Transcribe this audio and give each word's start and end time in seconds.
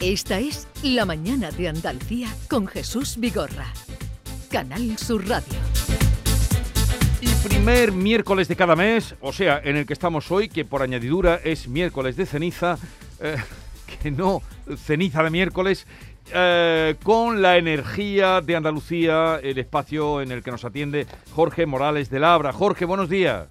Esta 0.00 0.38
es 0.38 0.66
La 0.82 1.04
Mañana 1.04 1.50
de 1.50 1.68
Andalucía 1.68 2.28
con 2.48 2.66
Jesús 2.66 3.18
Vigorra. 3.18 3.66
Canal 4.50 4.96
Sur 4.96 5.28
Radio. 5.28 5.58
Y 7.20 7.28
primer 7.46 7.92
miércoles 7.92 8.48
de 8.48 8.56
cada 8.56 8.74
mes, 8.76 9.14
o 9.20 9.30
sea, 9.30 9.60
en 9.62 9.76
el 9.76 9.84
que 9.84 9.92
estamos 9.92 10.30
hoy, 10.30 10.48
que 10.48 10.64
por 10.64 10.80
añadidura 10.80 11.38
es 11.44 11.68
miércoles 11.68 12.16
de 12.16 12.24
ceniza, 12.24 12.78
eh, 13.20 13.36
que 14.02 14.10
no 14.10 14.40
ceniza 14.78 15.22
de 15.22 15.28
miércoles, 15.28 15.86
eh, 16.32 16.94
con 17.02 17.42
la 17.42 17.58
energía 17.58 18.40
de 18.40 18.56
Andalucía, 18.56 19.38
el 19.42 19.58
espacio 19.58 20.22
en 20.22 20.32
el 20.32 20.42
que 20.42 20.50
nos 20.50 20.64
atiende 20.64 21.06
Jorge 21.32 21.66
Morales 21.66 22.08
de 22.08 22.20
Labra. 22.20 22.54
Jorge, 22.54 22.86
buenos 22.86 23.10
días. 23.10 23.48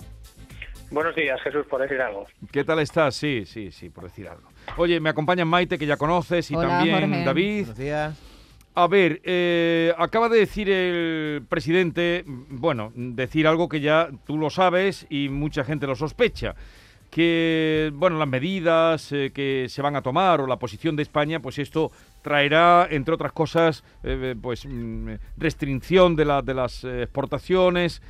Buenos 0.90 1.16
días, 1.16 1.40
Jesús, 1.44 1.68
por 1.68 1.84
decir 1.84 2.02
algo. 2.02 2.26
¿Qué 2.52 2.64
tal 2.64 2.80
estás? 2.80 3.14
Sí, 3.14 3.46
sí, 3.46 3.72
sí, 3.72 3.92
por 3.92 4.06
decir 4.06 4.28
algo. 4.28 4.50
Oye, 4.78 5.00
me 5.00 5.10
acompañan 5.10 5.48
Maite, 5.48 5.78
que 5.78 5.86
ya 5.86 5.98
conoces, 5.98 6.50
y 6.52 6.56
también 6.56 7.26
David. 7.26 7.66
Buenos 7.66 7.78
días. 7.78 8.30
A 8.76 8.88
ver, 8.88 9.20
eh, 9.26 9.94
acaba 9.98 10.30
de 10.30 10.40
decir 10.40 10.70
el 10.70 11.42
presidente, 11.50 12.24
bueno, 12.26 12.94
decir 12.96 13.48
algo 13.48 13.68
que 13.68 13.82
ya 13.82 14.10
tú 14.26 14.38
lo 14.38 14.50
sabes 14.50 15.06
y 15.10 15.28
mucha 15.28 15.66
gente 15.66 15.86
lo 15.86 15.96
sospecha, 15.96 16.56
que, 17.10 17.92
bueno, 17.94 18.18
las 18.18 18.28
medidas 18.28 19.12
eh, 19.12 19.32
que 19.34 19.66
se 19.68 19.82
van 19.82 19.96
a 19.96 20.02
tomar 20.02 20.40
o 20.40 20.48
la 20.48 20.60
posición 20.60 20.96
de 20.96 21.04
España, 21.04 21.42
pues 21.42 21.58
esto 21.60 21.92
traerá, 22.22 22.88
entre 22.90 23.16
otras 23.16 23.34
cosas, 23.34 23.84
eh, 24.04 24.36
pues 24.42 24.66
mm, 24.66 25.10
restricción 25.36 26.16
de, 26.16 26.26
la, 26.26 26.42
de 26.42 26.54
las 26.54 26.84
exportaciones, 26.84 28.02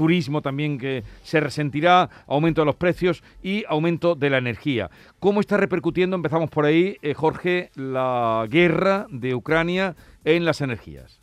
turismo 0.00 0.40
también 0.40 0.78
que 0.78 1.02
se 1.22 1.40
resentirá, 1.40 2.08
aumento 2.26 2.62
de 2.62 2.64
los 2.64 2.76
precios 2.76 3.22
y 3.42 3.66
aumento 3.68 4.14
de 4.14 4.30
la 4.30 4.38
energía. 4.38 4.88
¿Cómo 5.18 5.40
está 5.40 5.58
repercutiendo, 5.58 6.16
empezamos 6.16 6.48
por 6.48 6.64
ahí, 6.64 6.96
eh, 7.02 7.12
Jorge, 7.12 7.68
la 7.74 8.46
guerra 8.48 9.04
de 9.10 9.34
Ucrania 9.34 9.96
en 10.24 10.46
las 10.46 10.62
energías? 10.62 11.20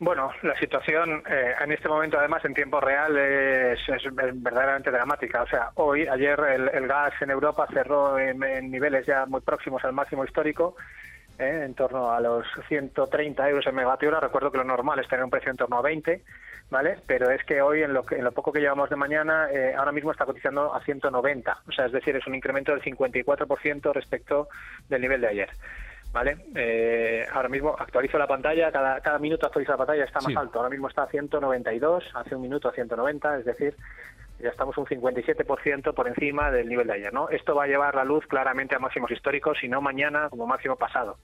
Bueno, 0.00 0.32
la 0.42 0.58
situación 0.58 1.22
eh, 1.30 1.54
en 1.62 1.70
este 1.70 1.88
momento, 1.88 2.18
además, 2.18 2.44
en 2.44 2.54
tiempo 2.54 2.80
real, 2.80 3.16
es, 3.16 3.78
verdaderamente 4.12 4.90
dramática. 4.90 5.42
O 5.42 5.46
sea, 5.46 5.70
hoy, 5.76 6.08
ayer, 6.08 6.40
el, 6.74 6.88
gas 6.88 7.14
en 7.20 7.30
Europa 7.30 7.68
cerró 7.72 8.18
en, 8.18 8.40
niveles 8.68 9.06
ya 9.06 9.26
muy 9.26 9.42
próximos 9.42 9.84
al 9.84 9.92
máximo 9.92 10.24
histórico, 10.24 10.74
eh, 11.38 11.62
en 11.64 11.74
torno 11.74 12.10
a 12.12 12.20
los 12.20 12.46
130 12.68 13.48
euros 13.48 13.66
en 13.66 13.74
megavatio 13.74 14.08
hora. 14.08 14.20
Recuerdo 14.20 14.50
que 14.50 14.58
lo 14.58 14.64
normal 14.64 14.98
es 14.98 15.08
tener 15.08 15.24
un 15.24 15.30
precio 15.30 15.50
en 15.50 15.56
torno 15.56 15.78
a 15.78 15.82
20. 15.82 16.22
¿vale? 16.70 16.98
Pero 17.06 17.30
es 17.30 17.44
que 17.44 17.60
hoy, 17.60 17.82
en 17.82 17.92
lo, 17.92 18.04
en 18.10 18.24
lo 18.24 18.32
poco 18.32 18.52
que 18.52 18.60
llevamos 18.60 18.90
de 18.90 18.96
mañana, 18.96 19.48
eh, 19.50 19.74
ahora 19.76 19.92
mismo 19.92 20.10
está 20.10 20.24
cotizando 20.24 20.74
a 20.74 20.80
190, 20.80 21.58
o 21.68 21.72
sea, 21.72 21.86
es 21.86 21.92
decir, 21.92 22.16
es 22.16 22.26
un 22.26 22.34
incremento 22.34 22.72
del 22.72 22.82
54% 22.82 23.92
respecto 23.92 24.48
del 24.88 25.02
nivel 25.02 25.20
de 25.20 25.28
ayer. 25.28 25.50
¿Vale? 26.12 26.38
Eh, 26.54 27.26
ahora 27.30 27.48
mismo 27.48 27.76
actualizo 27.78 28.16
la 28.16 28.26
pantalla, 28.26 28.72
cada, 28.72 29.00
cada 29.00 29.18
minuto 29.18 29.46
actualiza 29.46 29.72
la 29.72 29.78
pantalla, 29.78 30.04
está 30.04 30.20
más 30.20 30.34
alto. 30.34 30.58
Ahora 30.58 30.70
mismo 30.70 30.88
está 30.88 31.02
a 31.02 31.08
192, 31.08 32.04
hace 32.14 32.34
un 32.34 32.42
minuto 32.42 32.68
a 32.68 32.72
190, 32.72 33.38
es 33.38 33.44
decir, 33.44 33.76
ya 34.38 34.50
estamos 34.50 34.76
un 34.78 34.86
57% 34.86 35.94
por 35.94 36.08
encima 36.08 36.50
del 36.50 36.68
nivel 36.68 36.86
de 36.86 36.94
ayer. 36.94 37.12
¿no? 37.12 37.28
Esto 37.28 37.54
va 37.54 37.64
a 37.64 37.66
llevar 37.66 37.94
la 37.94 38.04
luz 38.04 38.26
claramente 38.26 38.74
a 38.74 38.78
máximos 38.78 39.10
históricos, 39.10 39.58
si 39.60 39.68
no 39.68 39.80
mañana 39.80 40.28
como 40.30 40.46
máximo 40.46 40.76
pasado 40.76 41.18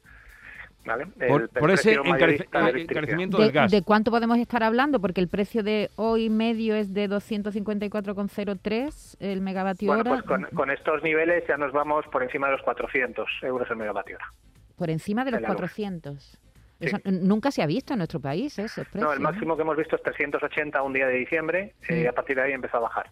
por, 1.59 1.71
ese 1.71 1.95
encarecimiento 1.95 3.39
del 3.39 3.53
gas. 3.53 3.71
¿De 3.71 3.83
cuánto 3.83 4.11
podemos 4.11 4.39
estar 4.39 4.63
hablando? 4.63 5.01
Porque 5.01 5.21
el 5.21 5.29
precio 5.29 5.63
de 5.63 5.91
hoy 5.97 6.31
medio 6.31 6.75
es 6.75 6.93
de 6.93 7.09
254,03 7.09 9.17
el 9.21 9.41
megavatio 9.41 9.89
bueno, 9.89 10.11
hora. 10.11 10.23
Pues 10.27 10.47
con, 10.53 10.71
estos 10.71 11.03
niveles 11.03 11.45
ya 11.47 11.57
nos 11.57 11.73
vamos 11.73 12.05
por 12.11 12.23
encima 12.23 12.49
de 12.49 12.55
los 12.55 12.63
400 12.63 13.29
euros 13.43 13.71
el 13.71 13.77
megavatio 13.77 14.17
hora. 14.17 14.33
Por 14.77 14.91
encima 14.91 15.25
de 15.25 15.33
los 15.33 15.43
400. 15.43 16.39
Eso 16.83 16.99
nunca 17.05 17.51
se 17.51 17.63
ha 17.63 17.67
visto 17.67 17.95
en 17.95 17.99
nuestro 17.99 18.21
país 18.21 18.59
ese 18.59 18.85
precio. 18.85 19.01
No, 19.01 19.13
el 19.13 19.21
máximo 19.21 19.57
que 19.57 19.63
hemos 19.63 19.77
visto 19.77 19.97
es 19.97 20.03
380 20.03 20.83
un 20.83 20.93
día 20.93 21.07
de 21.07 21.15
diciembre 21.15 21.75
y 21.89 21.95
eh, 21.95 22.09
a 22.09 22.13
partir 22.13 22.37
de 22.37 22.43
ahí 22.43 22.53
empezó 22.53 22.79
a 22.79 22.81
bajar. 22.81 23.11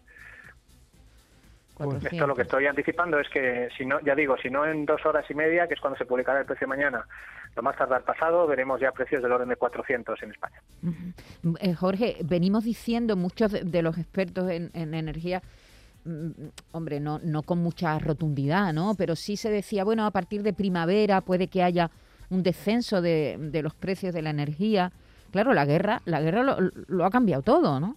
Esto 1.80 2.26
lo 2.26 2.34
que 2.34 2.42
estoy 2.42 2.66
anticipando 2.66 3.18
es 3.18 3.28
que, 3.30 3.70
si 3.76 3.86
no, 3.86 4.00
ya 4.00 4.14
digo, 4.14 4.36
si 4.36 4.50
no 4.50 4.66
en 4.66 4.84
dos 4.84 5.04
horas 5.06 5.24
y 5.30 5.34
media, 5.34 5.66
que 5.66 5.74
es 5.74 5.80
cuando 5.80 5.96
se 5.96 6.04
publicará 6.04 6.40
el 6.40 6.44
precio 6.44 6.68
mañana, 6.68 7.06
lo 7.56 7.62
más 7.62 7.76
tardar 7.76 8.04
pasado, 8.04 8.46
veremos 8.46 8.80
ya 8.80 8.92
precios 8.92 9.22
del 9.22 9.32
orden 9.32 9.48
de 9.48 9.56
400 9.56 10.22
en 10.22 10.30
España. 10.30 10.62
Eh, 11.60 11.72
Jorge, 11.72 12.18
venimos 12.22 12.64
diciendo 12.64 13.16
muchos 13.16 13.52
de, 13.52 13.82
los 13.82 13.96
expertos 13.96 14.50
en, 14.50 14.70
energía, 14.74 15.40
mm, 16.04 16.30
hombre, 16.72 17.00
no, 17.00 17.18
no 17.20 17.42
con 17.42 17.58
mucha 17.60 17.98
rotundidad, 17.98 18.74
¿no? 18.74 18.94
Pero 18.94 19.16
sí 19.16 19.38
se 19.38 19.50
decía, 19.50 19.82
bueno, 19.82 20.04
a 20.04 20.10
partir 20.10 20.42
de 20.42 20.52
primavera 20.52 21.22
puede 21.22 21.48
que 21.48 21.62
haya 21.62 21.90
un 22.30 22.42
descenso 22.42 23.02
de, 23.02 23.36
de 23.38 23.62
los 23.62 23.74
precios 23.74 24.14
de 24.14 24.22
la 24.22 24.30
energía. 24.30 24.92
Claro, 25.32 25.52
la 25.52 25.64
guerra, 25.64 26.00
la 26.04 26.20
guerra 26.20 26.42
lo, 26.42 26.56
lo 26.88 27.04
ha 27.04 27.10
cambiado 27.10 27.42
todo, 27.42 27.78
¿no? 27.78 27.96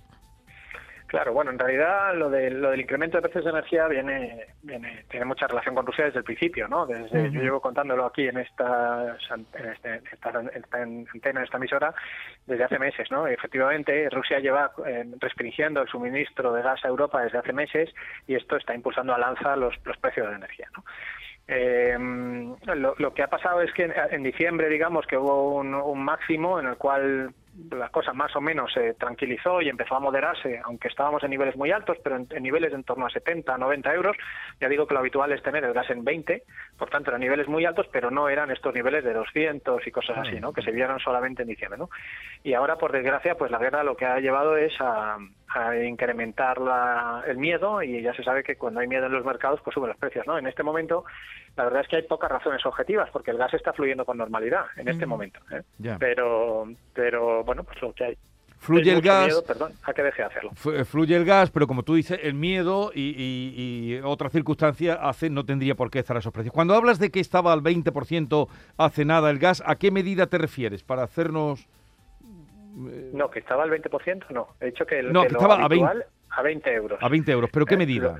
Claro, 1.13 1.31
bueno, 1.31 1.51
en 1.51 1.59
realidad 1.59 2.15
lo, 2.15 2.27
de, 2.27 2.49
lo 2.49 2.71
del 2.71 2.81
incremento 2.81 3.17
de 3.17 3.21
precios 3.21 3.43
de 3.43 3.51
energía 3.51 3.87
viene, 3.87 4.47
viene 4.63 5.05
tiene 5.11 5.27
mucha 5.27 5.45
relación 5.45 5.75
con 5.75 5.85
Rusia 5.85 6.05
desde 6.05 6.17
el 6.17 6.25
principio, 6.25 6.67
¿no? 6.67 6.87
Desde, 6.87 7.29
Yo 7.29 7.39
llevo 7.39 7.61
contándolo 7.61 8.07
aquí 8.07 8.27
en 8.27 8.37
esta, 8.37 9.15
en 9.29 9.65
este, 9.69 10.01
esta, 10.11 10.29
antena, 10.29 11.39
en 11.39 11.43
esta 11.43 11.57
emisora, 11.57 11.93
desde 12.47 12.63
hace 12.63 12.79
meses, 12.79 13.11
¿no? 13.11 13.27
Efectivamente, 13.27 14.09
Rusia 14.09 14.39
lleva 14.39 14.71
eh, 14.87 15.05
restringiendo 15.19 15.83
el 15.83 15.87
suministro 15.87 16.51
de 16.51 16.63
gas 16.63 16.83
a 16.83 16.87
Europa 16.87 17.21
desde 17.21 17.37
hace 17.37 17.53
meses 17.53 17.93
y 18.25 18.33
esto 18.33 18.57
está 18.57 18.73
impulsando 18.73 19.13
al 19.13 19.21
alza 19.21 19.55
los, 19.55 19.75
los 19.85 19.97
precios 19.97 20.25
de 20.25 20.31
la 20.31 20.37
energía, 20.39 20.67
¿no? 20.75 20.83
Eh, 21.47 21.97
lo, 22.75 22.95
lo, 22.97 23.13
que 23.13 23.23
ha 23.23 23.27
pasado 23.27 23.61
es 23.61 23.73
que 23.73 23.91
en, 24.11 24.23
diciembre, 24.23 24.69
digamos, 24.69 25.05
que 25.05 25.17
hubo 25.17 25.55
un, 25.55 25.73
un 25.73 26.03
máximo 26.03 26.59
en 26.59 26.67
el 26.67 26.77
cual 26.77 27.33
la 27.71 27.89
cosa 27.89 28.13
más 28.13 28.35
o 28.35 28.41
menos 28.41 28.71
se 28.73 28.93
tranquilizó 28.95 29.61
y 29.61 29.69
empezó 29.69 29.95
a 29.95 29.99
moderarse, 29.99 30.59
aunque 30.63 30.87
estábamos 30.87 31.23
en 31.23 31.29
niveles 31.29 31.55
muy 31.55 31.71
altos, 31.71 31.97
pero 32.03 32.15
en, 32.15 32.27
niveles 32.43 32.73
en 32.73 32.83
torno 32.83 33.05
a 33.05 33.09
70, 33.09 33.57
90 33.57 33.93
euros. 33.93 34.17
Ya 34.59 34.69
digo 34.69 34.87
que 34.87 34.93
lo 34.93 35.01
habitual 35.01 35.31
es 35.31 35.43
tener 35.43 35.63
el 35.63 35.73
gas 35.73 35.89
en 35.89 36.03
20, 36.03 36.43
por 36.77 36.89
tanto 36.89 37.11
eran 37.11 37.21
niveles 37.21 37.47
muy 37.47 37.65
altos, 37.65 37.87
pero 37.91 38.09
no 38.09 38.27
eran 38.27 38.49
estos 38.51 38.73
niveles 38.73 39.03
de 39.03 39.13
200 39.13 39.85
y 39.85 39.91
cosas 39.91 40.17
así, 40.17 40.39
¿no? 40.39 40.51
Que 40.51 40.61
se 40.61 40.71
vieron 40.71 40.99
solamente 40.99 41.43
en 41.43 41.49
diciembre, 41.49 41.77
¿no? 41.77 41.89
Y 42.43 42.53
ahora, 42.53 42.77
por 42.77 42.91
desgracia, 42.91 43.35
pues 43.35 43.51
la 43.51 43.59
guerra 43.59 43.83
lo 43.83 43.95
que 43.95 44.05
ha 44.05 44.19
llevado 44.19 44.57
es 44.57 44.73
a, 44.79 45.17
incrementar 45.85 46.57
el 47.27 47.37
miedo 47.37 47.81
y 47.81 48.01
ya 48.01 48.13
se 48.13 48.23
sabe 48.23 48.43
que 48.43 48.55
cuando 48.55 48.79
hay 48.79 48.87
miedo 48.87 49.05
en 49.05 49.13
los 49.13 49.25
mercados, 49.25 49.59
pues 49.63 49.73
suben 49.73 49.89
los 49.89 49.97
precios, 49.97 50.25
¿no? 50.27 50.37
En 50.37 50.47
este 50.47 50.63
momento, 50.63 51.05
la 51.55 51.65
verdad 51.65 51.81
es 51.81 51.87
que 51.87 51.97
hay 51.97 52.03
pocas 52.03 52.31
razones 52.31 52.65
objetivas, 52.65 53.09
porque 53.11 53.31
el 53.31 53.37
gas 53.37 53.53
está 53.53 53.73
fluyendo 53.73 54.05
con 54.05 54.17
normalidad 54.17 54.65
en 54.77 54.87
este 54.87 55.05
momento, 55.05 55.39
¿eh? 55.51 55.61
Pero, 55.99 56.67
pero 56.93 57.43
bueno, 57.43 57.63
pues 57.63 57.81
lo 57.81 57.93
que 57.93 58.05
hay. 58.05 58.17
Fluye 58.57 58.93
el 58.93 59.01
gas. 59.01 59.41
perdón, 59.45 59.73
a 59.83 59.93
que 59.93 60.03
deje 60.03 60.21
de 60.21 60.27
hacerlo. 60.27 60.51
Eh, 60.73 60.85
fluye 60.85 61.17
el 61.17 61.25
gas, 61.25 61.51
pero 61.51 61.67
como 61.67 61.83
tú 61.83 61.95
dices, 61.95 62.17
el 62.23 62.33
miedo 62.33 62.91
y, 62.95 63.99
otra 64.03 64.29
circunstancia 64.29 64.93
hace 64.95 65.29
no 65.29 65.43
tendría 65.45 65.75
por 65.75 65.91
qué 65.91 65.99
estar 65.99 66.15
a 66.15 66.19
esos 66.19 66.31
precios. 66.31 66.53
Cuando 66.53 66.73
hablas 66.73 66.97
de 66.97 67.11
que 67.11 67.19
estaba 67.19 67.51
al 67.51 67.61
20% 67.61 68.47
hace 68.77 69.03
nada 69.03 69.29
el 69.29 69.39
gas, 69.39 69.61
¿a 69.65 69.75
qué 69.75 69.91
medida 69.91 70.27
te 70.27 70.37
refieres? 70.37 70.83
Para 70.83 71.03
hacernos. 71.03 71.67
Eh, 72.75 73.11
no, 73.13 73.29
que 73.29 73.39
estaba 73.39 73.63
al 73.63 73.71
20%, 73.71 74.29
no. 74.29 74.49
He 74.59 74.67
dicho 74.67 74.85
que, 74.85 74.99
el, 74.99 75.13
no, 75.13 75.21
que, 75.21 75.27
estaba 75.27 75.63
a 75.63 75.67
20, 75.67 76.05
a 76.29 76.41
20 76.41 76.73
euros. 76.73 76.99
A 77.01 77.09
20 77.09 77.31
euros, 77.31 77.49
pero 77.51 77.65
¿qué 77.65 77.75
eh, 77.75 77.77
medida? 77.77 78.17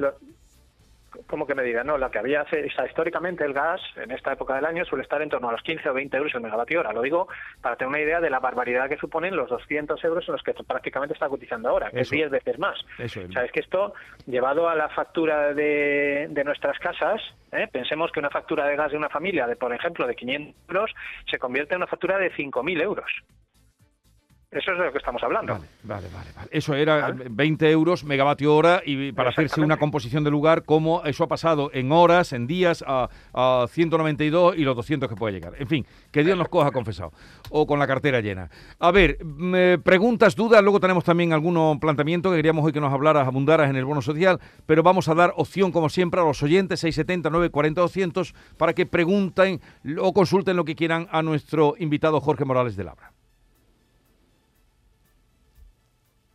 ¿Cómo 1.28 1.46
que 1.46 1.56
me 1.56 1.64
diga? 1.64 1.84
No, 1.84 1.98
la 1.98 2.10
que 2.10 2.20
había, 2.20 2.44
o 2.44 2.86
históricamente 2.86 3.44
el 3.44 3.54
gas 3.54 3.82
en 3.96 4.12
esta 4.12 4.34
época 4.34 4.56
del 4.56 4.66
año 4.66 4.84
suele 4.86 5.04
estar 5.04 5.22
en 5.22 5.30
torno 5.30 5.50
a 5.50 5.52
los 5.52 5.62
15 5.62 5.90
o 5.90 5.94
20 5.94 6.18
euros 6.18 6.34
el 6.36 6.42
megavatio 6.42 6.80
hora. 6.80 6.92
Lo 6.92 7.02
digo 7.02 7.28
para 7.62 7.76
tener 7.76 7.90
una 7.90 8.00
idea 8.00 8.20
de 8.20 8.30
la 8.30 8.40
barbaridad 8.40 8.90
que 8.90 8.98
suponen 8.98 9.36
los 9.36 9.50
200 9.50 10.04
euros 10.04 10.28
en 10.28 10.34
los 10.34 10.44
que 10.44 10.54
prácticamente 10.54 11.14
está 11.14 11.30
cotizando 11.30 11.70
ahora, 11.70 11.92
que 11.92 12.02
es 12.02 12.10
10 12.10 12.32
veces 12.32 12.58
más. 12.58 12.80
Eso 12.98 13.22
es. 13.22 13.30
O 13.30 13.32
sea, 13.32 13.46
es 13.46 13.52
que 13.52 13.60
esto, 13.60 13.94
llevado 14.26 14.68
a 14.68 14.76
la 14.76 14.90
factura 14.90 15.54
de, 15.54 16.28
de 16.30 16.44
nuestras 16.44 16.78
casas, 16.80 17.22
¿eh? 17.52 17.68
pensemos 17.72 18.12
que 18.12 18.20
una 18.20 18.30
factura 18.30 18.66
de 18.66 18.76
gas 18.76 18.92
de 18.92 18.98
una 18.98 19.10
familia, 19.10 19.46
de 19.46 19.56
por 19.56 19.74
ejemplo, 19.74 20.08
de 20.08 20.16
500 20.16 20.56
euros, 20.68 20.92
se 21.30 21.38
convierte 21.38 21.76
en 21.76 21.78
una 21.78 21.88
factura 21.88 22.18
de 22.18 22.32
5.000 22.32 22.82
euros. 22.82 23.12
Eso 24.54 24.72
es 24.72 24.78
de 24.78 24.86
lo 24.86 24.92
que 24.92 25.00
estamos 25.00 25.24
hablando. 25.24 25.54
Vale, 25.54 25.68
vale, 25.84 26.08
vale. 26.36 26.50
Eso 26.52 26.76
era 26.76 27.12
20 27.12 27.72
euros 27.72 28.04
megavatio 28.04 28.56
hora 28.56 28.82
y 28.86 29.12
para 29.12 29.30
hacerse 29.30 29.62
una 29.62 29.78
composición 29.78 30.24
de 30.24 30.30
lugar, 30.30 30.64
como 30.64 31.04
eso 31.06 31.24
ha 31.24 31.28
pasado 31.28 31.72
en 31.74 31.92
horas, 31.92 32.34
en 32.34 32.46
días, 32.46 32.84
a, 32.88 33.10
192 33.68 34.56
y 34.58 34.64
los 34.64 34.76
200 34.76 35.10
que 35.10 35.16
puede 35.16 35.34
llegar. 35.34 35.54
En 35.58 35.68
fin, 35.68 35.86
que 36.12 36.24
Dios 36.24 36.38
nos 36.38 36.50
coja 36.50 36.72
confesado. 36.72 37.12
O 37.50 37.66
con 37.66 37.80
la 37.80 37.88
cartera 37.88 38.22
llena. 38.22 38.50
A 38.80 38.92
ver, 38.92 39.18
preguntas, 39.84 40.36
dudas, 40.36 40.62
luego 40.62 40.80
tenemos 40.80 41.04
también 41.04 41.34
algunos 41.34 41.78
planteamientos 41.80 42.32
que 42.32 42.38
queríamos 42.38 42.64
hoy 42.64 42.72
que 42.72 42.82
nos 42.82 42.94
hablaras, 42.94 43.28
abundaras 43.28 43.70
en 43.70 43.76
el 43.76 43.86
bono 43.86 44.02
social, 44.02 44.40
pero 44.66 44.84
vamos 44.84 45.08
a 45.08 45.16
dar 45.16 45.34
opción, 45.36 45.72
como 45.72 45.90
siempre, 45.90 46.22
a 46.22 46.24
los 46.24 46.44
oyentes 46.44 46.80
670 46.82 47.30
940 47.30 47.82
200 47.82 48.36
para 48.58 48.74
que 48.74 48.86
pregunten 48.86 49.62
o 50.00 50.14
consulten 50.14 50.56
lo 50.56 50.66
que 50.66 50.76
quieran 50.76 51.08
a 51.12 51.24
nuestro 51.24 51.76
invitado 51.80 52.22
Jorge 52.22 52.46
Morales 52.46 52.76
de 52.76 52.84
Labra. 52.84 53.13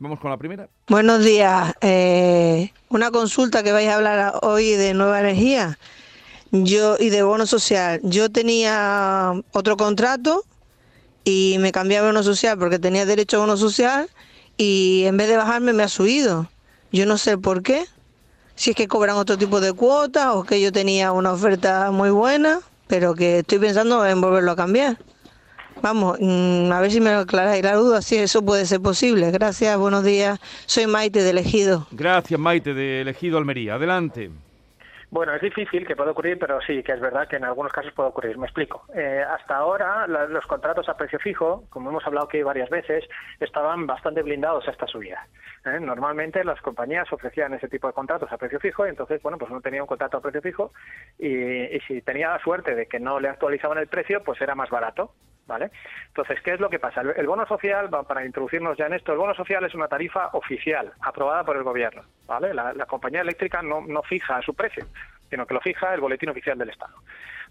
Vamos 0.00 0.20
con 0.20 0.30
la 0.30 0.36
primera. 0.36 0.68
Buenos 0.88 1.24
días. 1.24 1.74
Eh, 1.80 2.72
una 2.88 3.10
consulta 3.10 3.64
que 3.64 3.72
vais 3.72 3.88
a 3.88 3.96
hablar 3.96 4.34
hoy 4.42 4.70
de 4.72 4.94
nueva 4.94 5.18
energía. 5.18 5.76
yo 6.52 6.96
y 6.98 7.10
de 7.10 7.22
bono 7.24 7.46
social. 7.46 8.00
Yo 8.04 8.30
tenía 8.30 9.32
otro 9.52 9.76
contrato 9.76 10.44
y 11.24 11.56
me 11.58 11.72
cambié 11.72 11.98
a 11.98 12.04
bono 12.04 12.22
social 12.22 12.56
porque 12.58 12.78
tenía 12.78 13.06
derecho 13.06 13.38
a 13.38 13.40
bono 13.40 13.56
social 13.56 14.08
y 14.56 15.02
en 15.04 15.16
vez 15.16 15.28
de 15.28 15.36
bajarme 15.36 15.72
me 15.72 15.82
ha 15.82 15.88
subido. 15.88 16.48
Yo 16.92 17.04
no 17.04 17.18
sé 17.18 17.36
por 17.36 17.62
qué. 17.64 17.84
Si 18.54 18.70
es 18.70 18.76
que 18.76 18.86
cobran 18.86 19.16
otro 19.16 19.36
tipo 19.36 19.60
de 19.60 19.72
cuotas 19.72 20.28
o 20.34 20.44
que 20.44 20.60
yo 20.60 20.70
tenía 20.70 21.10
una 21.10 21.32
oferta 21.32 21.90
muy 21.90 22.10
buena, 22.10 22.60
pero 22.86 23.16
que 23.16 23.40
estoy 23.40 23.58
pensando 23.58 24.06
en 24.06 24.20
volverlo 24.20 24.52
a 24.52 24.56
cambiar. 24.56 24.96
Vamos, 25.82 26.18
mm, 26.20 26.72
a 26.72 26.80
ver 26.80 26.90
si 26.90 27.00
me 27.00 27.10
aclaráis 27.10 27.62
la 27.62 27.74
duda, 27.74 28.02
si 28.02 28.16
eso 28.16 28.44
puede 28.44 28.66
ser 28.66 28.80
posible. 28.80 29.30
Gracias, 29.30 29.78
buenos 29.78 30.04
días. 30.04 30.40
Soy 30.66 30.86
Maite 30.86 31.22
de 31.22 31.30
Elegido. 31.30 31.86
Gracias, 31.92 32.38
Maite 32.38 32.74
de 32.74 33.02
Elegido 33.02 33.38
Almería. 33.38 33.74
Adelante. 33.74 34.30
Bueno, 35.10 35.32
es 35.32 35.40
difícil 35.40 35.86
que 35.86 35.96
pueda 35.96 36.10
ocurrir, 36.10 36.38
pero 36.38 36.60
sí 36.60 36.82
que 36.82 36.92
es 36.92 37.00
verdad 37.00 37.26
que 37.28 37.36
en 37.36 37.44
algunos 37.44 37.72
casos 37.72 37.92
puede 37.92 38.10
ocurrir. 38.10 38.36
Me 38.36 38.46
explico. 38.46 38.84
Eh, 38.94 39.24
hasta 39.26 39.56
ahora, 39.56 40.06
los 40.06 40.44
contratos 40.46 40.86
a 40.88 40.96
precio 40.98 41.18
fijo, 41.18 41.64
como 41.70 41.88
hemos 41.88 42.06
hablado 42.06 42.26
aquí 42.26 42.42
varias 42.42 42.68
veces, 42.68 43.04
estaban 43.40 43.86
bastante 43.86 44.22
blindados 44.22 44.68
a 44.68 44.72
esta 44.72 44.86
subida. 44.86 45.26
¿eh? 45.64 45.80
Normalmente 45.80 46.44
las 46.44 46.60
compañías 46.60 47.10
ofrecían 47.10 47.54
ese 47.54 47.68
tipo 47.68 47.86
de 47.86 47.94
contratos 47.94 48.30
a 48.30 48.36
precio 48.36 48.60
fijo 48.60 48.84
y 48.84 48.90
entonces, 48.90 49.22
bueno, 49.22 49.38
pues 49.38 49.50
uno 49.50 49.62
tenía 49.62 49.82
un 49.82 49.88
contrato 49.88 50.18
a 50.18 50.20
precio 50.20 50.42
fijo 50.42 50.72
y 51.18 51.78
si 51.86 52.02
tenía 52.02 52.30
la 52.30 52.40
suerte 52.40 52.74
de 52.74 52.86
que 52.86 53.00
no 53.00 53.18
le 53.18 53.28
actualizaban 53.28 53.78
el 53.78 53.86
precio, 53.86 54.22
pues 54.22 54.38
era 54.42 54.54
más 54.54 54.68
barato. 54.68 55.14
¿Vale? 55.48 55.70
Entonces, 56.08 56.40
¿qué 56.42 56.52
es 56.52 56.60
lo 56.60 56.68
que 56.68 56.78
pasa? 56.78 57.00
El 57.00 57.26
bono 57.26 57.46
social, 57.46 57.88
para 58.06 58.24
introducirnos 58.24 58.76
ya 58.76 58.84
en 58.84 58.92
esto, 58.92 59.12
el 59.12 59.18
bono 59.18 59.34
social 59.34 59.64
es 59.64 59.74
una 59.74 59.88
tarifa 59.88 60.28
oficial, 60.34 60.92
aprobada 61.00 61.42
por 61.42 61.56
el 61.56 61.62
gobierno, 61.62 62.02
¿vale? 62.26 62.52
La, 62.52 62.86
compañía 62.86 63.22
eléctrica 63.22 63.62
no, 63.62 63.80
no 63.80 64.02
fija 64.02 64.42
su 64.42 64.54
precio, 64.54 64.84
sino 65.30 65.46
que 65.46 65.54
lo 65.54 65.60
fija 65.62 65.94
el 65.94 66.02
boletín 66.02 66.28
oficial 66.28 66.58
del 66.58 66.68
Estado. 66.68 66.94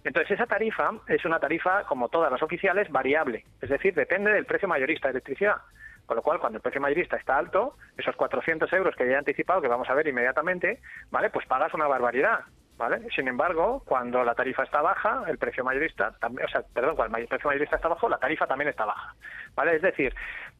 Entonces, 0.03 0.31
esa 0.31 0.45
tarifa 0.45 0.91
es 1.07 1.25
una 1.25 1.39
tarifa, 1.39 1.85
como 1.85 2.07
todas 2.09 2.31
las 2.31 2.43
oficiales, 2.43 2.89
variable, 2.91 3.45
es 3.61 3.69
decir, 3.69 3.95
depende 3.95 4.31
del 4.31 4.45
precio 4.45 4.67
mayorista 4.67 5.07
de 5.07 5.13
electricidad. 5.13 5.57
Con 6.05 6.15
lo 6.17 6.21
cual, 6.21 6.39
cuando 6.39 6.57
el 6.57 6.61
precio 6.61 6.79
mayorista 6.79 7.17
está 7.17 7.35
alto, 7.35 7.75
esos 7.97 8.15
400 8.15 8.71
euros 8.73 8.95
que 8.95 9.05
ya 9.05 9.13
he 9.13 9.17
anticipado, 9.17 9.59
que 9.59 9.67
vamos 9.67 9.89
a 9.89 9.93
ver 9.93 10.07
inmediatamente, 10.07 10.79
¿vale? 11.09 11.31
Pues 11.31 11.47
pagas 11.47 11.73
una 11.73 11.87
barbaridad. 11.87 12.41
¿Vale? 12.77 13.07
Sin 13.15 13.27
embargo, 13.27 13.83
cuando 13.85 14.23
la 14.23 14.35
tarifa 14.35 14.63
está 14.63 14.81
baja, 14.81 15.23
el 15.27 15.37
precio 15.37 15.63
mayorista, 15.63 16.13
o 16.21 16.47
sea, 16.47 16.61
perdón, 16.73 16.95
cuando 16.95 17.17
el 17.17 17.27
precio 17.27 17.49
mayorista 17.49 17.77
está 17.77 17.87
bajo, 17.87 18.07
la 18.07 18.19
tarifa 18.19 18.45
también 18.45 18.69
está 18.69 18.85
baja, 18.85 19.15
¿vale? 19.55 19.75
Es 19.75 19.81
decir, 19.81 20.13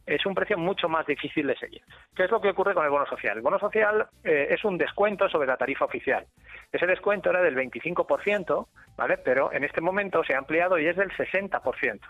es 0.04 0.24
un 0.26 0.34
precio 0.34 0.58
mucho 0.58 0.88
más 0.88 1.06
difícil 1.06 1.46
de 1.46 1.56
seguir. 1.56 1.82
¿Qué 2.14 2.24
es 2.24 2.30
lo 2.30 2.40
que 2.40 2.50
ocurre 2.50 2.74
con 2.74 2.84
el 2.84 2.90
bono 2.90 3.06
social? 3.06 3.36
El 3.36 3.42
bono 3.42 3.58
social 3.58 4.08
eh, 4.24 4.48
es 4.50 4.64
un 4.64 4.76
descuento 4.78 5.28
sobre 5.28 5.46
la 5.46 5.56
tarifa 5.56 5.84
oficial. 5.84 6.26
Ese 6.72 6.86
descuento 6.86 7.30
era 7.30 7.42
del 7.42 7.56
25%, 7.56 8.66
¿vale? 8.96 9.18
Pero 9.18 9.52
en 9.52 9.64
este 9.64 9.80
momento 9.80 10.24
se 10.24 10.34
ha 10.34 10.38
ampliado 10.38 10.78
y 10.78 10.86
es 10.86 10.96
del 10.96 11.10
60% 11.10 12.00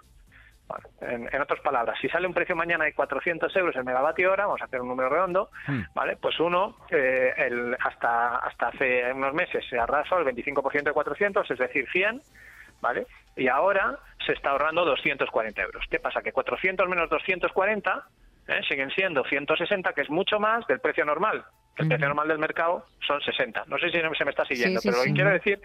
en, 1.01 1.41
otras 1.41 1.61
palabras, 1.61 1.99
si 2.01 2.09
sale 2.09 2.27
un 2.27 2.35
precio 2.35 2.55
mañana 2.57 2.85
de 2.85 2.93
400 2.93 3.55
euros 3.57 3.77
el 3.77 3.85
megavatio 3.85 4.33
hora, 4.33 4.47
vamos 4.47 4.61
a 4.61 4.65
hacer 4.65 4.81
un 4.81 4.89
número 4.89 5.09
redondo, 5.09 5.51
hmm. 5.67 5.81
¿vale? 5.95 6.17
Pues 6.17 6.39
uno, 6.41 6.77
eh, 6.91 7.33
el, 7.37 7.77
hasta, 7.81 8.37
hasta 8.37 8.69
hace 8.69 9.13
unos 9.13 9.35
meses 9.35 9.65
se 9.69 9.79
arrasó 9.79 10.19
el 10.19 10.27
25% 10.27 10.83
de 10.83 10.93
400, 10.93 11.51
es 11.51 11.59
decir, 11.59 11.89
100, 11.91 12.23
¿vale? 12.81 13.07
Y 13.37 13.49
ahora 13.49 13.99
se 14.25 14.33
está 14.33 14.51
ahorrando 14.51 14.85
240 14.85 15.63
euros. 15.63 15.85
¿Qué 15.91 16.01
pasa? 16.01 16.21
Que 16.23 16.33
400 16.33 16.89
menos 16.89 17.09
240 17.09 18.07
¿eh? 18.49 18.61
siguen 18.69 18.91
siendo 18.91 19.25
160, 19.25 19.93
que 19.93 20.03
es 20.03 20.11
mucho 20.11 20.41
más 20.41 20.67
del 20.67 20.81
precio 20.81 21.05
normal. 21.05 21.45
El 21.79 21.89
precio 21.89 22.07
normal 22.07 22.29
del 22.29 22.39
mercado 22.39 22.87
son 23.07 23.21
60. 23.21 23.65
No 23.67 23.79
sé 23.79 23.91
si 23.91 24.01
se 24.01 24.25
me 24.25 24.31
está 24.31 24.45
siguiendo, 24.45 24.81
pero 24.83 24.97
lo 24.97 25.05
que 25.05 25.13
quiero 25.13 25.31
decir 25.31 25.61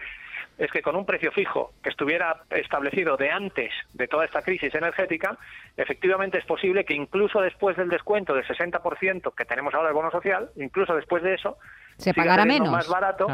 es 0.56 0.70
que 0.70 0.82
con 0.82 0.94
un 0.94 1.04
precio 1.04 1.32
fijo 1.32 1.72
que 1.82 1.90
estuviera 1.90 2.42
establecido 2.50 3.16
de 3.16 3.30
antes 3.30 3.72
de 3.92 4.06
toda 4.06 4.24
esta 4.24 4.42
crisis 4.42 4.74
energética, 4.74 5.36
efectivamente 5.76 6.38
es 6.38 6.44
posible 6.44 6.84
que 6.84 6.94
incluso 6.94 7.40
después 7.40 7.76
del 7.76 7.88
descuento 7.88 8.34
del 8.34 8.44
60% 8.44 9.34
que 9.34 9.44
tenemos 9.44 9.74
ahora 9.74 9.88
del 9.88 9.94
bono 9.94 10.10
social, 10.10 10.50
incluso 10.56 10.94
después 10.94 11.22
de 11.22 11.34
eso, 11.34 11.58
se 11.96 12.14
pagará 12.14 12.44
menos. 12.44 12.70
más 12.70 12.88
barato 12.88 13.26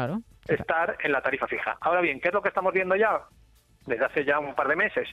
estar 0.47 0.97
en 1.03 1.11
la 1.11 1.21
tarifa 1.21 1.47
fija. 1.47 1.77
Ahora 1.81 2.01
bien, 2.01 2.19
¿qué 2.19 2.29
es 2.29 2.33
lo 2.33 2.41
que 2.41 2.49
estamos 2.49 2.73
viendo 2.73 2.95
ya? 2.95 3.21
Desde 3.85 4.05
hace 4.05 4.25
ya 4.25 4.39
un 4.39 4.55
par 4.55 4.67
de 4.67 4.75
meses, 4.75 5.07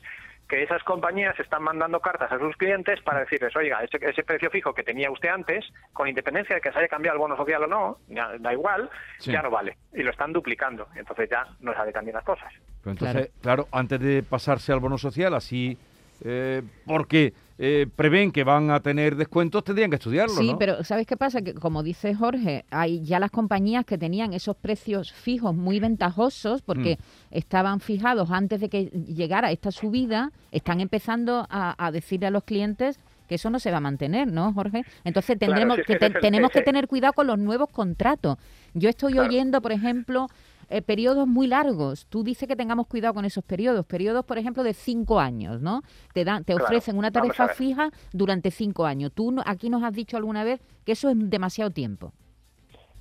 que 0.48 0.62
esas 0.62 0.82
compañías 0.82 1.38
están 1.38 1.62
mandando 1.62 2.00
cartas 2.00 2.32
a 2.32 2.38
sus 2.38 2.56
clientes 2.56 3.00
para 3.02 3.20
decirles, 3.20 3.54
oiga, 3.54 3.82
ese, 3.82 3.98
ese 4.00 4.22
precio 4.22 4.50
fijo 4.50 4.72
que 4.72 4.82
tenía 4.82 5.10
usted 5.10 5.28
antes, 5.28 5.64
con 5.92 6.08
independencia 6.08 6.56
de 6.56 6.62
que 6.62 6.72
se 6.72 6.78
haya 6.78 6.88
cambiado 6.88 7.16
el 7.16 7.20
bono 7.20 7.36
social 7.36 7.64
o 7.64 7.66
no, 7.66 7.98
da 8.08 8.52
igual, 8.52 8.88
ya 9.20 9.42
no 9.42 9.50
vale. 9.50 9.76
Y 9.92 10.02
lo 10.02 10.10
están 10.10 10.32
duplicando. 10.32 10.88
Entonces 10.94 11.28
ya 11.30 11.46
no 11.60 11.74
sale 11.74 11.92
tan 11.92 12.04
bien 12.04 12.14
las 12.14 12.24
cosas. 12.24 12.52
entonces, 12.84 13.30
claro. 13.42 13.68
antes 13.72 14.00
de 14.00 14.22
pasarse 14.22 14.72
al 14.72 14.80
bono 14.80 14.96
social, 14.96 15.34
así, 15.34 15.76
eh, 16.24 16.62
porque 16.86 17.32
eh, 17.60 17.88
prevén 17.96 18.30
que 18.30 18.44
van 18.44 18.70
a 18.70 18.78
tener 18.80 19.16
descuentos, 19.16 19.64
tendrían 19.64 19.90
que 19.90 19.96
estudiarlo. 19.96 20.36
Sí, 20.36 20.54
pero 20.58 20.84
¿sabes 20.84 21.06
qué 21.08 21.16
pasa? 21.16 21.42
Que 21.42 21.54
como 21.54 21.82
dice 21.82 22.14
Jorge, 22.14 22.64
hay 22.70 23.02
ya 23.02 23.18
las 23.18 23.32
compañías 23.32 23.84
que 23.84 23.98
tenían 23.98 24.32
esos 24.32 24.56
precios 24.56 25.12
fijos 25.12 25.56
muy 25.56 25.80
ventajosos 25.80 26.62
porque 26.62 26.98
mm. 26.98 27.36
estaban 27.36 27.80
fijados 27.80 28.30
antes 28.30 28.60
de 28.60 28.68
que 28.68 28.84
llegara 28.84 29.50
esta 29.50 29.72
subida, 29.72 30.30
están 30.52 30.80
empezando 30.80 31.46
a, 31.50 31.90
decirle 31.90 32.28
a 32.28 32.30
los 32.30 32.44
clientes 32.44 33.00
que 33.28 33.34
eso 33.34 33.50
no 33.50 33.58
se 33.58 33.70
va 33.70 33.78
a 33.78 33.80
mantener, 33.80 34.28
¿no, 34.28 34.52
Jorge? 34.52 34.84
Entonces 35.04 35.36
tendremos 35.38 35.78
que, 35.84 35.96
tenemos 35.96 36.50
que 36.50 36.62
tener 36.62 36.86
cuidado 36.86 37.12
con 37.12 37.26
los 37.26 37.38
nuevos 37.38 37.68
contratos. 37.70 38.38
Yo 38.72 38.88
estoy 38.88 39.18
oyendo, 39.18 39.60
por 39.60 39.72
ejemplo, 39.72 40.28
eh, 40.68 40.82
periodos 40.82 41.26
muy 41.26 41.46
largos. 41.46 42.06
Tú 42.06 42.22
dices 42.22 42.48
que 42.48 42.56
tengamos 42.56 42.86
cuidado 42.86 43.14
con 43.14 43.24
esos 43.24 43.44
periodos. 43.44 43.86
Periodos, 43.86 44.24
por 44.24 44.38
ejemplo, 44.38 44.62
de 44.62 44.74
cinco 44.74 45.18
años, 45.20 45.60
¿no? 45.60 45.82
Te, 46.12 46.24
dan, 46.24 46.44
te 46.44 46.54
ofrecen 46.54 46.96
una 46.98 47.10
tarifa 47.10 47.48
fija 47.48 47.90
durante 48.12 48.50
cinco 48.50 48.84
años. 48.84 49.12
Tú 49.12 49.34
aquí 49.46 49.70
nos 49.70 49.82
has 49.82 49.92
dicho 49.92 50.16
alguna 50.16 50.44
vez 50.44 50.60
que 50.84 50.92
eso 50.92 51.10
es 51.10 51.16
demasiado 51.18 51.70
tiempo. 51.70 52.12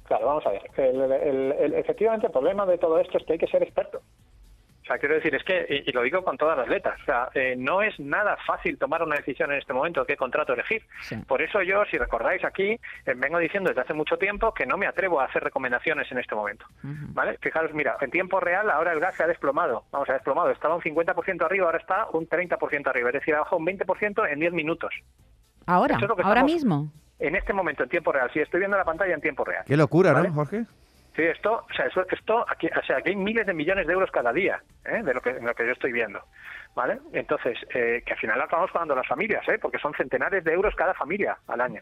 Claro, 0.06 0.26
vamos 0.28 0.46
a 0.46 0.52
ver. 0.52 0.62
efectivamente, 1.76 2.28
el 2.28 2.32
problema 2.32 2.66
de 2.66 2.78
todo 2.78 2.98
esto 3.00 3.18
es 3.18 3.26
que 3.26 3.34
hay 3.34 3.40
que 3.40 3.48
ser 3.48 3.62
experto. 3.62 4.02
O 4.88 4.90
sea, 4.90 5.00
quiero 5.00 5.16
decir, 5.16 5.36
es 5.36 5.44
que, 5.44 5.84
y, 5.86 5.92
lo 5.92 6.02
digo 6.02 6.24
con 6.24 6.38
todas 6.38 6.58
las 6.58 6.70
letras, 6.70 6.98
o 7.02 7.04
sea, 7.04 7.30
eh, 7.34 7.56
no 7.58 7.82
es 7.82 8.00
nada 8.00 8.38
fácil 8.46 8.78
tomar 8.78 9.04
una 9.04 9.18
decisión 9.18 9.52
en 9.52 9.58
este 9.58 9.74
momento 9.74 10.00
de 10.00 10.08
qué 10.08 10.16
contrato 10.16 10.54
elegir. 10.54 10.82
Por 11.28 11.42
eso 11.42 11.62
yo, 11.62 11.84
si 11.92 11.98
recordáis 11.98 12.46
aquí, 12.46 12.72
eh, 13.06 13.14
vengo 13.18 13.38
diciendo 13.38 13.68
desde 13.68 13.82
hace 13.82 13.94
mucho 13.94 14.16
tiempo 14.18 14.54
que 14.54 14.66
no 14.66 14.78
me 14.78 14.88
atrevo 14.88 15.20
a 15.20 15.26
hacer 15.26 15.44
recomendaciones 15.44 16.10
en 16.10 16.20
este 16.20 16.36
momento. 16.36 16.66
¿Vale? 16.84 17.38
Fijaros, 17.42 17.74
mira, 17.74 17.98
en 18.00 18.12
tiempo 18.12 18.40
real 18.40 18.70
ahora 18.70 18.94
el 18.94 19.02
gas 19.02 19.16
se 19.16 19.24
ha 19.24 19.28
desplomado. 19.28 19.84
Vamos, 19.92 20.06
se 20.06 20.14
ha 20.14 20.16
desplomado. 20.16 20.52
Estaba 20.52 20.76
un 20.76 20.82
50% 20.82 21.44
arriba, 21.44 21.66
ahora 21.66 21.80
está 21.80 22.08
un 22.14 22.26
30% 22.30 22.88
arriba. 22.88 23.10
Es 23.10 23.16
decir, 23.16 23.36
ha 23.36 23.40
bajado 23.40 23.58
un 23.58 23.66
20% 23.66 24.32
en 24.32 24.40
10 24.40 24.54
minutos. 24.54 24.94
Ahora, 25.66 26.00
ahora 26.24 26.46
mismo. 26.46 26.90
En 27.20 27.36
este 27.36 27.52
momento, 27.52 27.84
en 27.84 27.90
tiempo 27.90 28.14
real. 28.14 28.30
Sí, 28.32 28.40
estoy 28.40 28.62
viendo 28.62 28.78
la 28.78 28.86
pantalla 28.86 29.14
en 29.14 29.20
tiempo 29.20 29.44
real. 29.44 29.66
Qué 29.68 29.76
locura, 29.76 30.14
¿no, 30.14 30.32
Jorge? 30.32 30.66
Sí, 31.18 31.24
esto, 31.24 31.66
o 31.68 31.74
sea, 31.74 31.88
esto, 31.88 32.46
aquí, 32.48 32.68
o 32.68 32.84
sea, 32.84 32.98
aquí 32.98 33.10
hay 33.10 33.16
miles 33.16 33.48
de 33.48 33.54
millones 33.56 33.88
de 33.88 33.94
euros 33.94 34.12
cada 34.12 34.32
día, 34.32 34.62
¿eh? 34.86 35.02
de 35.02 35.16
lo 35.16 35.20
que, 35.20 35.34
lo 35.34 35.56
que 35.56 35.66
yo 35.66 35.72
estoy 35.72 35.92
viendo, 35.92 36.22
¿vale? 36.76 37.00
Entonces, 37.12 37.58
eh, 37.74 38.04
que 38.06 38.14
al 38.14 38.20
final 38.20 38.40
acabamos 38.40 38.70
pagando 38.70 38.94
las 38.94 39.08
familias, 39.08 39.44
¿eh? 39.50 39.58
Porque 39.60 39.80
son 39.80 39.96
centenares 39.96 40.44
de 40.44 40.54
euros 40.54 40.76
cada 40.76 40.94
familia 40.94 41.36
al 41.48 41.62
año. 41.62 41.82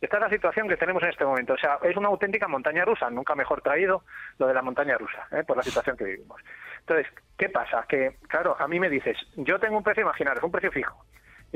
Esta 0.00 0.18
es 0.18 0.20
la 0.20 0.30
situación 0.30 0.68
que 0.68 0.76
tenemos 0.76 1.02
en 1.02 1.08
este 1.08 1.24
momento, 1.24 1.54
o 1.54 1.58
sea, 1.58 1.80
es 1.82 1.96
una 1.96 2.06
auténtica 2.06 2.46
montaña 2.46 2.84
rusa, 2.84 3.10
nunca 3.10 3.34
mejor 3.34 3.60
traído 3.60 4.04
lo 4.38 4.46
de 4.46 4.54
la 4.54 4.62
montaña 4.62 4.96
rusa, 4.96 5.26
¿eh? 5.32 5.42
por 5.42 5.56
la 5.56 5.64
situación 5.64 5.96
que 5.96 6.04
vivimos. 6.04 6.40
Entonces, 6.78 7.08
¿qué 7.36 7.48
pasa? 7.48 7.84
Que, 7.88 8.18
claro, 8.28 8.54
a 8.56 8.68
mí 8.68 8.78
me 8.78 8.88
dices, 8.88 9.18
yo 9.34 9.58
tengo 9.58 9.78
un 9.78 9.82
precio, 9.82 10.04
imaginaros, 10.04 10.44
un 10.44 10.52
precio 10.52 10.70
fijo, 10.70 11.04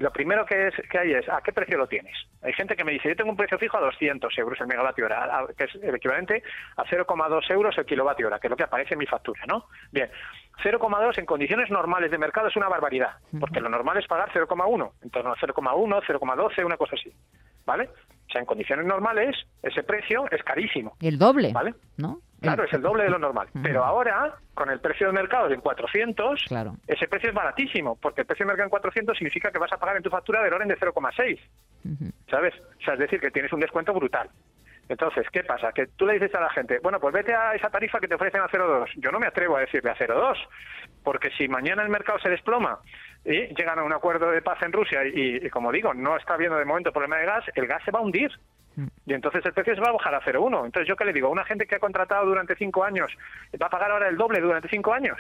y 0.01 0.03
lo 0.03 0.11
primero 0.11 0.47
que, 0.47 0.69
es, 0.69 0.75
que 0.91 0.99
hay 0.99 1.13
es, 1.13 1.29
¿a 1.29 1.43
qué 1.43 1.53
precio 1.53 1.77
lo 1.77 1.87
tienes? 1.87 2.17
Hay 2.41 2.55
gente 2.55 2.75
que 2.75 2.85
me 2.85 2.93
dice, 2.93 3.11
yo 3.11 3.17
tengo 3.17 3.33
un 3.33 3.37
precio 3.37 3.59
fijo 3.59 3.77
a 3.77 3.81
200 3.81 4.39
euros 4.39 4.59
el 4.59 4.67
megavatio 4.67 5.05
hora, 5.05 5.45
que 5.55 5.65
es 5.65 5.75
el 5.75 5.95
equivalente 5.95 6.43
a 6.79 6.85
0,2 6.85 7.51
euros 7.51 7.77
el 7.77 7.85
kilovatio 7.85 8.29
hora, 8.29 8.39
que 8.39 8.47
es 8.47 8.51
lo 8.51 8.57
que 8.57 8.63
aparece 8.63 8.95
en 8.95 8.99
mi 8.99 9.05
factura, 9.05 9.43
¿no? 9.47 9.67
Bien, 9.93 10.09
0,2 10.65 11.19
en 11.19 11.27
condiciones 11.27 11.71
normales 11.71 12.11
de 12.11 12.17
mercado 12.17 12.49
es 12.49 12.57
una 12.57 12.71
barbaridad, 12.71 13.17
porque 13.39 13.61
lo 13.61 13.69
normal 13.69 13.99
es 13.99 14.07
pagar 14.07 14.31
0,1, 14.33 14.91
en 15.03 15.11
torno 15.11 15.33
a 15.33 15.37
0,1, 15.37 16.03
0,12, 16.03 16.65
una 16.65 16.79
cosa 16.79 16.97
así, 16.97 17.13
¿vale? 17.67 17.91
O 18.27 18.33
sea, 18.33 18.41
en 18.41 18.47
condiciones 18.47 18.87
normales 18.87 19.37
ese 19.63 19.83
precio 19.83 20.25
es 20.31 20.43
carísimo. 20.43 20.97
El 21.03 21.19
doble, 21.19 21.53
¿vale? 21.53 21.75
¿No? 21.99 22.21
Claro, 22.41 22.65
es 22.65 22.73
el 22.73 22.83
doble 22.83 23.05
de 23.05 23.11
lo 23.11 23.19
normal. 23.19 23.49
Pero 23.63 23.85
ahora, 23.85 24.35
con 24.55 24.71
el 24.71 24.81
precio 24.81 25.09
de 25.09 25.13
mercado 25.13 25.51
en 25.51 25.61
400, 25.61 26.45
claro. 26.49 26.75
ese 26.87 27.07
precio 27.07 27.29
es 27.29 27.35
baratísimo, 27.35 27.97
porque 27.97 28.23
el 28.23 28.27
precio 28.27 28.45
de 28.45 28.49
mercado 28.49 28.67
en 28.67 28.71
400 28.71 29.17
significa 29.17 29.51
que 29.51 29.59
vas 29.59 29.73
a 29.73 29.77
pagar 29.77 29.97
en 29.97 30.03
tu 30.03 30.11
factura 30.11 30.43
del 30.43 30.53
orden 30.53 30.69
de 30.69 30.79
0,6. 30.79 31.39
¿Sabes? 32.31 32.55
O 32.79 32.83
sea, 32.83 32.95
es 32.95 33.01
decir, 33.01 33.21
que 33.21 33.31
tienes 33.31 33.53
un 33.53 33.61
descuento 33.61 33.93
brutal. 33.93 34.31
Entonces, 34.91 35.25
¿qué 35.31 35.45
pasa? 35.45 35.71
Que 35.73 35.87
tú 35.87 36.05
le 36.05 36.15
dices 36.15 36.35
a 36.35 36.41
la 36.41 36.51
gente, 36.51 36.81
bueno, 36.83 36.99
pues 36.99 37.15
vete 37.15 37.33
a 37.33 37.55
esa 37.55 37.71
tarifa 37.71 38.01
que 38.01 38.09
te 38.09 38.17
ofrecen 38.17 38.41
a 38.41 38.49
0,2. 38.49 38.91
Yo 38.97 39.13
no 39.13 39.21
me 39.21 39.29
atrevo 39.29 39.57
a 39.57 39.61
decirle 39.61 39.89
a 39.89 39.97
0,2, 39.97 40.37
porque 41.05 41.31
si 41.39 41.47
mañana 41.47 41.83
el 41.85 41.89
mercado 41.89 42.19
se 42.19 42.29
desploma 42.29 42.81
y 43.25 43.55
llegan 43.55 43.79
a 43.79 43.85
un 43.85 43.93
acuerdo 43.93 44.33
de 44.33 44.43
paz 44.43 44.61
en 44.63 44.73
Rusia 44.73 45.03
y, 45.05 45.49
como 45.51 45.71
digo, 45.71 45.95
no 45.95 46.17
está 46.17 46.35
habiendo 46.35 46.59
de 46.59 46.65
momento 46.65 46.91
problema 46.91 47.19
de 47.19 47.27
gas, 47.27 47.45
el 47.55 47.69
gas 47.69 47.85
se 47.85 47.93
va 47.93 48.01
a 48.01 48.03
hundir. 48.03 48.33
Y 49.07 49.13
entonces 49.15 49.45
el 49.45 49.53
precio 49.53 49.75
se 49.75 49.81
va 49.81 49.89
a 49.89 49.93
bajar 49.93 50.15
a 50.15 50.21
0,1. 50.23 50.65
Entonces, 50.67 50.87
¿yo 50.89 50.97
qué 50.97 51.05
le 51.05 51.13
digo? 51.13 51.29
Una 51.31 51.45
gente 51.45 51.67
que 51.67 51.75
ha 51.77 51.81
contratado 51.81 52.27
durante 52.27 52.55
cinco 52.57 52.85
años, 52.85 53.11
¿va 53.61 53.67
a 53.67 53.71
pagar 53.71 53.91
ahora 53.91 54.09
el 54.09 54.17
doble 54.17 54.41
durante 54.41 54.69
cinco 54.69 54.93
años? 54.93 55.19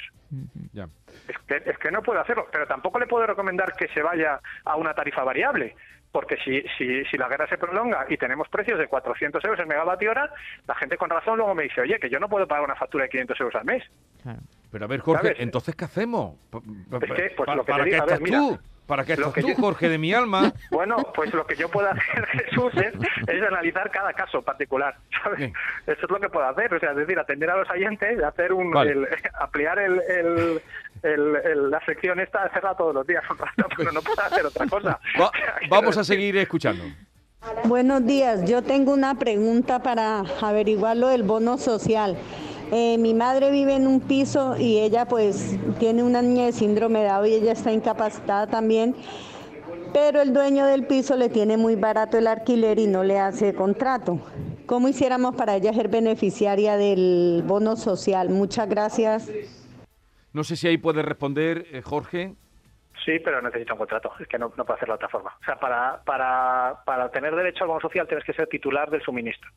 Es 1.29 1.38
que, 1.47 1.62
es 1.71 1.79
que 1.79 1.90
no 1.90 2.02
puedo 2.02 2.21
hacerlo, 2.21 2.47
pero 2.50 2.67
tampoco 2.67 2.99
le 2.99 3.07
puedo 3.07 3.26
recomendar 3.26 3.73
que 3.75 3.88
se 3.88 4.02
vaya 4.02 4.40
a 4.64 4.76
una 4.76 4.95
tarifa 4.95 5.23
variable, 5.25 5.75
porque 6.12 6.37
si, 6.38 6.62
si, 6.76 7.05
si 7.05 7.17
la 7.17 7.29
guerra 7.29 7.47
se 7.49 7.59
prolonga 7.59 8.07
y 8.09 8.17
tenemos 8.17 8.49
precios 8.49 8.79
de 8.79 8.88
400 8.88 9.45
euros 9.45 9.61
el 9.61 9.67
megavatio 9.67 10.11
hora, 10.11 10.33
la 10.67 10.75
gente 10.75 10.97
con 10.97 11.11
razón 11.11 11.37
luego 11.37 11.55
me 11.55 11.64
dice, 11.64 11.81
oye, 11.83 11.99
que 12.00 12.11
yo 12.11 12.19
no 12.19 12.29
puedo 12.29 12.47
pagar 12.49 12.64
una 12.64 12.75
factura 12.76 13.05
de 13.05 13.11
500 13.11 13.40
euros 13.40 13.55
al 13.57 13.64
mes. 13.64 13.85
Claro. 14.23 14.40
Pero 14.73 14.85
a 14.85 14.88
ver, 14.88 15.00
Jorge, 15.00 15.23
¿Sabes? 15.29 15.40
entonces, 15.40 15.75
¿qué 15.75 15.85
hacemos? 15.85 16.37
Es 16.52 17.12
que, 17.12 17.31
pues, 17.37 17.47
pa- 17.47 17.55
lo 17.57 17.64
que 17.64 17.73
¿Para 17.73 17.83
a 17.83 18.07
ver, 18.07 18.21
mira, 18.21 18.38
tú? 18.38 18.59
¿Para 18.90 19.04
qué 19.04 19.14
lo 19.16 19.28
estás 19.28 19.35
que 19.35 19.40
tú, 19.42 19.49
yo- 19.49 19.54
Jorge 19.54 19.88
de 19.88 19.99
mi 19.99 20.12
alma? 20.12 20.52
Bueno, 20.70 20.97
pues 21.14 21.32
lo 21.32 21.47
que 21.47 21.54
yo 21.56 21.68
puedo 21.68 21.88
hacer, 21.88 22.26
Jesús, 22.32 22.73
es, 22.75 22.92
es 23.28 23.42
analizar 23.42 23.90
cada 23.90 24.12
caso 24.12 24.42
particular, 24.42 24.97
¿sabes? 25.23 25.52
Eso 25.87 26.00
es 26.06 26.11
lo 26.11 26.18
que 26.20 26.28
puedo 26.28 26.47
hacer, 26.47 26.75
o 26.75 26.80
sea, 26.80 26.90
es 26.90 26.97
decir, 26.97 27.18
atender 27.18 27.49
a 27.50 27.56
los 27.56 27.70
oyentes, 27.70 28.23
hacer 28.23 28.52
un, 28.52 28.70
Vale. 28.73 28.90
el- 28.92 29.09
ampliar 29.40 29.78
el, 29.78 30.00
el- 30.09 30.62
el- 31.02 31.37
el- 31.44 31.70
la 31.70 31.80
sección 31.87 32.18
esta, 32.20 32.42
hacerla 32.42 32.75
todos 32.76 32.94
los 32.94 33.06
días 33.06 33.23
pero 33.76 33.92
no 33.92 34.02
puedo 34.02 34.20
hacer 34.23 34.44
otra 34.44 34.66
cosa. 34.66 34.99
Va- 35.20 35.30
vamos 35.68 35.97
a 35.97 36.04
seguir 36.04 36.37
escuchando. 36.37 36.82
Buenos 37.64 38.04
días, 38.04 38.44
yo 38.44 38.62
tengo 38.62 38.92
una 38.92 39.14
pregunta 39.18 39.82
para 39.82 40.25
averiguar 40.42 40.97
lo 40.97 41.09
del 41.09 41.23
bono 41.23 41.56
social. 41.56 42.18
Eh, 42.72 42.98
mi 42.98 43.14
madre 43.14 43.50
vive 43.50 43.74
en 43.74 43.88
un 43.88 44.00
piso 44.00 44.56
y 44.56 44.78
ella 44.78 45.04
pues 45.06 45.58
tiene 45.80 46.04
una 46.04 46.22
niña 46.22 46.46
de 46.46 46.52
síndrome 46.52 47.00
de 47.00 47.08
Down 47.08 47.26
y 47.26 47.34
ella 47.34 47.52
está 47.52 47.72
incapacitada 47.72 48.46
también, 48.46 48.94
pero 49.92 50.22
el 50.22 50.32
dueño 50.32 50.66
del 50.66 50.86
piso 50.86 51.16
le 51.16 51.28
tiene 51.28 51.56
muy 51.56 51.74
barato 51.74 52.18
el 52.18 52.28
alquiler 52.28 52.78
y 52.78 52.86
no 52.86 53.02
le 53.02 53.18
hace 53.18 53.54
contrato. 53.54 54.20
¿Cómo 54.66 54.88
hiciéramos 54.88 55.34
para 55.34 55.56
ella 55.56 55.72
ser 55.72 55.88
beneficiaria 55.88 56.76
del 56.76 57.42
bono 57.44 57.74
social? 57.74 58.28
Muchas 58.28 58.68
gracias. 58.68 59.28
No 60.32 60.44
sé 60.44 60.54
si 60.54 60.68
ahí 60.68 60.78
puede 60.78 61.02
responder, 61.02 61.66
eh, 61.72 61.82
Jorge. 61.82 62.34
Sí, 63.04 63.18
pero 63.24 63.42
necesita 63.42 63.72
un 63.72 63.78
contrato, 63.78 64.12
es 64.20 64.28
que 64.28 64.38
no, 64.38 64.52
no 64.56 64.64
puedo 64.64 64.76
hacerlo 64.76 64.94
de 64.94 64.96
otra 64.96 65.08
forma. 65.08 65.36
O 65.40 65.44
sea, 65.44 65.58
para, 65.58 66.02
para, 66.04 66.82
para 66.84 67.10
tener 67.10 67.34
derecho 67.34 67.64
al 67.64 67.68
bono 67.68 67.80
social 67.80 68.06
tienes 68.06 68.24
que 68.24 68.34
ser 68.34 68.46
titular 68.46 68.90
del 68.90 69.02
suministro. 69.02 69.50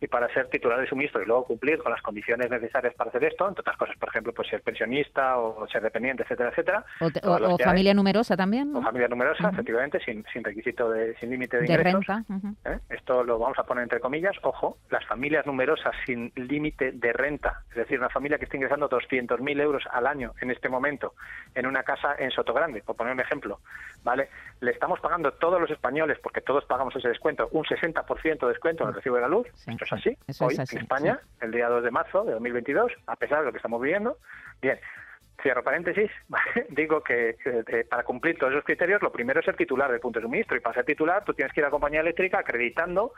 Y 0.00 0.08
para 0.08 0.32
ser 0.32 0.48
titular 0.48 0.78
del 0.78 0.88
suministro 0.88 1.22
y 1.22 1.26
luego 1.26 1.44
cumplir 1.44 1.78
con 1.78 1.92
las 1.92 2.00
condiciones 2.02 2.50
necesarias 2.50 2.94
para 2.94 3.10
hacer 3.10 3.22
esto, 3.24 3.46
entre 3.46 3.60
otras 3.60 3.76
cosas, 3.76 3.96
por 3.98 4.08
ejemplo, 4.08 4.32
pues 4.32 4.48
ser 4.48 4.62
pensionista 4.62 5.36
o 5.38 5.66
ser 5.68 5.82
dependiente, 5.82 6.22
etcétera, 6.22 6.50
etcétera. 6.50 6.84
O, 7.00 7.10
te- 7.10 7.20
o- 7.26 7.32
o 7.32 7.56
hay, 7.58 7.64
familia 7.64 7.92
numerosa 7.94 8.36
también, 8.36 8.70
o 8.74 8.80
¿no? 8.80 8.82
familia 8.82 9.08
numerosa, 9.08 9.50
efectivamente, 9.50 10.00
sin, 10.04 10.24
sin 10.32 10.42
requisito 10.42 10.90
de, 10.90 11.14
sin 11.18 11.30
límite 11.30 11.58
de, 11.58 11.66
de 11.66 11.72
ingresos. 11.74 12.06
renta. 12.06 12.24
¿eh? 12.64 12.78
Esto 12.88 13.22
lo 13.24 13.38
vamos 13.38 13.58
a 13.58 13.64
poner 13.64 13.82
entre 13.82 14.00
comillas. 14.00 14.36
Ojo, 14.42 14.78
las 14.90 15.04
familias 15.06 15.44
numerosas 15.46 15.94
sin 16.06 16.32
límite 16.34 16.92
de 16.92 17.12
renta, 17.12 17.62
es 17.70 17.76
decir, 17.76 17.98
una 17.98 18.08
familia 18.08 18.38
que 18.38 18.44
esté 18.44 18.56
ingresando 18.56 18.88
200.000 18.88 19.60
euros 19.60 19.84
al 19.92 20.06
año 20.06 20.32
en 20.40 20.50
este 20.50 20.68
momento 20.68 21.14
en 21.54 21.66
una 21.66 21.82
casa 21.82 22.14
en 22.18 22.30
Sotogrande, 22.30 22.82
por 22.82 22.96
poner 22.96 23.12
un 23.12 23.20
ejemplo, 23.20 23.60
¿vale? 24.02 24.28
Le 24.60 24.70
estamos 24.70 24.98
pagando 25.00 25.32
todos 25.32 25.60
los 25.60 25.70
españoles, 25.70 26.18
porque 26.22 26.40
todos 26.40 26.64
pagamos 26.64 26.94
ese 26.96 27.08
descuento, 27.08 27.48
un 27.52 27.64
60% 27.64 28.38
de 28.40 28.48
descuento 28.48 28.84
en 28.84 28.88
el 28.90 28.94
recibo 28.94 29.16
de 29.16 29.22
la 29.22 29.28
luz. 29.28 29.46
Sí, 29.54 29.70
Esto 29.72 29.89
es 29.96 30.06
así, 30.06 30.16
eso 30.26 30.46
hoy 30.46 30.54
es 30.54 30.60
así, 30.60 30.76
en 30.76 30.82
España, 30.82 31.20
el 31.40 31.50
día 31.50 31.68
2 31.68 31.82
de 31.84 31.90
marzo 31.90 32.24
de 32.24 32.32
2022, 32.32 32.92
a 33.06 33.16
pesar 33.16 33.40
de 33.40 33.46
lo 33.46 33.52
que 33.52 33.58
estamos 33.58 33.80
viviendo. 33.80 34.18
Bien, 34.60 34.78
Cierro 35.42 35.62
paréntesis, 35.62 36.10
digo 36.70 37.02
que 37.02 37.36
eh, 37.44 37.84
para 37.88 38.04
cumplir 38.04 38.38
todos 38.38 38.52
esos 38.52 38.64
criterios, 38.64 39.02
lo 39.02 39.12
primero 39.12 39.40
es 39.40 39.46
ser 39.46 39.56
titular 39.56 39.90
del 39.90 40.00
punto 40.00 40.18
de 40.18 40.24
suministro. 40.24 40.56
Y 40.56 40.60
para 40.60 40.74
ser 40.74 40.84
titular, 40.84 41.24
tú 41.24 41.34
tienes 41.34 41.52
que 41.52 41.60
ir 41.60 41.64
a 41.64 41.68
la 41.68 41.72
compañía 41.72 42.00
eléctrica 42.00 42.38
acreditando 42.38 43.12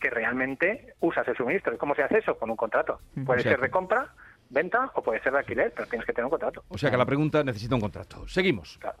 que 0.00 0.10
realmente 0.10 0.94
usas 1.00 1.26
el 1.28 1.36
suministro. 1.36 1.74
¿Y 1.74 1.78
cómo 1.78 1.94
se 1.94 2.02
hace 2.02 2.18
eso? 2.18 2.38
Con 2.38 2.50
un 2.50 2.56
contrato. 2.56 3.00
Puede 3.26 3.40
O 3.40 3.42
sea 3.42 3.52
ser 3.52 3.60
de 3.60 3.70
compra, 3.70 4.14
venta 4.48 4.90
o 4.94 5.02
puede 5.02 5.20
ser 5.22 5.32
de 5.32 5.38
alquiler, 5.38 5.72
pero 5.74 5.88
tienes 5.88 6.06
que 6.06 6.12
tener 6.12 6.24
un 6.24 6.30
contrato. 6.30 6.64
O 6.68 6.78
sea 6.78 6.90
que 6.90 6.96
la 6.96 7.06
pregunta 7.06 7.42
necesita 7.42 7.74
un 7.74 7.80
contrato. 7.80 8.26
Seguimos. 8.28 8.78
Claro. 8.78 8.98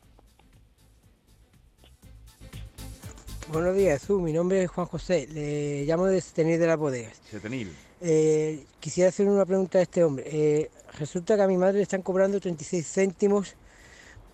Buenos 3.50 3.74
días, 3.74 4.00
Jesús. 4.00 4.20
Mi 4.20 4.34
nombre 4.34 4.62
es 4.62 4.70
Juan 4.70 4.86
José. 4.86 5.26
Le 5.32 5.84
llamo 5.86 6.04
de 6.04 6.20
Tenir 6.20 6.58
de 6.58 6.66
las 6.66 6.76
Bodegas. 6.76 7.18
Setenil. 7.30 7.74
Eh, 8.02 8.66
quisiera 8.78 9.08
hacer 9.08 9.26
una 9.26 9.46
pregunta 9.46 9.78
a 9.78 9.82
este 9.82 10.04
hombre. 10.04 10.24
Eh, 10.26 10.70
resulta 10.98 11.34
que 11.34 11.42
a 11.42 11.46
mi 11.46 11.56
madre 11.56 11.78
le 11.78 11.82
están 11.82 12.02
cobrando 12.02 12.40
36 12.40 12.86
céntimos 12.86 13.54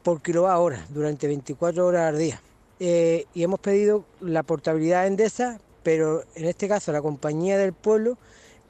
por 0.03 0.21
kilowatt 0.21 0.59
hora 0.59 0.87
durante 0.89 1.29
24 1.29 1.87
horas 1.87 2.09
al 2.09 2.19
día. 2.19 2.43
Eh, 2.81 3.27
y 3.35 3.45
hemos 3.45 3.61
pedido 3.61 4.05
la 4.21 4.43
portabilidad 4.43 5.07
Endesa, 5.07 5.61
pero 5.85 6.25
en 6.35 6.47
este 6.47 6.67
caso 6.67 6.91
la 6.91 7.01
compañía 7.01 7.57
del 7.57 7.73
pueblo, 7.73 8.19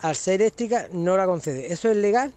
al 0.01 0.15
ser 0.15 0.43
eléctrica, 0.43 0.89
no 0.93 1.17
la 1.17 1.25
concede. 1.25 1.73
¿Eso 1.73 1.91
es 1.91 1.97
legal? 1.97 2.35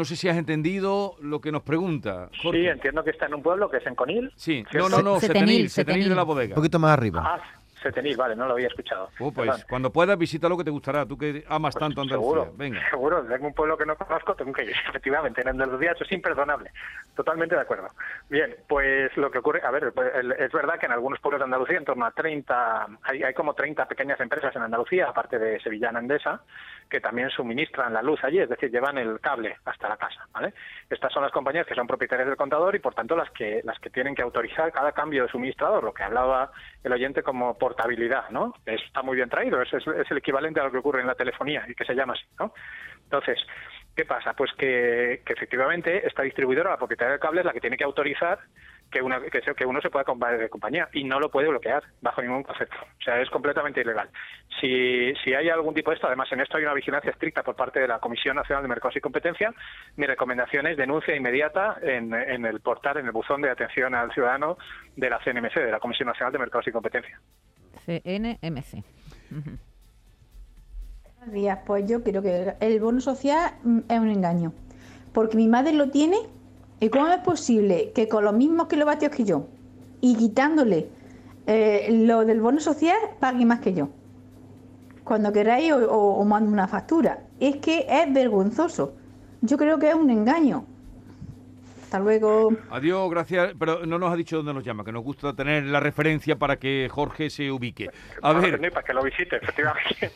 No 0.00 0.06
sé 0.06 0.16
si 0.16 0.30
has 0.30 0.38
entendido 0.38 1.16
lo 1.20 1.42
que 1.42 1.52
nos 1.52 1.60
pregunta. 1.62 2.30
Jorge. 2.42 2.62
Sí, 2.62 2.66
entiendo 2.68 3.04
que 3.04 3.10
está 3.10 3.26
en 3.26 3.34
un 3.34 3.42
pueblo 3.42 3.68
que 3.68 3.76
es 3.76 3.86
en 3.86 3.94
Conil. 3.94 4.32
Sí, 4.34 4.62
no, 4.62 4.70
¿cierto? 4.70 4.88
no, 4.88 5.02
no, 5.02 5.20
Setenil, 5.20 5.68
Setenil, 5.68 5.70
Setenil 5.70 6.08
de 6.08 6.14
la 6.14 6.22
Un 6.22 6.28
bodega. 6.28 6.54
poquito 6.54 6.78
más 6.78 6.92
arriba. 6.92 7.22
Ah, 7.22 7.59
Setenil, 7.82 8.16
vale, 8.16 8.36
no 8.36 8.46
lo 8.46 8.52
había 8.54 8.66
escuchado. 8.68 9.10
Oh, 9.18 9.32
pues 9.32 9.48
Perdón. 9.50 9.64
cuando 9.68 9.92
puedas 9.92 10.18
visita 10.18 10.48
lo 10.48 10.56
que 10.56 10.64
te 10.64 10.70
gustará, 10.70 11.06
tú 11.06 11.16
que 11.16 11.44
amas 11.48 11.74
Pues 11.74 11.80
tanto 11.80 12.00
Andalucía. 12.02 12.30
seguro, 12.30 12.52
Venga. 12.56 12.90
seguro, 12.90 13.22
tengo 13.24 13.46
un 13.46 13.54
pueblo 13.54 13.76
que 13.76 13.86
no 13.86 13.96
conozco, 13.96 14.34
tengo 14.34 14.52
que 14.52 14.64
ir, 14.64 14.72
efectivamente, 14.88 15.40
en 15.40 15.48
Andalucía 15.48 15.92
eso 15.92 16.04
es 16.04 16.12
imperdonable, 16.12 16.70
totalmente 17.14 17.54
de 17.54 17.60
acuerdo. 17.62 17.88
Bien, 18.28 18.54
pues 18.68 19.16
lo 19.16 19.30
que 19.30 19.38
ocurre, 19.38 19.60
a 19.64 19.70
ver, 19.70 19.92
pues, 19.92 20.10
es 20.38 20.52
verdad 20.52 20.78
que 20.78 20.86
en 20.86 20.92
algunos 20.92 21.20
pueblos 21.20 21.40
de 21.40 21.44
Andalucía, 21.44 21.78
en 21.78 21.84
torno 21.84 22.04
a 22.04 22.10
30, 22.10 22.86
hay, 23.02 23.22
hay 23.22 23.34
como 23.34 23.54
30 23.54 23.86
pequeñas 23.86 24.20
empresas 24.20 24.54
en 24.56 24.62
Andalucía, 24.62 25.06
aparte 25.08 25.38
de 25.38 25.60
Sevillana 25.60 25.98
Endesa, 26.00 26.42
que 26.88 27.00
también 27.00 27.30
suministran 27.30 27.92
la 27.94 28.02
luz 28.02 28.22
allí, 28.24 28.40
es 28.40 28.48
decir, 28.48 28.70
llevan 28.70 28.98
el 28.98 29.20
cable 29.20 29.56
hasta 29.64 29.88
la 29.88 29.96
casa, 29.96 30.26
¿vale? 30.32 30.52
Estas 30.90 31.12
son 31.12 31.22
las 31.22 31.30
compañías 31.30 31.66
que 31.66 31.74
son 31.76 31.86
propietarias 31.86 32.26
del 32.26 32.36
contador 32.36 32.74
y 32.74 32.80
por 32.80 32.94
tanto 32.94 33.16
las 33.16 33.30
que 33.30 33.60
las 33.62 33.78
que 33.78 33.90
tienen 33.90 34.14
que 34.14 34.22
autorizar 34.22 34.72
cada 34.72 34.90
cambio 34.90 35.22
de 35.22 35.28
suministrador, 35.28 35.84
lo 35.84 35.94
que 35.94 36.02
hablaba 36.02 36.50
el 36.82 36.92
oyente 36.92 37.22
como 37.22 37.56
portabilidad, 37.56 38.28
¿no? 38.30 38.54
Está 38.66 39.02
muy 39.02 39.14
bien 39.14 39.28
traído, 39.28 39.62
es, 39.62 39.72
el 39.72 40.18
equivalente 40.18 40.58
a 40.58 40.64
lo 40.64 40.72
que 40.72 40.78
ocurre 40.78 41.00
en 41.00 41.06
la 41.06 41.14
telefonía 41.14 41.64
y 41.68 41.74
que 41.74 41.84
se 41.84 41.94
llama 41.94 42.14
así, 42.14 42.24
¿no? 42.40 42.52
Entonces, 43.04 43.38
¿qué 43.94 44.04
pasa? 44.04 44.34
Pues 44.34 44.50
que, 44.58 45.22
que 45.24 45.32
efectivamente 45.32 46.06
esta 46.06 46.22
distribuidora, 46.22 46.70
la 46.70 46.76
propietaria 46.76 47.12
del 47.12 47.20
cable, 47.20 47.40
es 47.40 47.46
la 47.46 47.52
que 47.52 47.60
tiene 47.60 47.76
que 47.76 47.84
autorizar 47.84 48.40
que, 48.90 49.00
una, 49.02 49.20
que, 49.20 49.40
se- 49.42 49.54
que 49.54 49.64
uno 49.66 49.80
se 49.80 49.90
pueda 49.90 50.04
comprar 50.04 50.36
de 50.38 50.48
compañía 50.48 50.88
y 50.92 51.04
no 51.04 51.20
lo 51.20 51.30
puede 51.30 51.48
bloquear 51.48 51.82
bajo 52.00 52.20
ningún 52.22 52.42
concepto. 52.42 52.76
O 52.82 53.02
sea, 53.02 53.20
es 53.20 53.30
completamente 53.30 53.80
ilegal. 53.80 54.08
Si, 54.60 55.12
si 55.24 55.32
hay 55.34 55.48
algún 55.48 55.74
tipo 55.74 55.90
de 55.90 55.94
esto, 55.96 56.06
además 56.08 56.30
en 56.32 56.40
esto 56.40 56.56
hay 56.56 56.64
una 56.64 56.74
vigilancia 56.74 57.10
estricta 57.10 57.42
por 57.42 57.54
parte 57.56 57.80
de 57.80 57.88
la 57.88 57.98
Comisión 58.00 58.36
Nacional 58.36 58.62
de 58.64 58.68
Mercados 58.68 58.96
y 58.96 59.00
Competencia, 59.00 59.54
mi 59.96 60.06
recomendación 60.06 60.66
es 60.66 60.76
denuncia 60.76 61.14
inmediata 61.14 61.76
en, 61.82 62.12
en 62.14 62.44
el 62.46 62.60
portal, 62.60 62.96
en 62.98 63.06
el 63.06 63.12
buzón 63.12 63.42
de 63.42 63.50
atención 63.50 63.94
al 63.94 64.12
ciudadano 64.12 64.58
de 64.96 65.08
la 65.10 65.18
CNMC, 65.20 65.54
de 65.54 65.70
la 65.70 65.78
Comisión 65.80 66.08
Nacional 66.08 66.32
de 66.32 66.38
Mercados 66.40 66.66
y 66.66 66.72
Competencia. 66.72 67.20
CNMC. 67.86 68.84
Buenos 71.18 71.34
días, 71.34 71.58
pues 71.66 71.86
yo 71.88 72.02
creo 72.02 72.22
que 72.22 72.54
el 72.60 72.80
bono 72.80 73.00
social 73.00 73.52
mm, 73.62 73.78
es 73.88 73.98
un 74.00 74.10
engaño, 74.10 74.52
porque 75.12 75.36
mi 75.36 75.48
madre 75.48 75.72
lo 75.74 75.90
tiene 75.90 76.16
y 76.80 76.88
cómo 76.88 77.08
es 77.08 77.20
posible 77.20 77.92
que 77.94 78.08
con 78.08 78.24
los 78.24 78.34
mismos 78.34 78.68
kilovatios 78.68 79.12
que 79.12 79.24
yo 79.24 79.46
y 80.00 80.16
quitándole 80.16 80.88
eh, 81.46 81.88
lo 81.90 82.24
del 82.24 82.40
bono 82.40 82.60
social 82.60 82.96
pague 83.20 83.44
más 83.44 83.60
que 83.60 83.74
yo. 83.74 83.90
Cuando 85.04 85.32
queráis 85.32 85.72
o, 85.72 85.90
o, 85.90 86.20
o 86.20 86.24
mando 86.24 86.50
una 86.50 86.68
factura. 86.68 87.20
Es 87.38 87.56
que 87.56 87.86
es 87.88 88.12
vergonzoso. 88.12 88.94
Yo 89.40 89.56
creo 89.56 89.78
que 89.78 89.88
es 89.88 89.94
un 89.94 90.10
engaño. 90.10 90.64
Hasta 91.90 91.98
luego. 91.98 92.52
Adiós, 92.70 93.10
gracias. 93.10 93.52
Pero 93.58 93.84
no 93.84 93.98
nos 93.98 94.12
ha 94.12 94.16
dicho 94.16 94.36
dónde 94.36 94.54
nos 94.54 94.62
llama, 94.62 94.84
que 94.84 94.92
nos 94.92 95.02
gusta 95.02 95.34
tener 95.34 95.64
la 95.64 95.80
referencia 95.80 96.38
para 96.38 96.56
que 96.56 96.88
Jorge 96.88 97.30
se 97.30 97.50
ubique. 97.50 97.90
A 98.22 98.32
Para 98.32 98.38
ver, 98.38 98.72
para 98.72 98.86
que 98.86 98.94
lo 98.94 99.02
visite, 99.02 99.36
efectivamente. 99.36 100.12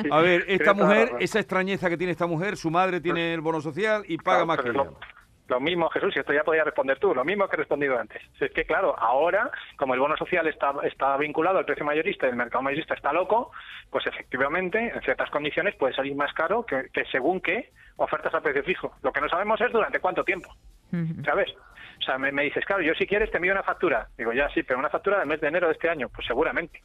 A 0.10 0.20
ver, 0.22 0.46
esta 0.48 0.72
mujer, 0.72 1.12
esa 1.20 1.38
extrañeza 1.38 1.90
que 1.90 1.98
tiene 1.98 2.12
esta 2.12 2.26
mujer, 2.26 2.56
su 2.56 2.70
madre 2.70 3.02
tiene 3.02 3.34
el 3.34 3.42
bono 3.42 3.60
social 3.60 4.04
y 4.08 4.16
paga 4.16 4.38
Claro, 4.38 4.46
más 4.46 4.58
que 4.60 4.72
lo, 4.72 4.96
lo 5.48 5.60
mismo, 5.60 5.88
Jesús, 5.88 6.14
y 6.14 6.20
esto 6.20 6.32
ya 6.32 6.44
podía 6.44 6.62
responder 6.62 6.98
tú, 6.98 7.14
lo 7.14 7.24
mismo 7.24 7.48
que 7.48 7.56
he 7.56 7.58
respondido 7.58 7.98
antes. 7.98 8.22
Es 8.38 8.52
que, 8.52 8.64
claro, 8.64 8.98
ahora, 8.98 9.50
como 9.76 9.94
el 9.94 10.00
bono 10.00 10.16
social 10.16 10.46
está, 10.46 10.74
está 10.82 11.16
vinculado 11.16 11.58
al 11.58 11.64
precio 11.64 11.84
mayorista 11.84 12.26
y 12.26 12.30
el 12.30 12.36
mercado 12.36 12.62
mayorista 12.62 12.94
está 12.94 13.12
loco, 13.12 13.50
pues 13.90 14.06
efectivamente, 14.06 14.92
en 14.94 15.00
ciertas 15.02 15.30
condiciones 15.30 15.74
puede 15.76 15.94
salir 15.94 16.14
más 16.14 16.32
caro 16.34 16.66
que, 16.66 16.88
que 16.92 17.04
según 17.06 17.40
qué 17.40 17.70
ofertas 17.96 18.34
a 18.34 18.40
precio 18.40 18.62
fijo. 18.62 18.94
Lo 19.02 19.12
que 19.12 19.20
no 19.20 19.28
sabemos 19.28 19.60
es 19.60 19.72
durante 19.72 20.00
cuánto 20.00 20.22
tiempo. 20.22 20.54
¿sabes? 21.24 21.50
O 21.98 22.02
sea, 22.02 22.18
me, 22.18 22.32
me 22.32 22.44
dices, 22.44 22.64
claro, 22.64 22.82
yo 22.82 22.94
si 22.94 23.06
quieres 23.06 23.30
te 23.30 23.36
envío 23.36 23.52
una 23.52 23.62
factura. 23.62 24.08
Digo, 24.16 24.32
ya 24.32 24.48
sí, 24.50 24.62
pero 24.62 24.78
una 24.78 24.88
factura 24.88 25.18
del 25.18 25.28
mes 25.28 25.40
de 25.40 25.48
enero 25.48 25.66
de 25.66 25.74
este 25.74 25.88
año, 25.88 26.08
pues 26.08 26.26
seguramente. 26.26 26.80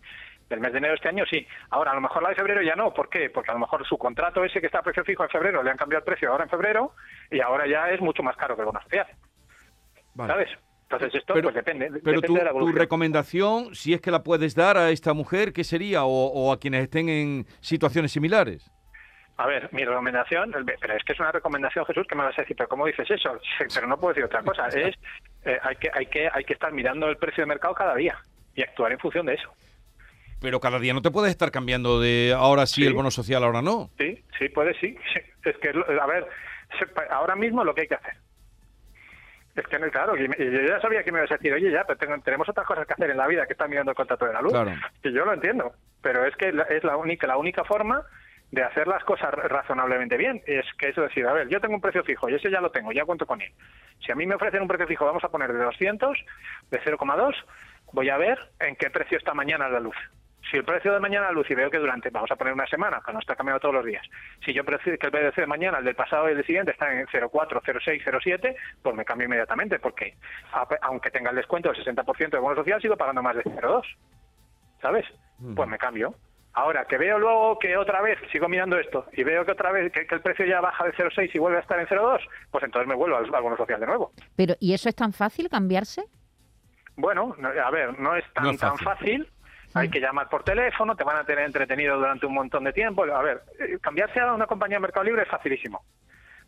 Del 0.53 0.59
mes 0.61 0.71
de 0.71 0.77
enero 0.77 0.91
de 0.91 0.97
este 0.97 1.09
año 1.09 1.25
sí. 1.25 1.47
Ahora, 1.71 1.91
a 1.91 1.95
lo 1.95 2.01
mejor 2.01 2.21
la 2.21 2.29
de 2.29 2.35
febrero 2.35 2.61
ya 2.61 2.75
no. 2.75 2.93
¿Por 2.93 3.09
qué? 3.09 3.31
Porque 3.31 3.49
a 3.49 3.55
lo 3.55 3.59
mejor 3.59 3.83
su 3.87 3.97
contrato 3.97 4.45
ese 4.45 4.59
que 4.61 4.67
está 4.67 4.79
a 4.79 4.83
precio 4.83 5.03
fijo 5.03 5.23
en 5.23 5.29
febrero 5.31 5.63
le 5.63 5.71
han 5.71 5.77
cambiado 5.77 6.01
el 6.01 6.05
precio 6.05 6.29
ahora 6.31 6.43
en 6.43 6.49
febrero 6.51 6.91
y 7.31 7.41
ahora 7.41 7.65
ya 7.65 7.89
es 7.89 7.99
mucho 8.01 8.21
más 8.21 8.37
caro 8.37 8.55
que 8.55 8.61
el 8.61 8.67
bono 8.67 8.79
social. 8.83 9.07
Vale. 10.13 10.31
¿Sabes? 10.31 10.49
Entonces 10.83 11.15
esto 11.15 11.33
Pero- 11.33 11.45
pues 11.47 11.55
depende, 11.55 11.87
Pero 11.87 12.01
depende 12.21 12.27
tu, 12.27 12.33
de 12.35 12.39
la 12.43 12.51
tu 12.51 12.57
evolución. 12.57 12.77
recomendación, 12.79 13.73
si 13.73 13.95
es 13.95 14.01
que 14.01 14.11
la 14.11 14.21
puedes 14.21 14.53
dar 14.53 14.77
a 14.77 14.91
esta 14.91 15.13
mujer, 15.15 15.53
¿qué 15.53 15.63
sería? 15.63 16.03
O, 16.03 16.27
o 16.27 16.53
a 16.53 16.59
quienes 16.59 16.83
estén 16.83 17.09
en 17.09 17.47
situaciones 17.61 18.11
similares. 18.11 18.69
A 19.37 19.47
ver, 19.47 19.67
mi 19.73 19.83
recomendación, 19.83 20.53
pero 20.79 20.93
es 20.93 21.03
que 21.03 21.13
es 21.13 21.19
una 21.19 21.31
recomendación, 21.31 21.83
Jesús, 21.87 22.05
que 22.07 22.13
me 22.13 22.23
vas 22.25 22.37
a 22.37 22.41
decir, 22.43 22.55
pero 22.55 22.69
¿cómo 22.69 22.85
dices 22.85 23.09
eso? 23.09 23.39
Pero 23.73 23.87
no 23.87 23.97
puedo 23.97 24.13
decir 24.13 24.25
otra 24.25 24.43
cosa. 24.43 24.67
Es 24.77 24.95
eh, 25.45 25.57
hay 25.63 25.75
que 25.77 25.89
hay 25.91 26.05
que 26.05 26.29
hay 26.31 26.43
que 26.43 26.53
estar 26.53 26.71
mirando 26.71 27.09
el 27.09 27.17
precio 27.17 27.41
de 27.41 27.47
mercado 27.47 27.73
cada 27.73 27.95
día 27.95 28.15
y 28.53 28.61
actuar 28.61 28.91
en 28.91 28.99
función 28.99 29.25
de 29.25 29.33
eso. 29.33 29.51
Pero 30.43 30.59
cada 30.59 30.77
día 30.77 30.93
no 30.93 31.01
te 31.01 31.09
puedes 31.09 31.31
estar 31.31 31.51
cambiando 31.51 32.01
de 32.01 32.35
ahora 32.37 32.65
sí, 32.65 32.81
Sí. 32.81 32.87
el 32.87 32.93
bono 32.93 33.09
social, 33.11 33.43
ahora 33.45 33.61
no. 33.61 33.89
Sí, 33.97 34.21
sí, 34.37 34.49
puede, 34.49 34.77
sí. 34.79 34.95
Es 35.45 35.57
que, 35.57 35.69
a 35.69 36.05
ver, 36.05 36.27
ahora 37.09 37.35
mismo 37.35 37.63
lo 37.63 37.73
que 37.73 37.81
hay 37.81 37.87
que 37.87 37.95
hacer. 37.95 38.13
Es 39.55 39.65
que, 39.67 39.77
no, 39.79 39.89
claro, 39.89 40.13
me- 40.15 40.35
y 40.37 40.51
yo 40.51 40.61
ya 40.67 40.79
sabía 40.81 41.03
que 41.03 41.11
me 41.11 41.19
ibas 41.19 41.31
a 41.31 41.35
decir, 41.35 41.53
oye, 41.53 41.71
ya, 41.71 41.83
pero 41.85 41.97
tengo- 41.97 42.17
tenemos 42.21 42.47
otras 42.49 42.65
cosas 42.67 42.85
que 42.87 42.93
hacer 42.93 43.09
en 43.09 43.17
la 43.17 43.27
vida 43.27 43.45
que 43.45 43.53
estar 43.53 43.69
mirando 43.69 43.91
el 43.91 43.95
contrato 43.95 44.25
de 44.25 44.33
la 44.33 44.41
luz. 44.41 44.51
Claro. 44.51 44.71
Y 45.03 45.11
yo 45.13 45.23
lo 45.25 45.33
entiendo, 45.33 45.73
pero 46.01 46.25
es 46.25 46.35
que 46.35 46.49
es 46.69 46.83
la 46.83 46.97
única, 46.97 47.25
la 47.27 47.37
única 47.37 47.63
forma 47.63 48.03
de 48.51 48.63
hacer 48.63 48.87
las 48.87 49.03
cosas 49.05 49.33
ra- 49.33 49.47
razonablemente 49.47 50.17
bien. 50.17 50.41
Es 50.45 50.65
que 50.77 50.89
es 50.89 50.95
decir, 50.95 51.25
a 51.27 51.33
ver, 51.33 51.47
yo 51.49 51.59
tengo 51.61 51.75
un 51.75 51.81
precio 51.81 52.03
fijo 52.03 52.29
y 52.29 52.35
ese 52.35 52.49
ya 52.51 52.59
lo 52.61 52.71
tengo, 52.71 52.91
ya 52.91 53.05
cuento 53.05 53.25
con 53.25 53.41
él. 53.41 53.51
Si 54.05 54.11
a 54.11 54.15
mí 54.15 54.25
me 54.25 54.35
ofrecen 54.35 54.61
un 54.61 54.67
precio 54.67 54.87
fijo, 54.87 55.05
vamos 55.05 55.23
a 55.23 55.29
poner 55.29 55.53
de 55.53 55.63
200, 55.63 56.17
de 56.71 56.79
0,2, 56.81 57.33
voy 57.93 58.09
a 58.09 58.17
ver 58.17 58.37
en 58.59 58.75
qué 58.75 58.89
precio 58.89 59.17
está 59.17 59.33
mañana 59.33 59.69
la 59.69 59.79
luz. 59.79 59.95
Si 60.51 60.57
el 60.57 60.65
precio 60.65 60.93
de 60.93 60.99
mañana 60.99 61.27
la 61.27 61.31
luz 61.31 61.49
y 61.49 61.55
veo 61.55 61.69
que 61.69 61.77
durante, 61.79 62.09
vamos 62.09 62.29
a 62.29 62.35
poner 62.35 62.53
una 62.53 62.67
semana, 62.67 62.99
para 62.99 63.13
no 63.13 63.19
estar 63.19 63.35
cambiando 63.37 63.59
todos 63.61 63.75
los 63.75 63.85
días, 63.85 64.05
si 64.45 64.53
yo 64.53 64.63
prefiero 64.63 64.99
que 64.99 65.07
el 65.07 65.11
precio 65.11 65.41
de 65.41 65.47
mañana, 65.47 65.77
el 65.79 65.85
del 65.85 65.95
pasado 65.95 66.27
y 66.27 66.31
el 66.31 66.37
del 66.37 66.45
siguiente 66.45 66.71
está 66.71 66.91
en 66.93 67.07
0,4, 67.07 67.61
0,6, 67.63 68.03
0,7, 68.03 68.55
pues 68.81 68.95
me 68.95 69.05
cambio 69.05 69.25
inmediatamente, 69.25 69.79
porque 69.79 70.15
a- 70.51 70.67
aunque 70.81 71.11
tenga 71.11 71.29
el 71.29 71.37
descuento 71.37 71.71
del 71.71 71.77
60% 71.83 72.29
de 72.37 72.39
bono 72.39 72.55
social, 72.55 72.81
sigo 72.81 72.97
pagando 72.97 73.23
más 73.23 73.35
de 73.37 73.43
0,2. 73.43 73.83
¿Sabes? 74.81 75.05
Pues 75.55 75.69
me 75.69 75.77
cambio. 75.77 76.13
Ahora, 76.55 76.85
que 76.85 76.97
veo 76.97 77.17
luego 77.17 77.57
que 77.57 77.75
otra 77.77 78.01
vez 78.01 78.19
sigo 78.31 78.47
mirando 78.47 78.77
esto 78.77 79.07
y 79.13 79.23
veo 79.23 79.43
que 79.45 79.53
otra 79.53 79.71
vez 79.71 79.91
que, 79.91 80.05
que 80.05 80.15
el 80.15 80.21
precio 80.21 80.45
ya 80.45 80.61
baja 80.61 80.83
de 80.85 80.93
0,6 80.93 81.31
y 81.33 81.39
vuelve 81.39 81.57
a 81.57 81.61
estar 81.61 81.79
en 81.79 81.87
0,2, 81.87 82.19
pues 82.51 82.63
entonces 82.63 82.87
me 82.87 82.93
vuelvo 82.95 83.17
al, 83.17 83.33
al 83.33 83.41
bono 83.41 83.57
social 83.57 83.79
de 83.79 83.87
nuevo. 83.87 84.11
Pero, 84.35 84.53
¿y 84.59 84.73
eso 84.73 84.87
es 84.89 84.95
tan 84.95 85.13
fácil 85.13 85.49
cambiarse? 85.49 86.03
Bueno, 86.95 87.35
no- 87.39 87.49
a 87.49 87.71
ver, 87.71 87.97
no 87.99 88.15
es 88.15 88.23
tan, 88.33 88.43
No 88.43 88.51
es 88.51 88.59
tan 88.59 88.77
fácil. 88.77 89.27
Hay 89.73 89.89
que 89.89 89.99
llamar 89.99 90.29
por 90.29 90.43
teléfono, 90.43 90.95
te 90.95 91.03
van 91.03 91.17
a 91.17 91.23
tener 91.23 91.45
entretenido 91.45 91.97
durante 91.97 92.25
un 92.25 92.33
montón 92.33 92.63
de 92.63 92.73
tiempo. 92.73 93.03
A 93.03 93.21
ver, 93.21 93.41
eh, 93.59 93.77
cambiarse 93.81 94.19
a 94.19 94.33
una 94.33 94.45
compañía 94.45 94.77
de 94.77 94.81
Mercado 94.81 95.03
Libre 95.03 95.23
es 95.23 95.29
facilísimo. 95.29 95.83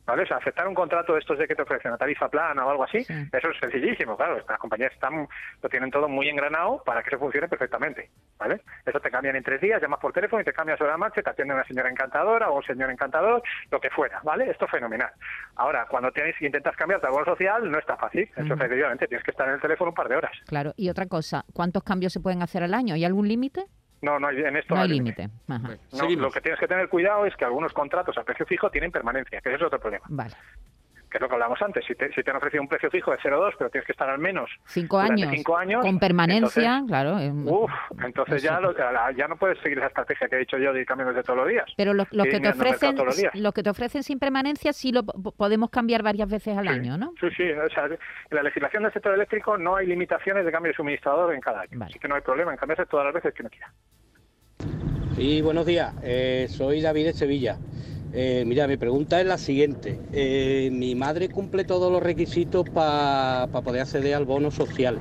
¿Vale? 0.05 0.23
O 0.23 0.25
sea, 0.27 0.37
aceptar 0.37 0.67
un 0.67 0.75
contrato 0.75 1.13
de 1.13 1.19
estos 1.19 1.37
de 1.39 1.47
que 1.47 1.55
te 1.55 1.63
ofrecen 1.63 1.89
una 1.91 1.97
tarifa 1.97 2.29
plana 2.29 2.63
o 2.65 2.69
algo 2.69 2.83
así, 2.83 3.03
Sí. 3.03 3.13
eso 3.33 3.49
es 3.49 3.57
sencillísimo, 3.59 4.15
claro. 4.15 4.37
Estas 4.37 4.59
compañías 4.59 4.91
están, 4.93 5.27
lo 5.63 5.69
tienen 5.69 5.89
todo 5.89 6.07
muy 6.07 6.29
engranado 6.29 6.83
para 6.85 7.01
que 7.01 7.09
eso 7.09 7.17
funcione 7.19 7.47
perfectamente, 7.47 8.09
¿vale? 8.37 8.61
Eso 8.85 8.99
te 8.99 9.09
cambian 9.09 9.35
en 9.35 9.43
tres 9.43 9.59
días, 9.61 9.81
llamas 9.81 9.99
por 9.99 10.13
teléfono 10.13 10.41
y 10.41 10.45
te 10.45 10.53
cambias 10.53 10.77
sobre 10.77 10.91
la 10.91 10.97
marcha, 10.97 11.23
te 11.23 11.29
atiende 11.29 11.53
una 11.55 11.63
señora 11.65 11.89
encantadora 11.89 12.49
o 12.51 12.57
un 12.57 12.63
señor 12.63 12.91
encantador, 12.91 13.41
lo 13.71 13.79
que 13.81 13.89
fuera, 13.89 14.19
¿vale? 14.23 14.49
Esto 14.51 14.65
es 14.65 14.71
fenomenal. 14.71 15.09
Ahora, 15.55 15.87
cuando 15.89 16.11
tienes, 16.11 16.39
intentas 16.41 16.75
cambiarte 16.75 17.07
al 17.07 17.13
bono 17.13 17.25
social, 17.25 17.71
no 17.71 17.79
está 17.79 17.97
fácil. 17.97 18.29
Eso 18.35 18.43
Ujú. 18.43 18.53
efectivamente, 18.53 19.07
tienes 19.07 19.23
que 19.23 19.31
estar 19.31 19.47
en 19.47 19.55
el 19.55 19.61
teléfono 19.61 19.89
un 19.89 19.95
par 19.95 20.07
de 20.07 20.17
horas. 20.17 20.31
Claro. 20.45 20.73
Y 20.75 20.89
otra 20.89 21.07
cosa, 21.07 21.45
¿cuántos 21.53 21.83
cambios 21.83 22.13
se 22.13 22.19
pueden 22.19 22.43
hacer 22.43 22.61
al 22.61 22.73
año? 22.75 22.93
¿Hay 22.93 23.05
algún 23.05 23.27
límite? 23.27 23.65
No, 24.05 24.19
no 24.19 24.27
hay, 24.27 24.37
en 24.37 24.55
esto 24.55 24.75
No 24.75 24.81
hay 24.81 24.89
límite. 24.89 25.23
límite. 25.23 25.39
Ajá. 25.51 25.67
No, 25.91 25.97
Seguimos. 25.97 26.25
lo 26.25 26.31
que 26.31 26.41
tienes 26.41 26.59
que 26.59 26.67
tener 26.67 26.87
cuidado 26.89 27.25
es 27.25 27.35
que 27.35 27.43
algunos 27.43 27.73
contratos 27.73 28.15
a 28.19 28.23
precio 28.23 28.45
fijo 28.45 28.69
tienen 28.69 28.91
permanencia, 28.91 29.41
que 29.41 29.49
ese 29.49 29.55
es 29.57 29.63
otro 29.63 29.79
problema, 29.79 30.05
Vale. 30.09 30.35
Que 31.15 31.17
es 31.17 31.21
lo 31.21 31.29
que 31.29 31.35
hablamos 31.35 31.61
antes. 31.61 31.85
Si 31.85 31.95
te, 31.95 32.11
si 32.13 32.21
te 32.23 32.29
han 32.29 32.35
ofrecido 32.37 32.61
un 32.61 32.67
precio 32.67 32.91
fijo 32.91 33.11
de 33.11 33.17
0,2, 33.19 33.53
pero 33.57 33.69
tienes 33.69 33.85
que 33.85 33.93
estar 33.93 34.09
al 34.09 34.19
menos 34.19 34.49
Cinco 34.65 34.99
años. 34.99 35.29
cinco 35.33 35.55
años, 35.57 35.81
Con 35.81 35.97
permanencia, 35.97 36.77
entonces, 36.79 36.89
claro. 36.89 37.19
eh, 37.19 37.31
Uf, 37.31 37.71
entonces 38.03 38.43
ya, 38.43 38.59
lo- 38.59 38.73
ya 39.15 39.27
no 39.29 39.37
puedes 39.37 39.57
seguir 39.59 39.77
esa 39.77 39.87
estrategia 39.87 40.27
que 40.27 40.35
he 40.35 40.39
dicho 40.39 40.57
yo 40.57 40.73
de 40.73 40.81
ir 40.81 40.85
cambiando 40.85 41.13
de 41.13 41.23
todos 41.23 41.37
los 41.39 41.47
días. 41.47 41.65
Pero 41.77 41.93
los, 41.93 42.11
los 42.11 42.27
que 42.27 42.39
te 42.41 42.49
ofrecen, 42.49 42.95
todos 42.95 43.05
los 43.07 43.17
días. 43.17 43.33
los 43.33 43.53
que 43.53 43.63
te 43.63 43.69
ofrecen 43.69 44.03
sin 44.03 44.19
permanencia 44.19 44.73
sí 44.73 44.91
lo 44.91 45.03
po- 45.05 45.31
podemos 45.31 45.69
cambiar 45.69 46.03
varias 46.03 46.29
veces 46.29 46.57
al 46.57 46.65
Sí. 46.65 46.69
año, 46.73 46.97
¿no? 46.97 47.13
Sí, 47.21 47.27
sí. 47.37 47.43
O 47.51 47.69
sea, 47.69 47.85
en 47.85 47.97
la 48.31 48.43
legislación 48.43 48.83
del 48.83 48.91
sector 48.91 49.13
eléctrico 49.13 49.57
no 49.57 49.77
hay 49.77 49.87
limitaciones 49.87 50.43
de 50.45 50.51
cambio 50.51 50.71
de 50.73 50.75
suministrador 50.75 51.33
en 51.33 51.39
cada 51.39 51.61
año. 51.61 51.79
Vale. 51.79 51.91
Así 51.91 51.99
que 51.99 52.07
no 52.09 52.15
hay 52.15 52.21
problema 52.21 52.51
en 52.51 52.57
cambiarse 52.57 52.85
todas 52.87 53.05
las 53.05 53.13
veces 53.13 53.33
que 53.33 53.41
uno 53.41 53.49
quiera. 53.49 53.71
Sí, 55.15 55.41
buenos 55.41 55.65
días. 55.65 55.93
Eh, 56.03 56.47
soy 56.49 56.81
David 56.81 57.05
de 57.05 57.13
Sevilla. 57.13 57.55
Eh, 58.17 58.45
mira, 58.45 58.65
mi 58.65 58.77
pregunta 58.77 59.19
es 59.19 59.27
la 59.27 59.37
siguiente. 59.37 59.99
Eh, 60.13 60.69
mi 60.71 60.95
madre 60.95 61.27
cumple 61.27 61.65
todos 61.65 61.91
los 61.91 62.01
requisitos 62.01 62.69
para 62.69 63.47
poder 63.47 63.81
acceder 63.81 64.15
al 64.15 64.23
bono 64.23 64.51
social, 64.51 64.97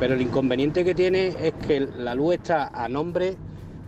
pero 0.00 0.14
el 0.14 0.22
inconveniente 0.22 0.82
que 0.82 0.94
tiene 0.94 1.28
es 1.28 1.52
que 1.66 1.80
la 1.80 2.14
luz 2.14 2.36
está 2.36 2.68
a 2.68 2.88
nombre 2.88 3.34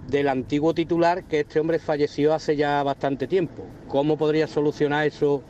del 0.09 0.28
antiguo 0.28 0.74
titular, 0.74 1.24
que 1.24 1.40
este 1.40 1.59
hombre 1.59 1.78
falleció 1.78 2.35
hace 2.35 2.54
ya 2.54 2.83
bastante 2.83 3.26
tiempo. 3.26 3.64
¿Cómo 3.88 4.18
podría 4.18 4.46
solucionar 4.46 5.07
eso 5.07 5.42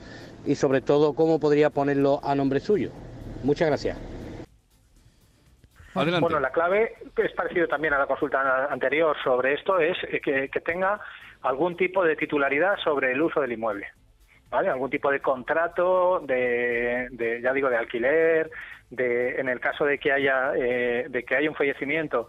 y 0.47 0.55
sobre 0.55 0.81
todo 0.81 1.15
cómo 1.15 1.41
podría 1.41 1.71
ponerlo 1.71 2.21
a 2.23 2.37
nombre 2.37 2.61
suyo? 2.61 2.93
Muchas 3.43 3.67
gracias. 3.67 3.99
Adelante. 5.95 6.21
Bueno, 6.21 6.39
la 6.39 6.51
clave 6.51 6.95
es 7.17 7.33
parecido 7.33 7.67
también 7.67 7.95
a 7.95 7.99
la 7.99 8.07
consulta 8.07 8.67
anterior 8.71 9.17
sobre 9.25 9.55
esto, 9.55 9.81
es 9.81 9.97
que, 10.23 10.49
que 10.49 10.61
tenga 10.61 11.01
algún 11.45 11.77
tipo 11.77 12.05
de 12.05 12.17
titularidad 12.17 12.77
sobre 12.83 13.13
el 13.13 13.23
uso 13.23 13.41
del 13.41 13.53
inmueble. 13.53 13.89
¿Vale? 14.51 14.69
Algún 14.69 14.91
tipo 14.91 15.11
de 15.11 15.19
contrato, 15.21 16.21
de, 16.21 17.09
de, 17.11 17.41
ya 17.41 17.53
digo, 17.53 17.69
de 17.71 17.77
alquiler, 17.77 18.51
de, 18.91 19.41
en 19.41 19.49
el 19.49 19.59
caso 19.59 19.85
de 19.85 19.99
que 19.99 20.13
haya, 20.13 20.53
eh, 20.57 21.07
de 21.09 21.25
que 21.25 21.35
haya 21.35 21.49
un 21.51 21.57
fallecimiento, 21.57 22.29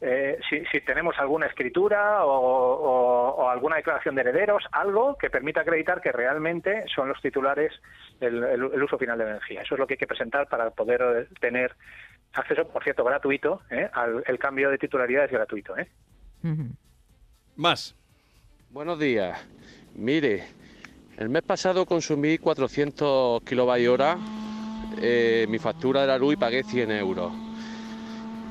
eh, 0.00 0.38
si, 0.48 0.64
si 0.66 0.80
tenemos 0.82 1.18
alguna 1.18 1.46
escritura 1.46 2.24
o, 2.24 2.30
o- 2.30 3.30
o 3.42 3.48
alguna 3.50 3.76
declaración 3.76 4.14
de 4.14 4.20
herederos, 4.20 4.62
algo 4.70 5.16
que 5.16 5.28
permita 5.30 5.62
acreditar 5.62 6.00
que 6.00 6.12
realmente 6.12 6.84
son 6.94 7.08
los 7.08 7.20
titulares 7.20 7.72
el, 8.20 8.44
el 8.44 8.82
uso 8.82 8.96
final 8.98 9.18
de 9.18 9.24
energía. 9.24 9.62
Eso 9.62 9.74
es 9.74 9.80
lo 9.80 9.86
que 9.88 9.94
hay 9.94 9.98
que 9.98 10.06
presentar 10.06 10.46
para 10.48 10.70
poder 10.70 11.28
tener 11.40 11.74
acceso, 12.34 12.68
por 12.68 12.84
cierto, 12.84 13.02
gratuito, 13.02 13.62
¿eh? 13.70 13.88
al 13.92 14.22
el 14.26 14.38
cambio 14.38 14.70
de 14.70 14.78
titularidad 14.78 15.24
es 15.24 15.32
gratuito. 15.32 15.76
¿eh? 15.76 15.88
Ujú. 16.44 16.66
Más. 17.56 17.96
Buenos 18.70 18.98
días. 18.98 19.38
Mire, 19.94 20.44
el 21.16 21.28
mes 21.28 21.42
pasado 21.42 21.86
consumí 21.86 22.36
400 22.36 23.42
kilovatios 23.42 23.94
hora, 23.94 24.18
eh, 25.00 25.46
mi 25.48 25.58
factura 25.58 26.02
de 26.02 26.06
la 26.08 26.18
luz 26.18 26.34
y 26.34 26.36
pagué 26.36 26.62
100 26.62 26.90
euros. 26.90 27.32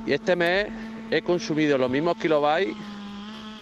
Y 0.08 0.14
este 0.14 0.36
mes 0.36 0.68
he 1.12 1.22
consumido 1.22 1.78
los 1.78 1.90
mismos 1.90 2.18
kilovatios 2.18 2.76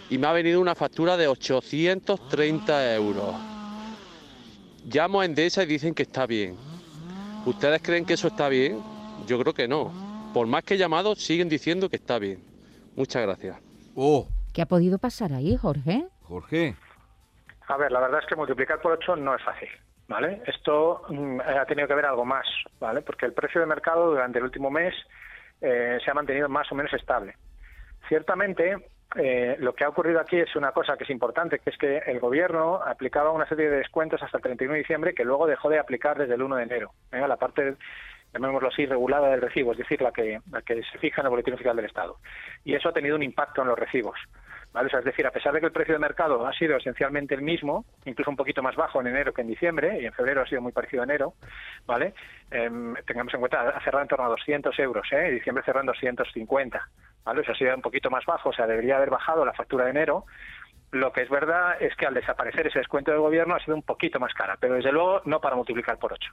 y 0.10 0.18
me 0.18 0.28
ha 0.28 0.32
venido 0.32 0.62
una 0.62 0.76
factura 0.76 1.18
de 1.18 1.28
830 1.28 2.96
euros. 2.96 3.36
Llamo 4.86 5.22
a 5.22 5.26
Endesa 5.26 5.64
y 5.64 5.66
dicen 5.66 5.94
que 5.94 6.04
está 6.04 6.26
bien. 6.26 6.56
¿Ustedes 7.46 7.82
creen 7.82 8.06
que 8.06 8.14
eso 8.14 8.28
está 8.28 8.48
bien? 8.48 8.80
Yo 9.28 9.40
creo 9.40 9.54
que 9.54 9.68
no. 9.68 9.92
Por 10.34 10.48
más 10.48 10.64
que 10.64 10.76
he 10.76 10.78
llamado, 10.78 11.16
siguen 11.16 11.50
diciendo 11.50 11.90
que 11.90 11.98
está 11.98 12.20
bien. 12.20 12.44
Muchas 12.96 13.24
gracias. 13.24 13.58
Oh, 13.96 14.28
¿Qué 14.54 14.62
ha 14.62 14.68
podido 14.68 15.00
pasar 15.00 15.34
ahí, 15.34 15.58
Jorge? 15.58 16.08
Jorge. 16.28 16.76
A 17.68 17.78
ver, 17.78 17.92
la 17.92 18.00
verdad 18.00 18.20
es 18.22 18.28
que 18.28 18.36
multiplicar 18.36 18.82
por 18.82 18.94
8 18.94 19.16
no 19.16 19.36
es 19.36 19.44
fácil. 19.44 19.70
¿Vale? 20.08 20.42
Esto 20.46 21.04
mm, 21.08 21.40
ha 21.40 21.66
tenido 21.66 21.88
que 21.88 21.96
ver 21.96 22.06
algo 22.06 22.26
más, 22.26 22.46
¿vale? 22.80 23.02
Porque 23.02 23.26
el 23.26 23.34
precio 23.34 23.62
de 23.62 23.68
mercado 23.68 24.12
durante 24.12 24.38
el 24.38 24.44
último 24.44 24.70
mes 24.70 24.94
eh, 25.62 25.98
se 26.04 26.12
ha 26.12 26.14
mantenido 26.14 26.50
más 26.50 26.70
o 26.72 26.76
menos 26.76 26.94
estable. 26.94 27.36
Ciertamente, 28.10 28.76
eh, 29.16 29.56
lo 29.60 29.74
que 29.74 29.86
ha 29.86 29.90
ocurrido 29.90 30.20
aquí 30.20 30.38
es 30.38 30.56
una 30.56 30.72
cosa 30.72 30.98
que 30.98 31.04
es 31.06 31.10
importante, 31.10 31.60
que 31.60 31.70
es 31.70 31.78
que 31.78 31.98
el 32.00 32.20
gobierno 32.20 32.82
aplicaba 32.84 33.32
una 33.32 33.48
serie 33.48 33.70
de 33.70 33.78
descuentos 33.78 34.22
hasta 34.22 34.38
el 34.38 34.44
31 34.44 34.74
de 34.74 34.80
diciembre 34.80 35.14
que 35.14 35.24
luego 35.24 35.48
dejó 35.48 35.70
de 35.70 35.80
aplicar 35.80 36.18
desde 36.18 36.34
el 36.34 36.42
1 36.42 36.56
de 36.58 36.64
enero. 36.64 36.92
¿eh? 37.12 37.26
La 37.28 37.38
parte, 37.38 37.76
llamémoslo 38.34 38.70
así, 38.70 38.86
regulada 38.86 39.30
del 39.30 39.42
recibo, 39.42 39.72
es 39.72 39.78
decir, 39.78 40.02
la 40.02 40.12
que, 40.12 40.42
la 40.52 40.62
que 40.64 40.82
se 40.84 40.98
fija 40.98 41.22
en 41.22 41.28
el 41.28 41.32
boletín 41.32 41.54
oficial 41.54 41.76
del 41.76 41.86
Estado. 41.86 42.18
Y 42.66 42.74
eso 42.74 42.90
ha 42.90 42.94
tenido 42.94 43.16
un 43.16 43.24
impacto 43.24 43.62
en 43.62 43.68
los 43.68 43.80
recibos. 43.80 44.20
¿Vale? 44.74 44.88
O 44.88 44.90
sea, 44.90 45.00
es 45.00 45.06
decir, 45.06 45.26
a 45.26 45.32
pesar 45.32 45.54
de 45.54 45.60
que 45.60 45.68
el 45.68 45.72
precio 45.72 45.94
de 45.94 46.00
mercado 46.00 46.46
ha 46.46 46.54
sido 46.54 46.76
esencialmente 46.78 47.36
el 47.36 47.42
mismo, 47.42 47.86
incluso 48.06 48.32
un 48.32 48.36
poquito 48.36 48.62
más 48.62 48.76
bajo 48.76 49.00
en 49.00 49.08
enero 49.08 49.34
que 49.34 49.42
en 49.42 49.48
diciembre, 49.48 50.02
y 50.02 50.06
en 50.06 50.14
febrero 50.14 50.42
ha 50.42 50.48
sido 50.48 50.62
muy 50.62 50.72
parecido 50.72 51.04
a 51.04 51.06
enero, 51.06 51.34
¿vale? 51.86 52.14
Em, 52.52 52.96
tengamos 53.06 53.34
en 53.34 53.40
cuenta, 53.40 53.70
ha 53.70 53.84
cerrado 53.84 54.02
en 54.02 54.08
torno 54.08 54.26
a 54.26 54.30
200 54.30 54.78
euros, 54.80 55.08
¿eh? 55.12 55.30
Y 55.30 55.36
diciembre 55.36 55.64
cerró 55.64 55.80
en 55.82 55.86
250, 55.86 56.90
¿vale? 57.24 57.42
O 57.42 57.44
sea, 57.44 57.54
ha 57.54 57.58
sido 57.58 57.76
un 57.76 57.82
poquito 57.82 58.10
más 58.10 58.26
bajo, 58.26 58.50
o 58.50 58.54
sea, 58.54 58.68
debería 58.68 58.98
haber 58.98 59.12
bajado 59.12 59.46
la 59.46 59.54
factura 59.54 59.86
de 59.86 59.92
enero. 59.92 60.26
Lo 60.92 61.12
que 61.12 61.22
es 61.22 61.30
verdad 61.30 61.82
es 61.82 61.96
que 61.96 62.06
al 62.06 62.14
desaparecer 62.14 62.68
ese 62.68 62.80
descuento 62.80 63.12
del 63.12 63.22
gobierno 63.22 63.56
ha 63.56 63.60
sido 63.60 63.76
un 63.76 63.84
poquito 63.84 64.20
más 64.20 64.34
cara, 64.34 64.58
pero 64.60 64.76
desde 64.76 64.92
luego 64.92 65.22
no 65.26 65.40
para 65.40 65.56
multiplicar 65.56 65.98
por 65.98 66.14
8. 66.14 66.32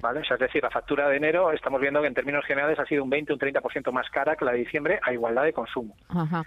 ¿Vale? 0.00 0.20
O 0.20 0.24
sea, 0.24 0.34
es 0.36 0.40
decir, 0.40 0.62
la 0.62 0.70
factura 0.70 1.08
de 1.08 1.16
enero 1.16 1.52
estamos 1.52 1.80
viendo 1.80 2.00
que 2.00 2.06
en 2.06 2.14
términos 2.14 2.44
generales 2.44 2.78
ha 2.78 2.84
sido 2.86 3.02
un 3.04 3.10
20 3.10 3.32
un 3.32 3.38
30% 3.38 3.92
más 3.92 4.08
cara 4.10 4.36
que 4.36 4.44
la 4.44 4.52
de 4.52 4.58
diciembre 4.58 4.98
a 5.02 5.12
igualdad 5.12 5.44
de 5.44 5.52
consumo. 5.52 5.96
Ajá. 6.08 6.44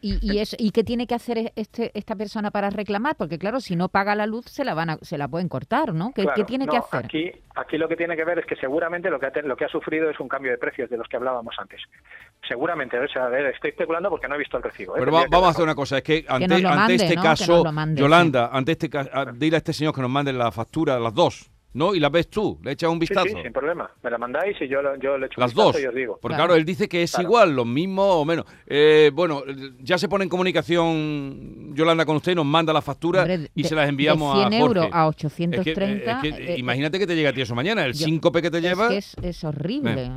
¿Y, 0.00 0.14
y, 0.22 0.34
y, 0.36 0.38
eso, 0.40 0.56
¿Y 0.58 0.70
qué 0.70 0.84
tiene 0.84 1.06
que 1.06 1.14
hacer 1.14 1.52
este, 1.56 1.90
esta 1.94 2.16
persona 2.16 2.50
para 2.50 2.70
reclamar? 2.70 3.16
Porque 3.16 3.38
claro, 3.38 3.60
si 3.60 3.76
no 3.76 3.88
paga 3.88 4.14
la 4.14 4.26
luz 4.26 4.46
se 4.46 4.64
la 4.64 4.74
van 4.74 4.90
a, 4.90 4.98
se 5.02 5.18
la 5.18 5.28
pueden 5.28 5.48
cortar, 5.48 5.94
¿no? 5.94 6.12
¿Qué, 6.14 6.22
Claro, 6.22 6.36
¿qué 6.36 6.44
tiene 6.44 6.66
no, 6.66 6.72
que 6.72 6.78
hacer? 6.78 7.04
Aquí, 7.04 7.30
aquí 7.54 7.78
lo 7.78 7.88
que 7.88 7.96
tiene 7.96 8.16
que 8.16 8.24
ver 8.24 8.38
es 8.38 8.46
que 8.46 8.56
seguramente 8.56 9.10
lo 9.10 9.18
que, 9.18 9.26
ha, 9.26 9.32
lo 9.42 9.56
que 9.56 9.64
ha 9.64 9.68
sufrido 9.68 10.10
es 10.10 10.18
un 10.20 10.28
cambio 10.28 10.50
de 10.52 10.58
precios 10.58 10.88
de 10.90 10.96
los 10.96 11.08
que 11.08 11.16
hablábamos 11.16 11.54
antes. 11.58 11.80
Seguramente, 12.48 12.98
o 12.98 13.08
sea, 13.08 13.26
a 13.26 13.28
ver, 13.28 13.46
estoy 13.46 13.70
especulando 13.70 14.08
porque 14.10 14.26
no 14.28 14.34
he 14.34 14.38
visto 14.38 14.56
el 14.56 14.62
recibo. 14.62 14.96
¿eh? 14.96 15.00
Pero 15.00 15.12
va- 15.12 15.24
vamos 15.30 15.48
a 15.48 15.50
hacer 15.50 15.64
una 15.64 15.74
cosa, 15.74 15.98
es 15.98 16.02
que 16.02 16.24
ante, 16.28 16.94
este 16.94 17.14
caso, 17.16 17.64
mande, 17.72 18.00
Yolanda, 18.00 18.48
ante 18.52 18.72
este 18.72 18.88
caso, 18.90 19.10
a- 19.12 19.26
dile 19.32 19.56
a 19.56 19.58
este 19.58 19.72
señor 19.72 19.94
que 19.94 20.00
nos 20.00 20.10
mande 20.10 20.32
la 20.32 20.50
factura, 20.50 20.98
las 20.98 21.14
dos, 21.14 21.49
¿no? 21.72 21.94
Y 21.94 22.00
las 22.00 22.10
ves 22.10 22.28
tú, 22.28 22.58
le 22.62 22.72
echas 22.72 22.90
un 22.90 22.98
vistazo. 22.98 23.28
sí, 23.28 23.34
sin 23.42 23.52
problema. 23.52 23.90
Me 24.02 24.10
la 24.10 24.18
mandáis 24.18 24.56
y 24.60 24.68
yo, 24.68 24.82
lo- 24.82 24.96
yo 24.96 25.16
le 25.18 25.26
echo 25.26 25.34
un 25.38 25.42
Las 25.42 25.50
vistazo 25.54 25.72
dos. 25.72 25.82
y 25.82 25.86
os 25.86 25.94
digo. 25.94 26.18
Porque 26.20 26.34
Claro. 26.34 26.48
claro, 26.48 26.58
él 26.58 26.64
dice 26.64 26.88
que 26.88 27.02
es 27.02 27.12
Claro. 27.12 27.28
igual, 27.28 27.54
lo 27.56 27.64
mismo 27.64 28.02
o 28.04 28.24
menos. 28.24 28.44
Eh, 28.66 29.10
bueno, 29.14 29.42
ya 29.80 29.96
se 29.98 30.08
pone 30.08 30.24
en 30.24 30.30
comunicación 30.30 31.74
Yolanda 31.74 32.04
con 32.04 32.16
usted, 32.16 32.34
nos 32.34 32.46
manda 32.46 32.72
la 32.72 32.82
factura 32.82 33.20
Hombre, 33.22 33.38
de- 33.38 33.50
y 33.54 33.64
se 33.64 33.74
las 33.74 33.88
enviamos 33.88 34.36
de 34.36 34.44
a 34.44 34.48
100 34.48 34.60
Jorge. 34.62 34.78
euros 34.80 34.84
a 34.92 35.08
Es 35.08 35.16
que, 35.16 35.26
830. 35.26 36.20
es 36.22 36.34
que, 36.34 36.54
eh, 36.54 36.58
imagínate 36.58 36.98
que 36.98 37.06
te 37.06 37.14
llega 37.14 37.30
a 37.30 37.32
ti 37.32 37.40
eso 37.40 37.54
mañana, 37.54 37.84
el 37.84 37.92
yo- 37.92 38.04
síncope 38.06 38.42
que 38.42 38.50
te 38.50 38.58
es 38.58 38.62
lleva. 38.64 38.88
que 38.88 38.96
es, 38.98 39.16
es 39.22 39.44
horrible. 39.44 40.10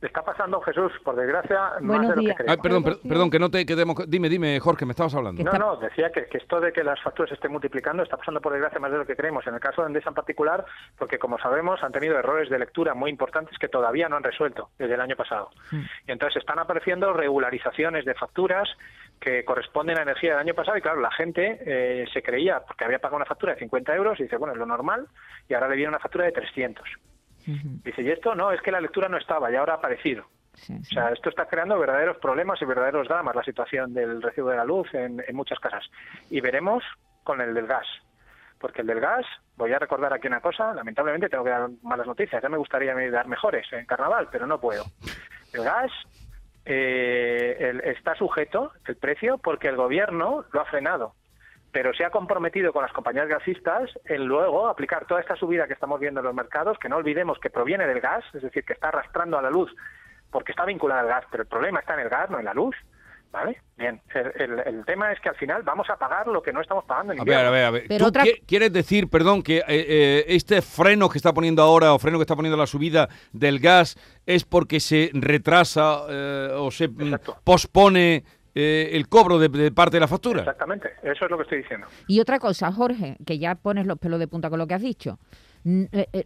Está 0.00 0.22
pasando, 0.22 0.60
Jesús, 0.60 0.92
por 1.02 1.16
desgracia, 1.16 1.72
más 1.80 2.02
de 2.08 2.14
lo 2.14 2.22
que 2.22 2.28
Ay, 2.30 2.34
creemos. 2.36 2.58
perdón, 2.62 2.84
per- 2.84 2.98
perdón, 3.08 3.30
que 3.30 3.38
no 3.40 3.50
te 3.50 3.66
quedemos. 3.66 3.96
Dime, 4.08 4.28
dime, 4.28 4.60
Jorge, 4.60 4.86
me 4.86 4.92
estabas 4.92 5.12
hablando. 5.16 5.42
No, 5.42 5.52
no, 5.58 5.76
decía 5.76 6.12
que, 6.12 6.26
que 6.26 6.38
esto 6.38 6.60
de 6.60 6.72
que 6.72 6.84
las 6.84 7.02
facturas 7.02 7.32
estén 7.32 7.50
multiplicando 7.50 8.04
está 8.04 8.16
pasando 8.16 8.40
por 8.40 8.52
desgracia 8.52 8.78
más 8.78 8.92
de 8.92 8.98
lo 8.98 9.04
que 9.04 9.16
creemos. 9.16 9.44
En 9.48 9.54
el 9.54 9.60
caso 9.60 9.82
de 9.82 9.88
Endesa 9.88 10.10
en 10.10 10.14
particular, 10.14 10.64
porque 10.96 11.18
como 11.18 11.36
sabemos 11.38 11.82
han 11.82 11.90
tenido 11.90 12.16
errores 12.16 12.48
de 12.48 12.60
lectura 12.60 12.94
muy 12.94 13.10
importantes 13.10 13.58
que 13.58 13.66
todavía 13.66 14.08
no 14.08 14.16
han 14.16 14.22
resuelto 14.22 14.70
desde 14.78 14.94
el 14.94 15.00
año 15.00 15.16
pasado. 15.16 15.50
Y 16.06 16.12
entonces 16.12 16.36
están 16.36 16.60
apareciendo 16.60 17.12
regularizaciones 17.12 18.04
de 18.04 18.14
facturas 18.14 18.68
que 19.20 19.44
corresponden 19.44 19.98
a 19.98 20.02
energía 20.02 20.30
del 20.30 20.38
año 20.40 20.54
pasado 20.54 20.76
y 20.78 20.80
claro, 20.80 21.00
la 21.00 21.10
gente 21.10 21.58
eh, 21.66 22.06
se 22.12 22.22
creía, 22.22 22.60
porque 22.60 22.84
había 22.84 23.00
pagado 23.00 23.16
una 23.16 23.26
factura 23.26 23.54
de 23.54 23.58
50 23.58 23.96
euros 23.96 24.20
y 24.20 24.22
dice, 24.22 24.36
bueno, 24.36 24.52
es 24.52 24.60
lo 24.60 24.66
normal, 24.66 25.08
y 25.48 25.54
ahora 25.54 25.66
le 25.68 25.74
viene 25.74 25.88
una 25.88 25.98
factura 25.98 26.24
de 26.26 26.30
300. 26.32 26.88
Dice, 27.84 28.02
y 28.02 28.10
esto 28.10 28.34
no, 28.34 28.52
es 28.52 28.60
que 28.62 28.70
la 28.72 28.80
lectura 28.80 29.08
no 29.08 29.16
estaba 29.16 29.50
y 29.50 29.56
ahora 29.56 29.74
ha 29.74 29.76
aparecido. 29.76 30.24
sí, 30.54 30.74
O 30.80 30.84
sea, 30.84 31.08
esto 31.10 31.28
está 31.30 31.46
creando 31.46 31.78
verdaderos 31.78 32.18
problemas 32.18 32.60
y 32.60 32.64
verdaderos 32.64 33.08
dramas 33.08 33.34
la 33.36 33.42
situación 33.44 33.94
del 33.94 34.20
recibo 34.22 34.50
de 34.50 34.56
la 34.56 34.64
luz 34.64 34.92
en, 34.94 35.22
en 35.26 35.34
muchas 35.36 35.58
casas. 35.60 35.84
Y 36.30 36.40
veremos 36.40 36.82
con 37.24 37.40
el 37.40 37.54
del 37.54 37.66
gas. 37.66 37.86
Porque 38.60 38.80
el 38.82 38.88
del 38.88 39.00
gas, 39.00 39.24
voy 39.56 39.72
a 39.72 39.78
recordar 39.78 40.12
aquí 40.12 40.26
una 40.26 40.40
cosa, 40.40 40.74
lamentablemente 40.74 41.28
tengo 41.28 41.44
que 41.44 41.50
dar 41.50 41.68
malas 41.82 42.06
noticias. 42.08 42.42
Ya 42.42 42.48
me 42.48 42.56
gustaría 42.58 42.92
dar 43.10 43.28
mejores 43.28 43.66
en 43.72 43.86
carnaval, 43.86 44.28
pero 44.32 44.46
no 44.46 44.60
puedo. 44.60 44.84
El 45.52 45.62
gas 45.64 45.90
eh, 46.64 47.56
el- 47.60 47.80
está 47.82 48.14
sujeto, 48.14 48.72
el 48.86 48.96
precio, 48.96 49.38
porque 49.38 49.68
el 49.68 49.76
gobierno 49.76 50.44
lo 50.52 50.60
ha 50.60 50.64
frenado. 50.66 51.14
Pero 51.72 51.92
se 51.92 52.04
ha 52.04 52.10
comprometido 52.10 52.72
con 52.72 52.82
las 52.82 52.92
compañías 52.92 53.28
gasistas 53.28 53.90
en 54.06 54.24
luego 54.24 54.68
aplicar 54.68 55.06
toda 55.06 55.20
esta 55.20 55.36
subida 55.36 55.66
que 55.66 55.74
estamos 55.74 56.00
viendo 56.00 56.20
en 56.20 56.26
los 56.26 56.34
mercados, 56.34 56.78
que 56.78 56.88
no 56.88 56.96
olvidemos 56.96 57.38
que 57.38 57.50
proviene 57.50 57.86
del 57.86 58.00
gas, 58.00 58.24
es 58.34 58.42
decir, 58.42 58.64
que 58.64 58.72
está 58.72 58.88
arrastrando 58.88 59.38
a 59.38 59.42
la 59.42 59.50
luz 59.50 59.70
porque 60.30 60.52
está 60.52 60.64
vinculada 60.64 61.00
al 61.02 61.08
gas, 61.08 61.24
pero 61.30 61.42
el 61.42 61.48
problema 61.48 61.80
está 61.80 61.94
en 61.94 62.00
el 62.00 62.08
gas, 62.08 62.28
no 62.30 62.38
en 62.38 62.44
la 62.46 62.54
luz. 62.54 62.74
¿Vale? 63.30 63.60
Bien, 63.76 64.00
el, 64.14 64.32
el- 64.40 64.60
el 64.60 64.84
tema 64.86 65.12
es 65.12 65.20
que 65.20 65.28
al 65.28 65.34
final 65.36 65.62
vamos 65.62 65.90
a 65.90 65.96
pagar 65.96 66.26
lo 66.28 66.40
que 66.42 66.50
no 66.50 66.62
estamos 66.62 66.84
pagando 66.86 67.12
en 67.12 67.20
A 67.20 67.24
ver, 67.24 67.44
a 67.44 67.50
ver, 67.50 67.64
a 67.66 67.70
ver. 67.70 67.84
Pero 67.86 67.98
¿Tú 68.04 68.08
otra- 68.08 68.24
qui- 68.24 68.42
quieres 68.46 68.72
decir, 68.72 69.10
perdón, 69.10 69.42
que 69.42 69.58
eh, 69.58 69.64
eh, 69.68 70.24
este 70.28 70.62
freno 70.62 71.10
que 71.10 71.18
está 71.18 71.34
poniendo 71.34 71.62
ahora 71.62 71.92
o 71.92 71.98
freno 71.98 72.16
que 72.16 72.22
está 72.22 72.34
poniendo 72.34 72.56
la 72.56 72.66
subida 72.66 73.10
del 73.32 73.60
gas 73.60 73.96
es 74.24 74.44
porque 74.46 74.80
se 74.80 75.10
retrasa 75.12 76.06
eh, 76.08 76.48
o 76.54 76.70
se 76.70 76.88
mm, 76.88 77.00
Exacto. 77.02 77.36
pospone 77.44 78.24
eh, 78.60 78.90
el 78.96 79.08
cobro 79.08 79.38
de, 79.38 79.48
de 79.48 79.70
parte 79.70 79.96
de 79.96 80.00
la 80.00 80.08
factura? 80.08 80.40
Exactamente, 80.40 80.88
eso 81.02 81.24
es 81.24 81.30
lo 81.30 81.36
que 81.36 81.42
estoy 81.44 81.58
diciendo. 81.58 81.86
Y 82.08 82.18
otra 82.20 82.38
cosa, 82.38 82.72
Jorge, 82.72 83.16
que 83.24 83.38
ya 83.38 83.54
pones 83.54 83.86
los 83.86 83.98
pelos 83.98 84.18
de 84.18 84.26
punta 84.28 84.50
con 84.50 84.58
lo 84.58 84.66
que 84.66 84.74
has 84.74 84.82
dicho. 84.82 85.18
Eh, 85.64 86.06
eh, 86.12 86.24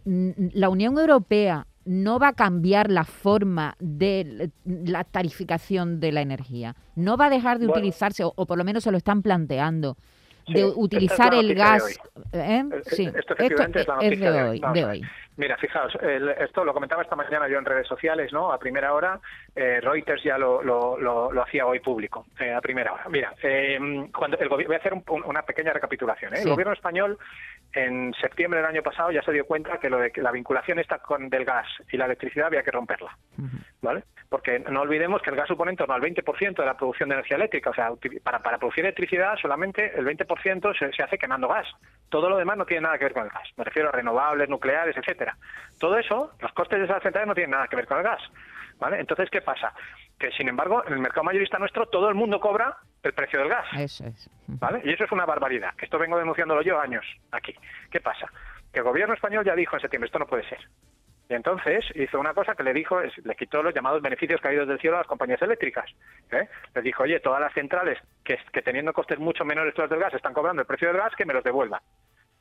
La 0.53 0.69
Unión 0.69 0.97
Europea 0.97 1.67
no 1.85 2.17
va 2.17 2.29
a 2.29 2.33
cambiar 2.33 2.89
la 2.89 3.03
forma 3.03 3.75
de 3.79 4.49
la 4.63 5.03
tarificación 5.03 5.99
de 5.99 6.11
la 6.13 6.21
energía. 6.21 6.75
No 6.95 7.17
va 7.17 7.25
a 7.25 7.29
dejar 7.29 7.59
de 7.59 7.67
Bueno. 7.67 7.79
utilizarse, 7.79 8.23
o, 8.23 8.31
o 8.35 8.45
por 8.45 8.57
lo 8.57 8.63
menos 8.63 8.83
se 8.83 8.91
lo 8.91 8.97
están 8.97 9.21
planteando, 9.21 9.97
Sí, 10.45 10.53
de 10.55 10.67
es 10.67 10.73
utilizar 10.75 11.33
el 11.33 11.55
gas. 11.55 11.97
¿eh? 12.33 12.63
Sí, 12.87 13.05
esto 13.05 13.33
efectivamente 13.33 13.79
es 13.81 13.87
la 13.87 13.93
es 13.95 14.03
noticia 14.03 14.31
de 14.31 14.37
de- 14.37 14.49
hoy. 14.49 14.61
De 14.73 14.85
hoy. 14.85 15.01
Mira, 15.35 15.57
fijaos, 15.57 15.95
el- 16.01 16.29
esto 16.29 16.63
lo 16.63 16.73
comentaba 16.73 17.01
esta 17.01 17.15
mañana 17.15 17.47
yo 17.47 17.57
en 17.57 17.65
redes 17.65 17.87
sociales, 17.87 18.31
¿no? 18.31 18.51
A 18.51 18.59
primera 18.59 18.93
hora, 18.93 19.19
eh, 19.55 19.79
Reuters 19.81 20.21
ya 20.23 20.37
lo, 20.37 20.61
lo, 20.61 20.97
lo- 20.99 21.31
lo 21.31 21.41
hacía 21.43 21.65
hoy 21.65 21.79
público, 21.79 22.25
eh, 22.39 22.53
a 22.53 22.61
primera 22.61 22.93
hora. 22.93 23.05
Mira, 23.09 23.33
eh, 23.41 23.79
cuando 24.15 24.37
el 24.37 24.47
voy 24.49 24.65
a 24.73 24.77
hacer 24.77 24.93
un- 24.93 25.03
un- 25.09 25.23
una 25.25 25.41
pequeña 25.41 25.73
recapitulación. 25.73 26.33
¿eh? 26.33 26.37
Sí. 26.37 26.43
El 26.43 26.49
gobierno 26.51 26.73
español 26.73 27.17
en 27.73 28.13
septiembre 28.21 28.59
del 28.59 28.69
año 28.69 28.83
pasado 28.83 29.09
ya 29.11 29.23
se 29.23 29.31
dio 29.31 29.45
cuenta 29.45 29.79
que 29.79 29.89
lo 29.89 29.97
de 29.97 30.11
que 30.11 30.21
la 30.21 30.31
vinculación 30.31 30.77
esta 30.79 30.99
con 30.99 31.29
del 31.29 31.45
gas 31.45 31.67
y 31.91 31.97
la 31.97 32.05
electricidad 32.05 32.47
había 32.47 32.61
que 32.63 32.71
romperla. 32.71 33.17
¿vale? 33.81 34.03
Porque 34.29 34.59
no 34.59 34.81
olvidemos 34.81 35.21
que 35.21 35.29
el 35.29 35.35
gas 35.35 35.47
supone 35.47 35.71
en 35.71 35.77
torno 35.77 35.93
al 35.93 36.01
20% 36.01 36.61
de 36.61 36.65
la 36.65 36.77
producción 36.77 37.09
de 37.09 37.15
energía 37.15 37.35
eléctrica. 37.37 37.69
O 37.71 37.73
sea, 37.73 37.89
para, 38.23 38.39
para 38.41 38.57
producir 38.57 38.85
electricidad 38.85 39.35
solamente 39.41 39.91
el 39.97 40.05
20% 40.05 40.73
se, 40.77 40.91
se 40.93 41.03
hace 41.03 41.17
quemando 41.17 41.47
gas. 41.47 41.67
Todo 42.09 42.29
lo 42.29 42.37
demás 42.37 42.57
no 42.57 42.65
tiene 42.65 42.81
nada 42.83 42.97
que 42.97 43.05
ver 43.05 43.13
con 43.13 43.23
el 43.23 43.29
gas. 43.29 43.49
Me 43.57 43.63
refiero 43.63 43.89
a 43.89 43.91
renovables, 43.91 44.47
nucleares, 44.47 44.95
etcétera. 44.95 45.22
Todo 45.79 45.97
eso, 45.97 46.31
los 46.39 46.53
costes 46.53 46.79
de 46.79 46.85
esas 46.85 47.01
centrales 47.03 47.27
no 47.27 47.35
tienen 47.35 47.51
nada 47.51 47.67
que 47.67 47.75
ver 47.75 47.87
con 47.87 47.97
el 47.97 48.03
gas. 48.03 48.21
¿Vale? 48.79 48.99
Entonces, 48.99 49.29
¿qué 49.29 49.41
pasa? 49.41 49.73
Que, 50.17 50.31
sin 50.31 50.47
embargo, 50.47 50.83
en 50.85 50.93
el 50.93 50.99
mercado 50.99 51.23
mayorista 51.23 51.57
nuestro 51.59 51.87
todo 51.87 52.09
el 52.09 52.15
mundo 52.15 52.39
cobra 52.39 52.77
el 53.01 53.13
precio 53.13 53.39
del 53.39 53.49
gas. 53.49 53.65
Eso 53.77 54.05
es. 54.05 54.29
¿Vale? 54.47 54.81
Y 54.83 54.91
eso 54.91 55.03
es 55.03 55.11
una 55.11 55.25
barbaridad. 55.25 55.71
Esto 55.77 55.99
vengo 55.99 56.17
denunciándolo 56.17 56.61
yo 56.61 56.79
años 56.79 57.05
aquí. 57.31 57.53
¿Qué 57.91 57.99
pasa? 57.99 58.27
Que 58.71 58.79
el 58.79 58.85
gobierno 58.85 59.13
español 59.13 59.45
ya 59.45 59.55
dijo 59.55 59.75
en 59.75 59.81
septiembre, 59.81 60.07
esto 60.07 60.19
no 60.19 60.27
puede 60.27 60.47
ser. 60.49 60.59
Y 61.29 61.33
entonces 61.33 61.85
hizo 61.95 62.19
una 62.19 62.33
cosa 62.33 62.55
que 62.55 62.63
le 62.63 62.73
dijo, 62.73 62.99
es, 62.99 63.13
le 63.25 63.35
quitó 63.35 63.63
los 63.63 63.73
llamados 63.73 64.01
beneficios 64.01 64.41
caídos 64.41 64.67
del 64.67 64.79
cielo 64.79 64.97
a 64.97 64.99
las 64.99 65.07
compañías 65.07 65.41
eléctricas. 65.41 65.89
¿eh? 66.31 66.47
Les 66.75 66.83
dijo, 66.83 67.03
oye, 67.03 67.19
todas 67.19 67.39
las 67.39 67.53
centrales 67.53 67.97
que, 68.23 68.37
que 68.51 68.61
teniendo 68.61 68.93
costes 68.93 69.19
mucho 69.19 69.45
menores 69.45 69.73
que 69.73 69.81
los 69.81 69.89
del 69.89 69.99
gas 69.99 70.13
están 70.13 70.33
cobrando 70.33 70.61
el 70.61 70.67
precio 70.67 70.89
del 70.89 70.97
gas, 70.97 71.15
que 71.15 71.25
me 71.25 71.33
los 71.33 71.43
devuelvan. 71.43 71.81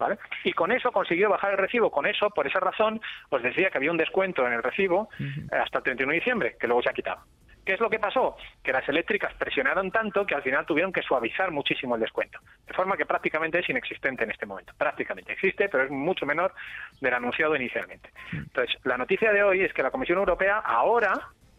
¿Vale? 0.02 0.18
Y 0.42 0.52
con 0.52 0.72
eso 0.72 0.90
consiguió 0.90 1.30
bajar 1.30 1.52
el 1.52 1.58
recibo. 1.58 1.88
Con 1.90 2.06
eso, 2.06 2.28
por 2.30 2.44
esa 2.44 2.58
razón, 2.58 3.00
os 3.30 3.40
decía 3.40 3.70
que 3.70 3.78
había 3.78 3.92
un 3.92 3.96
descuento 3.96 4.44
en 4.44 4.52
el 4.52 4.62
recibo 4.62 5.08
eh, 5.20 5.46
hasta 5.52 5.78
el 5.78 5.84
31 5.84 6.10
de 6.10 6.18
diciembre, 6.18 6.56
que 6.58 6.66
luego 6.66 6.82
se 6.82 6.90
ha 6.90 6.92
quitado. 6.92 7.22
¿Qué 7.64 7.74
es 7.74 7.80
lo 7.80 7.88
que 7.88 8.00
pasó? 8.00 8.36
Que 8.64 8.72
las 8.72 8.88
eléctricas 8.88 9.32
presionaron 9.34 9.92
tanto 9.92 10.26
que 10.26 10.34
al 10.34 10.42
final 10.42 10.66
tuvieron 10.66 10.92
que 10.92 11.02
suavizar 11.02 11.52
muchísimo 11.52 11.94
el 11.94 12.00
descuento. 12.00 12.40
De 12.66 12.74
forma 12.74 12.96
que 12.96 13.06
prácticamente 13.06 13.60
es 13.60 13.68
inexistente 13.68 14.24
en 14.24 14.32
este 14.32 14.44
momento. 14.46 14.72
Prácticamente 14.76 15.34
existe, 15.34 15.68
pero 15.68 15.84
es 15.84 15.90
mucho 15.90 16.26
menor 16.26 16.52
del 17.00 17.14
anunciado 17.14 17.54
inicialmente. 17.54 18.10
Entonces, 18.32 18.76
la 18.82 18.96
noticia 18.96 19.32
de 19.32 19.44
hoy 19.44 19.60
es 19.60 19.72
que 19.72 19.84
la 19.84 19.92
Comisión 19.92 20.18
Europea 20.18 20.58
ahora, 20.58 21.12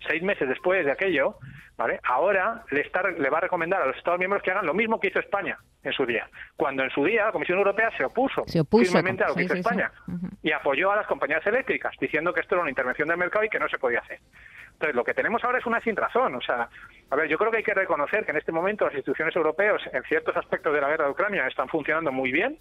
seis 0.07 0.21
meses 0.23 0.47
después 0.47 0.85
de 0.85 0.91
aquello, 0.91 1.37
¿vale? 1.77 1.99
ahora 2.03 2.63
le, 2.71 2.81
está, 2.81 3.01
le 3.03 3.29
va 3.29 3.39
a 3.39 3.41
recomendar 3.41 3.81
a 3.81 3.85
los 3.87 3.97
Estados 3.97 4.19
miembros 4.19 4.43
que 4.43 4.51
hagan 4.51 4.65
lo 4.65 4.73
mismo 4.73 4.99
que 4.99 5.07
hizo 5.07 5.19
España 5.19 5.57
en 5.83 5.93
su 5.93 6.05
día. 6.05 6.29
Cuando 6.55 6.83
en 6.83 6.89
su 6.89 7.03
día 7.03 7.25
la 7.25 7.31
Comisión 7.31 7.57
Europea 7.57 7.91
se 7.97 8.05
opuso, 8.05 8.43
Se 8.45 8.59
opuso, 8.59 8.85
firmemente 8.85 9.23
a 9.23 9.29
lo 9.29 9.35
que 9.35 9.41
sí, 9.41 9.45
hizo 9.45 9.55
sí, 9.55 9.61
sí. 9.61 9.67
España 9.67 9.91
y 10.41 10.51
apoyó 10.51 10.91
a 10.91 10.95
las 10.97 11.07
compañías 11.07 11.45
eléctricas, 11.45 11.95
diciendo 11.99 12.33
que 12.33 12.41
esto 12.41 12.55
era 12.55 12.61
una 12.61 12.71
intervención 12.71 13.07
del 13.07 13.17
mercado 13.17 13.45
y 13.45 13.49
que 13.49 13.59
no 13.59 13.67
se 13.69 13.77
podía 13.77 13.99
hacer. 13.99 14.19
Entonces, 14.73 14.95
lo 14.95 15.03
que 15.03 15.13
tenemos 15.13 15.43
ahora 15.43 15.59
es 15.59 15.65
una 15.65 15.79
sin 15.81 15.95
razón. 15.95 16.35
O 16.35 16.41
sea, 16.41 16.67
a 17.09 17.15
ver, 17.15 17.29
yo 17.29 17.37
creo 17.37 17.51
que 17.51 17.57
hay 17.57 17.63
que 17.63 17.73
reconocer 17.73 18.25
que 18.25 18.31
en 18.31 18.37
este 18.37 18.51
momento 18.51 18.85
las 18.85 18.93
instituciones 18.93 19.35
europeas, 19.35 19.81
en 19.91 20.03
ciertos 20.03 20.35
aspectos 20.35 20.73
de 20.73 20.81
la 20.81 20.89
guerra 20.89 21.05
de 21.05 21.11
Ucrania, 21.11 21.47
están 21.47 21.69
funcionando 21.69 22.11
muy 22.11 22.31
bien 22.31 22.57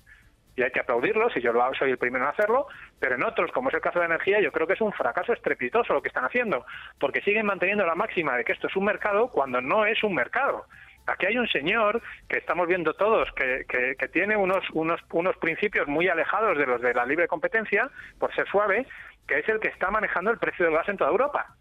y 0.57 0.62
hay 0.62 0.71
que 0.71 0.81
aplaudirlos, 0.81 1.37
y 1.37 1.41
yo 1.41 1.53
lo 1.53 1.62
soy 1.75 1.91
el 1.91 1.99
primero 1.99 2.25
en 2.25 2.31
hacerlo, 2.31 2.67
pero 2.99 3.15
en 3.15 3.25
otros, 3.25 3.51
como 3.53 3.69
es 3.69 3.75
el 3.75 3.81
caso 3.81 4.01
de 4.01 4.07
energía, 4.07 4.41
yo 4.41 4.53
creo 4.53 4.67
que 4.67 4.75
es 4.75 4.81
un 4.81 4.93
fracaso 4.93 5.33
estrepitoso 5.33 5.95
lo 5.95 6.03
que 6.03 6.09
están 6.09 6.25
haciendo, 6.25 6.65
porque 6.99 7.23
siguen 7.23 7.47
manteniendo 7.47 7.87
la 7.87 7.95
máxima 7.95 8.37
de 8.37 8.45
que 8.45 8.53
esto 8.53 8.67
es 8.67 8.77
un 8.77 8.85
mercado 8.85 9.29
cuando 9.29 9.61
no 9.61 9.87
es 9.87 10.03
un 10.03 10.15
mercado. 10.15 10.67
Aquí 11.07 11.27
hay 11.27 11.37
un 11.37 11.49
señor 11.49 12.01
que 12.29 12.38
estamos 12.38 12.69
viendo 12.69 12.95
todos 12.95 13.29
que, 13.33 13.65
que, 13.69 13.97
que 13.99 14.09
tiene 14.09 14.37
unos, 14.37 14.65
unos, 14.73 15.01
unos 15.11 15.37
principios 15.38 15.88
muy 15.88 16.09
alejados 16.09 16.57
de 16.57 16.67
los 16.67 16.81
de 16.81 16.95
la 16.95 17.05
libre 17.07 17.27
competencia, 17.27 17.91
por 18.19 18.33
ser 18.35 18.47
suave, 18.49 18.87
que 19.27 19.41
es 19.41 19.49
el 19.49 19.59
que 19.59 19.69
está 19.69 19.91
manejando 19.91 20.31
el 20.31 20.38
precio 20.38 20.65
del 20.65 20.75
gas 20.75 20.88
en 20.88 20.97
toda 20.97 21.11
Europa. 21.11 21.57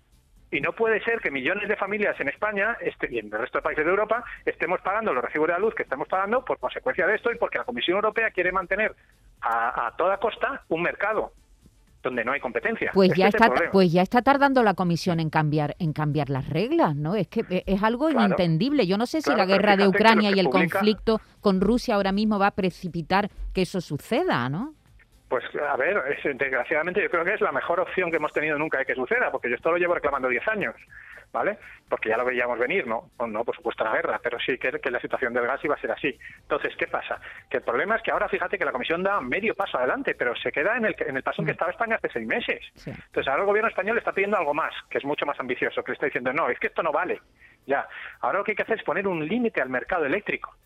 Y 0.51 0.59
no 0.59 0.73
puede 0.73 1.01
ser 1.03 1.19
que 1.21 1.31
millones 1.31 1.69
de 1.69 1.77
familias 1.77 2.19
en 2.19 2.27
España 2.27 2.75
este, 2.81 3.07
y 3.09 3.19
en 3.19 3.27
el 3.27 3.31
resto 3.39 3.59
de 3.59 3.61
países 3.61 3.85
de 3.85 3.89
Europa 3.91 4.23
estemos 4.45 4.81
pagando 4.81 5.13
los 5.13 5.23
recibos 5.23 5.47
de 5.47 5.53
la 5.53 5.59
luz 5.59 5.73
que 5.73 5.83
estamos 5.83 6.07
pagando 6.09 6.43
por 6.43 6.59
consecuencia 6.59 7.07
de 7.07 7.15
esto 7.15 7.31
y 7.31 7.37
porque 7.37 7.57
la 7.57 7.63
Comisión 7.63 7.95
Europea 7.95 8.31
quiere 8.31 8.51
mantener 8.51 8.93
a, 9.41 9.87
a 9.87 9.95
toda 9.95 10.17
costa 10.17 10.63
un 10.69 10.81
mercado 10.81 11.31
donde 12.03 12.25
no 12.25 12.31
hay 12.31 12.39
competencia. 12.39 12.89
Pues 12.93 13.09
Este 13.11 13.19
ya 13.21 13.27
está, 13.27 13.45
problema. 13.47 13.71
pues 13.71 13.91
ya 13.91 14.01
está 14.01 14.23
tardando 14.23 14.63
la 14.63 14.73
comisión 14.73 15.19
en 15.19 15.29
cambiar, 15.29 15.75
en 15.77 15.93
cambiar 15.93 16.31
las 16.31 16.49
reglas, 16.49 16.95
¿no? 16.95 17.13
Es 17.15 17.27
que 17.27 17.45
e- 17.49 17.63
es 17.67 17.83
algo 17.83 18.07
Claro. 18.09 18.25
inentendible. 18.25 18.87
Yo 18.87 18.97
no 18.97 19.05
sé 19.05 19.19
si 19.21 19.25
Claro, 19.25 19.37
la 19.37 19.45
guerra 19.45 19.77
de 19.77 19.87
Ucrania 19.87 20.31
y 20.31 20.39
el 20.39 20.47
publica- 20.47 20.79
conflicto 20.79 21.21
con 21.41 21.61
Rusia 21.61 21.93
ahora 21.95 22.11
mismo 22.11 22.39
va 22.39 22.47
a 22.47 22.51
precipitar 22.51 23.29
que 23.53 23.61
eso 23.61 23.79
suceda, 23.81 24.49
¿no? 24.49 24.73
Pues 25.32 25.46
a 25.56 25.78
ver, 25.78 25.96
es, 26.10 26.38
desgraciadamente 26.38 27.02
yo 27.02 27.10
creo 27.10 27.24
que 27.24 27.36
es 27.36 27.39
la 27.39 27.54
mejor 27.54 27.80
opción 27.80 28.12
que 28.12 28.17
hemos 28.17 28.34
tenido 28.34 28.58
nunca 28.58 28.80
de 28.80 28.86
que 28.86 28.96
suceda, 28.96 29.32
porque 29.32 29.50
yo 29.50 29.56
esto 29.56 29.72
lo 29.72 29.78
llevo 29.78 29.94
reclamando 29.94 30.28
10 30.28 30.46
años, 30.50 30.76
¿vale? 31.32 31.58
Porque 31.88 32.10
ya 32.10 32.17
lo 32.17 32.26
veíamos 32.26 32.60
venir, 32.60 32.86
¿no? 32.86 33.12
No, 33.17 33.28
no, 33.28 33.46
por 33.46 33.56
supuesto 33.56 33.86
la 33.86 33.94
guerra, 33.94 34.20
pero 34.22 34.38
sí 34.41 34.58
que, 34.58 34.72
que 34.72 34.91
la 34.91 35.00
situación 35.00 35.34
del 35.34 35.48
gas 35.48 35.63
iba 35.63 35.76
a 35.76 35.80
ser 35.80 35.89
así. 35.89 36.20
Entonces, 36.41 36.76
¿qué 36.76 36.88
pasa? 36.88 37.22
Que 37.50 37.60
el 37.60 37.63
problema 37.63 37.96
es 37.96 38.02
que 38.02 38.12
ahora 38.12 38.28
fíjate 38.28 38.58
que 38.58 38.65
la 38.65 38.74
Comisión 38.74 39.04
da 39.04 39.22
medio 39.22 39.56
paso 39.56 39.78
adelante, 39.78 40.15
pero 40.15 40.36
se 40.36 40.52
queda 40.52 40.76
en 40.76 40.84
el, 40.84 40.96
en 41.00 41.15
el 41.15 41.24
paso 41.24 41.41
en 41.41 41.46
que 41.46 41.54
estaba 41.54 41.72
España 41.72 41.96
hace 41.96 42.10
seis 42.10 42.28
meses. 42.28 42.60
Entonces 42.86 43.28
ahora 43.30 43.44
el 43.44 43.48
gobierno 43.48 43.70
español 43.70 43.98
está 43.98 44.12
pidiendo 44.12 44.36
algo 44.36 44.54
más, 44.54 44.74
que 44.89 44.98
es 44.98 45.06
mucho 45.06 45.26
más 45.26 45.39
ambicioso, 45.39 45.82
que 45.82 45.91
le 45.91 45.94
está 45.94 46.08
diciendo, 46.08 46.34
no, 46.34 46.50
es 46.50 46.60
que 46.60 46.67
esto 46.67 46.84
no 46.84 46.91
vale. 46.91 47.22
Ya, 47.65 47.88
ahora 48.20 48.39
lo 48.39 48.44
que 48.44 48.52
hay 48.52 48.58
que 48.58 48.63
hacer 48.63 48.80
es 48.80 48.84
poner 48.84 49.08
un 49.08 49.26
límite 49.26 49.62
al 49.62 49.70
mercado 49.70 50.04
eléctrico. 50.04 50.58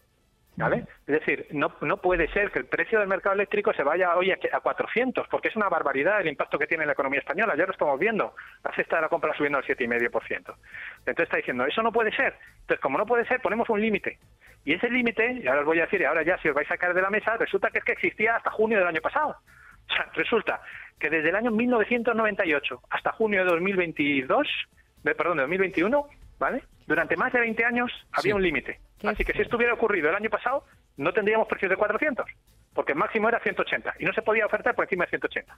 ¿Vale? 0.58 0.86
Es 1.06 1.20
decir, 1.20 1.48
no, 1.52 1.74
no 1.82 1.98
puede 1.98 2.30
ser 2.30 2.50
que 2.50 2.60
el 2.60 2.66
precio 2.66 3.00
del 3.00 3.10
mercado 3.10 3.36
eléctrico 3.36 3.74
se 3.74 3.84
vaya 3.84 4.16
hoy 4.16 4.32
a, 4.32 4.38
a 4.54 4.60
400, 4.62 5.28
porque 5.28 5.50
es 5.50 5.56
una 5.56 5.68
barbaridad 5.68 6.22
el 6.22 6.28
impacto 6.28 6.58
que 6.58 6.66
tiene 6.66 6.84
en 6.84 6.88
la 6.88 6.94
economía 6.94 7.20
española. 7.20 7.56
Ya 7.58 7.66
lo 7.66 7.74
estamos 7.74 8.00
viendo. 8.00 8.34
La 8.64 8.72
cesta 8.74 8.96
de 8.96 9.02
la 9.02 9.10
compra 9.10 9.36
subiendo 9.36 9.58
al 9.58 9.66
7,5%. 9.66 10.56
Entonces 11.00 11.24
está 11.24 11.38
diciendo, 11.38 11.66
eso 11.66 11.82
no 11.82 11.92
puede 11.92 12.16
ser. 12.16 12.36
Entonces, 12.62 12.80
como 12.80 12.98
no 12.98 13.06
puede 13.06 13.26
ser, 13.26 13.42
ponemos 13.42 13.70
un 13.70 13.82
límite. 13.82 14.18
Y 14.64 14.74
ese 14.74 14.90
límite, 14.90 15.42
ya 15.44 15.60
os 15.60 15.66
voy 15.66 15.80
a 15.80 15.84
decir, 15.84 16.02
y 16.02 16.06
ahora 16.06 16.24
ya 16.24 16.38
si 16.38 16.48
os 16.48 16.56
vais 16.56 16.70
a 16.72 16.78
caer 16.78 16.94
de 16.94 17.02
la 17.02 17.10
mesa, 17.10 17.36
resulta 17.38 17.70
que 17.70 17.80
es 17.80 17.84
que 17.84 17.92
existía 17.92 18.38
hasta 18.38 18.50
junio 18.50 18.78
del 18.78 18.88
año 18.88 19.02
pasado. 19.02 19.36
O 19.90 19.94
sea, 19.94 20.10
resulta 20.14 20.62
que 21.00 21.10
desde 21.10 21.30
el 21.30 21.36
año 21.36 21.52
1998 21.52 22.82
hasta 22.90 23.12
junio 23.12 23.44
de 23.44 23.52
2022, 23.52 24.48
de, 25.04 25.16
perdón, 25.16 25.38
de 25.38 25.44
2021, 25.44 26.08
¿vale? 26.40 26.64
Durante 26.88 27.16
más 27.18 27.32
de 27.34 27.40
20 27.40 27.66
años 27.66 27.92
había 28.12 28.36
un 28.36 28.42
límite. 28.44 28.80
Así 29.04 29.24
que 29.24 29.34
si 29.34 29.42
esto 29.42 29.58
hubiera 29.58 29.74
ocurrido 29.74 30.10
el 30.10 30.16
año 30.16 30.30
pasado, 30.30 30.66
no 30.98 31.12
tendríamos 31.14 31.48
precios 31.48 31.70
de 31.70 31.78
400, 31.78 32.26
porque 32.74 32.94
el 32.94 32.98
máximo 32.98 33.28
era 33.30 33.40
180 33.40 33.96
y 34.00 34.06
no 34.06 34.14
se 34.14 34.22
podía 34.22 34.46
ofertar 34.46 34.74
por 34.76 34.86
encima 34.86 35.06
de 35.06 35.10
180. 35.12 35.58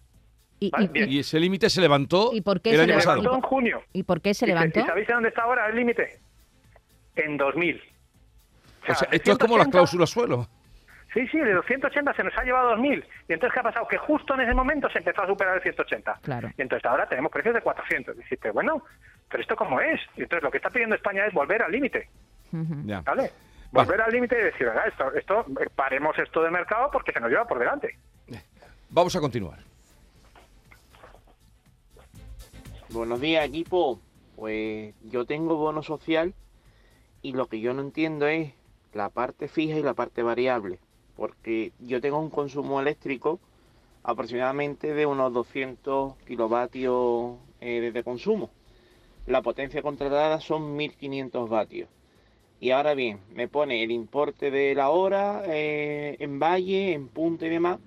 Y, 0.60 0.72
Vale, 0.72 0.90
y- 1.08 1.20
ese 1.20 1.40
límite 1.40 1.70
se 1.70 1.80
levantó 1.82 2.32
¿Y 2.34 2.42
por 2.42 2.62
qué 2.62 2.72
el 2.72 2.76
se 2.78 2.82
año 2.84 2.94
pasado. 2.96 3.36
en 3.36 3.42
junio. 3.42 3.84
¿Y 3.94 4.04
por 4.04 4.22
qué 4.22 4.34
se 4.34 4.46
¿Y- 4.46 4.50
levantó? 4.50 4.80
¿Y 4.80 4.84
sabéis 4.84 5.08
dónde 5.08 5.30
está 5.30 5.44
ahora 5.44 5.68
el 5.68 5.76
límite? 5.76 6.20
En 7.16 7.38
2000. 7.38 7.82
O 8.90 8.96
sea, 8.96 9.08
esto 9.12 9.32
es 9.34 9.38
como 9.38 9.58
las 9.58 9.68
180 9.68 9.72
cláusulas 9.72 10.10
suelo. 10.10 10.48
Sí, 11.14 11.28
sí, 11.30 11.38
de 11.40 11.54
280 11.54 12.14
se 12.14 12.24
nos 12.24 12.38
ha 12.38 12.44
llevado 12.44 12.68
a 12.70 12.72
2000. 12.72 13.06
Y 13.30 13.34
entonces, 13.34 13.54
¿qué 13.54 13.60
ha 13.60 13.64
pasado? 13.64 13.88
Que 13.88 13.98
justo 13.98 14.34
en 14.36 14.42
ese 14.42 14.54
momento 14.54 14.90
se 14.90 15.00
empezó 15.00 15.22
a 15.24 15.28
superar 15.28 15.56
el 15.58 15.62
180. 15.64 16.20
Claro. 16.22 16.50
Y 16.58 16.62
entonces 16.62 16.86
ahora 16.86 17.08
tenemos 17.08 17.32
precios 17.32 17.54
de 17.56 17.62
400. 17.62 18.16
Y 18.16 18.20
dices, 18.22 18.54
bueno, 18.54 18.84
¿pero 19.30 19.42
esto 19.42 19.56
cómo 19.56 19.80
es? 19.80 20.00
Y 20.16 20.24
entonces 20.24 20.44
lo 20.44 20.52
que 20.52 20.58
está 20.58 20.70
pidiendo 20.70 20.96
España 20.96 21.26
es 21.26 21.34
volver 21.34 21.62
al 21.62 21.72
límite. 21.72 22.10
¿vale? 23.06 23.32
Volver 23.72 24.02
al 24.02 24.12
límite 24.12 24.40
y 24.40 24.44
decir, 24.46 24.68
"Oiga, 24.68 24.86
esto, 24.86 25.14
esto, 25.14 25.46
eh, 25.62 25.68
paremos 25.76 26.18
esto 26.18 26.42
de 26.42 26.50
mercado 26.52 26.90
porque 26.92 27.12
se 27.12 27.20
nos 27.20 27.30
lleva 27.30 27.46
por 27.46 27.60
delante. 27.60 27.98
Vamos 28.90 29.16
a 29.16 29.20
continuar. 29.20 29.60
Buenos 32.90 33.20
días, 33.20 33.46
equipo. 33.46 34.00
Pues 34.38 34.96
yo 35.04 35.26
tengo 35.26 35.58
bono 35.58 35.84
social 35.84 36.34
y 37.22 37.34
lo 37.34 37.48
que 37.48 37.60
yo 37.60 37.74
no 37.74 37.82
entiendo 37.82 38.28
es 38.28 38.54
la 38.94 39.10
parte 39.10 39.50
fija 39.50 39.78
y 39.78 39.84
la 39.84 39.94
parte 39.94 40.24
variable. 40.24 40.80
Porque 41.18 41.74
yo 41.80 42.00
tengo 42.00 42.20
un 42.20 42.30
consumo 42.30 42.80
eléctrico 42.80 43.40
aproximadamente 44.04 44.94
de 44.94 45.06
unos 45.06 45.34
200 45.34 46.16
kilovatios 46.26 47.36
eh, 47.60 47.92
de 47.92 48.04
consumo. 48.04 48.52
La 49.28 49.42
potencia 49.42 49.82
contratada 49.82 50.40
son 50.40 50.78
1500 50.78 51.50
vatios. 51.50 51.90
Y 52.62 52.72
ahora 52.72 52.94
bien, 52.94 53.20
me 53.34 53.50
pone 53.50 53.84
el 53.84 53.92
importe 53.92 54.52
de 54.52 54.74
la 54.74 54.90
hora 54.90 55.44
eh, 55.46 56.16
en 56.20 56.40
valle, 56.40 56.94
en 56.94 57.10
punta 57.10 57.46
y 57.46 57.50
demás. 57.50 57.80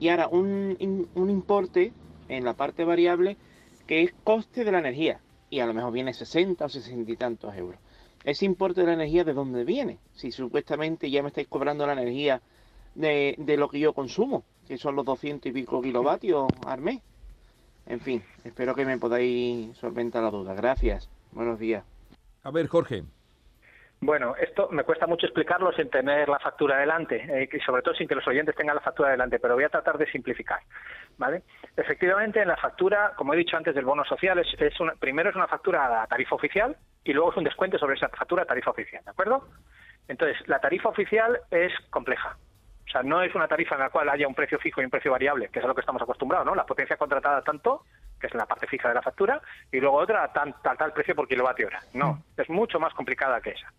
Y 0.00 0.08
ahora 0.08 0.26
un, 0.26 1.08
un 1.14 1.30
importe 1.30 1.92
en 2.28 2.44
la 2.44 2.54
parte 2.54 2.84
variable 2.84 3.36
que 3.86 4.02
es 4.02 4.12
coste 4.24 4.64
de 4.64 4.72
la 4.72 4.80
energía. 4.80 5.20
Y 5.48 5.60
a 5.60 5.66
lo 5.66 5.74
mejor 5.74 5.92
viene 5.92 6.12
60 6.12 6.64
o 6.64 6.68
60 6.68 7.08
y 7.08 7.16
tantos 7.16 7.54
euros. 7.54 7.78
Ese 8.24 8.44
importe 8.44 8.80
de 8.80 8.88
la 8.88 8.94
energía, 8.94 9.22
¿de 9.22 9.32
dónde 9.32 9.64
viene? 9.64 9.98
Si 10.12 10.32
supuestamente 10.32 11.08
ya 11.08 11.22
me 11.22 11.28
estáis 11.28 11.46
cobrando 11.46 11.86
la 11.86 11.92
energía 11.92 12.42
de, 12.96 13.36
de 13.38 13.56
lo 13.56 13.68
que 13.68 13.78
yo 13.78 13.92
consumo, 13.92 14.42
que 14.66 14.76
son 14.76 14.96
los 14.96 15.04
200 15.04 15.50
y 15.50 15.52
pico 15.52 15.80
kilovatios 15.80 16.48
al 16.66 16.80
mes. 16.80 17.00
En 17.86 18.00
fin, 18.00 18.22
espero 18.44 18.74
que 18.74 18.84
me 18.84 18.98
podáis 18.98 19.76
solventar 19.76 20.22
la 20.22 20.30
duda. 20.30 20.54
Gracias. 20.54 21.10
Buenos 21.32 21.58
días. 21.58 21.84
A 22.44 22.50
ver, 22.50 22.68
Jorge. 22.68 23.02
Bueno, 24.02 24.34
esto 24.36 24.68
me 24.70 24.82
cuesta 24.84 25.06
mucho 25.06 25.26
explicarlo 25.26 25.72
sin 25.72 25.90
tener 25.90 26.26
la 26.28 26.38
factura 26.38 26.78
delante 26.78 27.16
eh, 27.16 27.48
y 27.52 27.60
sobre 27.60 27.82
todo 27.82 27.94
sin 27.94 28.08
que 28.08 28.14
los 28.14 28.26
oyentes 28.26 28.56
tengan 28.56 28.74
la 28.76 28.80
factura 28.80 29.10
delante, 29.10 29.38
pero 29.38 29.54
voy 29.56 29.64
a 29.64 29.68
tratar 29.68 29.98
de 29.98 30.10
simplificar. 30.10 30.60
¿vale? 31.18 31.42
Efectivamente, 31.76 32.40
en 32.40 32.48
la 32.48 32.56
factura, 32.56 33.12
como 33.16 33.34
he 33.34 33.36
dicho 33.36 33.58
antes 33.58 33.74
del 33.74 33.84
bono 33.84 34.02
social, 34.06 34.38
es, 34.38 34.46
es 34.58 34.80
una- 34.80 34.94
primero 34.94 35.28
es 35.28 35.36
una 35.36 35.48
factura 35.48 36.02
a 36.02 36.06
tarifa 36.06 36.34
oficial 36.34 36.76
y 37.04 37.12
luego 37.12 37.30
es 37.32 37.36
un 37.36 37.44
descuento 37.44 37.76
sobre 37.78 37.96
esa 37.96 38.08
factura 38.08 38.44
a 38.44 38.46
tarifa 38.46 38.70
oficial, 38.70 39.04
¿de 39.04 39.10
acuerdo? 39.10 39.46
Entonces, 40.08 40.36
la 40.48 40.60
tarifa 40.60 40.88
oficial 40.88 41.38
es 41.50 41.70
compleja. 41.90 42.38
O 42.90 42.92
sea, 42.92 43.04
no 43.04 43.22
es 43.22 43.32
una 43.36 43.46
tarifa 43.46 43.76
en 43.76 43.82
la 43.82 43.90
cual 43.90 44.08
haya 44.08 44.26
un 44.26 44.34
precio 44.34 44.58
fijo 44.58 44.80
y 44.80 44.84
un 44.84 44.90
precio 44.90 45.12
variable, 45.12 45.48
que 45.48 45.60
es 45.60 45.64
a 45.64 45.68
lo 45.68 45.76
que 45.76 45.80
estamos 45.80 46.02
acostumbrados, 46.02 46.44
¿no? 46.44 46.56
La 46.56 46.66
potencia 46.66 46.96
contratada 46.96 47.40
tanto, 47.42 47.84
que 48.20 48.26
es 48.26 48.34
la 48.34 48.46
parte 48.46 48.66
fija 48.66 48.88
de 48.88 48.94
la 48.96 49.02
factura, 49.02 49.40
y 49.70 49.78
luego 49.78 49.96
otra 49.98 50.26
tan, 50.32 50.60
tal, 50.60 50.76
tal 50.76 50.92
precio 50.92 51.14
por 51.14 51.28
kilovatio 51.28 51.68
hora. 51.68 51.80
No, 51.94 52.24
es 52.36 52.50
mucho 52.50 52.80
más 52.80 52.92
complicada 52.94 53.40
que 53.40 53.50
esa. 53.50 53.72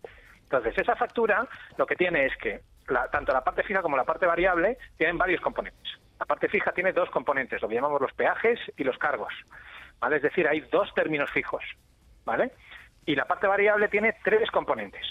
Entonces, 0.44 0.78
esa 0.78 0.96
factura 0.96 1.46
lo 1.76 1.84
que 1.84 1.94
tiene 1.94 2.24
es 2.24 2.34
que 2.38 2.62
la- 2.88 3.06
tanto 3.10 3.34
la 3.34 3.44
parte 3.44 3.62
fija 3.64 3.82
como 3.82 3.98
la 3.98 4.04
parte 4.04 4.24
variable 4.24 4.78
tienen 4.96 5.18
varios 5.18 5.42
componentes. 5.42 5.92
La 6.18 6.24
parte 6.24 6.48
fija 6.48 6.72
tiene 6.72 6.94
dos 6.94 7.10
componentes, 7.10 7.60
lo 7.60 7.68
que 7.68 7.74
llamamos 7.74 8.00
los 8.00 8.14
peajes 8.14 8.58
y 8.78 8.84
los 8.84 8.96
cargos. 8.96 9.34
¿vale? 10.00 10.16
Es 10.16 10.22
decir, 10.22 10.48
hay 10.48 10.60
dos 10.72 10.92
términos 10.94 11.30
fijos. 11.30 11.62
¿vale? 12.24 12.52
Y 13.04 13.14
la 13.14 13.26
parte 13.26 13.46
variable 13.46 13.88
tiene 13.88 14.16
tres 14.24 14.50
componentes, 14.50 15.04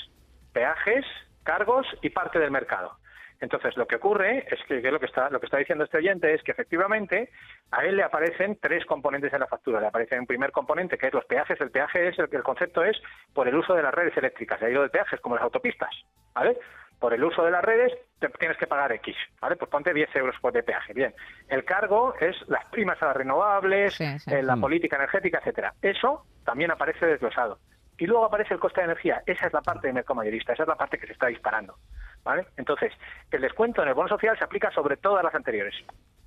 peajes, 0.53 1.05
cargos 1.43 1.85
y 2.01 2.09
parte 2.09 2.39
del 2.39 2.49
mercado. 2.49 2.97
Entonces, 3.41 3.75
lo 3.75 3.87
que 3.87 3.95
ocurre 3.95 4.45
es 4.49 4.59
que, 4.67 4.81
que 4.81 4.91
lo 4.91 4.99
que 4.99 5.07
está 5.07 5.29
lo 5.29 5.39
que 5.39 5.47
está 5.47 5.57
diciendo 5.57 5.83
este 5.83 5.97
oyente 5.97 6.33
es 6.33 6.41
que 6.43 6.51
efectivamente 6.51 7.29
a 7.71 7.83
él 7.83 7.97
le 7.97 8.03
aparecen 8.03 8.57
tres 8.61 8.85
componentes 8.85 9.33
en 9.33 9.39
la 9.39 9.47
factura. 9.47 9.81
Le 9.81 9.87
aparece 9.87 10.17
un 10.19 10.27
primer 10.27 10.51
componente 10.51 10.97
que 10.97 11.07
es 11.07 11.13
los 11.13 11.25
peajes. 11.25 11.59
El 11.59 11.71
peaje 11.71 12.07
es 12.09 12.19
el, 12.19 12.29
el 12.31 12.43
concepto 12.43 12.83
es 12.83 12.95
por 13.33 13.47
el 13.47 13.55
uso 13.55 13.73
de 13.73 13.83
las 13.83 13.93
redes 13.93 14.15
eléctricas. 14.15 14.61
Ahí 14.61 14.73
lo 14.73 14.83
de 14.83 14.89
peajes, 14.89 15.19
como 15.21 15.35
las 15.35 15.43
autopistas, 15.43 15.89
¿vale? 16.33 16.57
Por 16.99 17.13
el 17.15 17.23
uso 17.23 17.43
de 17.43 17.49
las 17.49 17.65
redes 17.65 17.91
te 18.19 18.29
tienes 18.29 18.57
que 18.57 18.67
pagar 18.67 18.91
X, 18.91 19.15
¿vale? 19.41 19.55
Pues 19.55 19.71
ponte 19.71 19.91
10 19.91 20.15
euros 20.17 20.35
por 20.39 20.53
de 20.53 20.61
peaje. 20.61 20.93
Bien. 20.93 21.11
El 21.49 21.65
cargo 21.65 22.13
es 22.19 22.35
las 22.47 22.63
primas 22.65 23.01
a 23.01 23.07
las 23.07 23.17
renovables, 23.17 23.95
Sí, 23.95 24.19
sí. 24.19 24.31
eh, 24.31 24.43
la 24.43 24.55
Mm. 24.55 24.61
política 24.61 24.97
energética, 24.97 25.39
etcétera. 25.39 25.73
Eso 25.81 26.25
también 26.45 26.69
aparece 26.69 27.07
desglosado. 27.07 27.57
Y 27.97 28.05
luego 28.05 28.25
aparece 28.25 28.53
el 28.53 28.59
coste 28.59 28.81
de 28.81 28.85
energía. 28.85 29.23
Esa 29.25 29.47
es 29.47 29.53
la 29.53 29.61
parte 29.61 29.87
de 29.87 29.93
mercado 29.93 30.15
mayorista, 30.15 30.53
esa 30.53 30.61
es 30.63 30.69
la 30.69 30.75
parte 30.75 30.99
que 30.99 31.07
se 31.07 31.13
está 31.13 31.25
disparando. 31.27 31.75
¿Vale? 32.23 32.45
Entonces, 32.57 32.91
el 33.31 33.41
descuento 33.41 33.81
en 33.81 33.89
el 33.89 33.93
bono 33.93 34.09
social 34.09 34.37
se 34.37 34.43
aplica 34.43 34.71
sobre 34.71 34.97
todas 34.97 35.23
las 35.23 35.33
anteriores, 35.35 35.75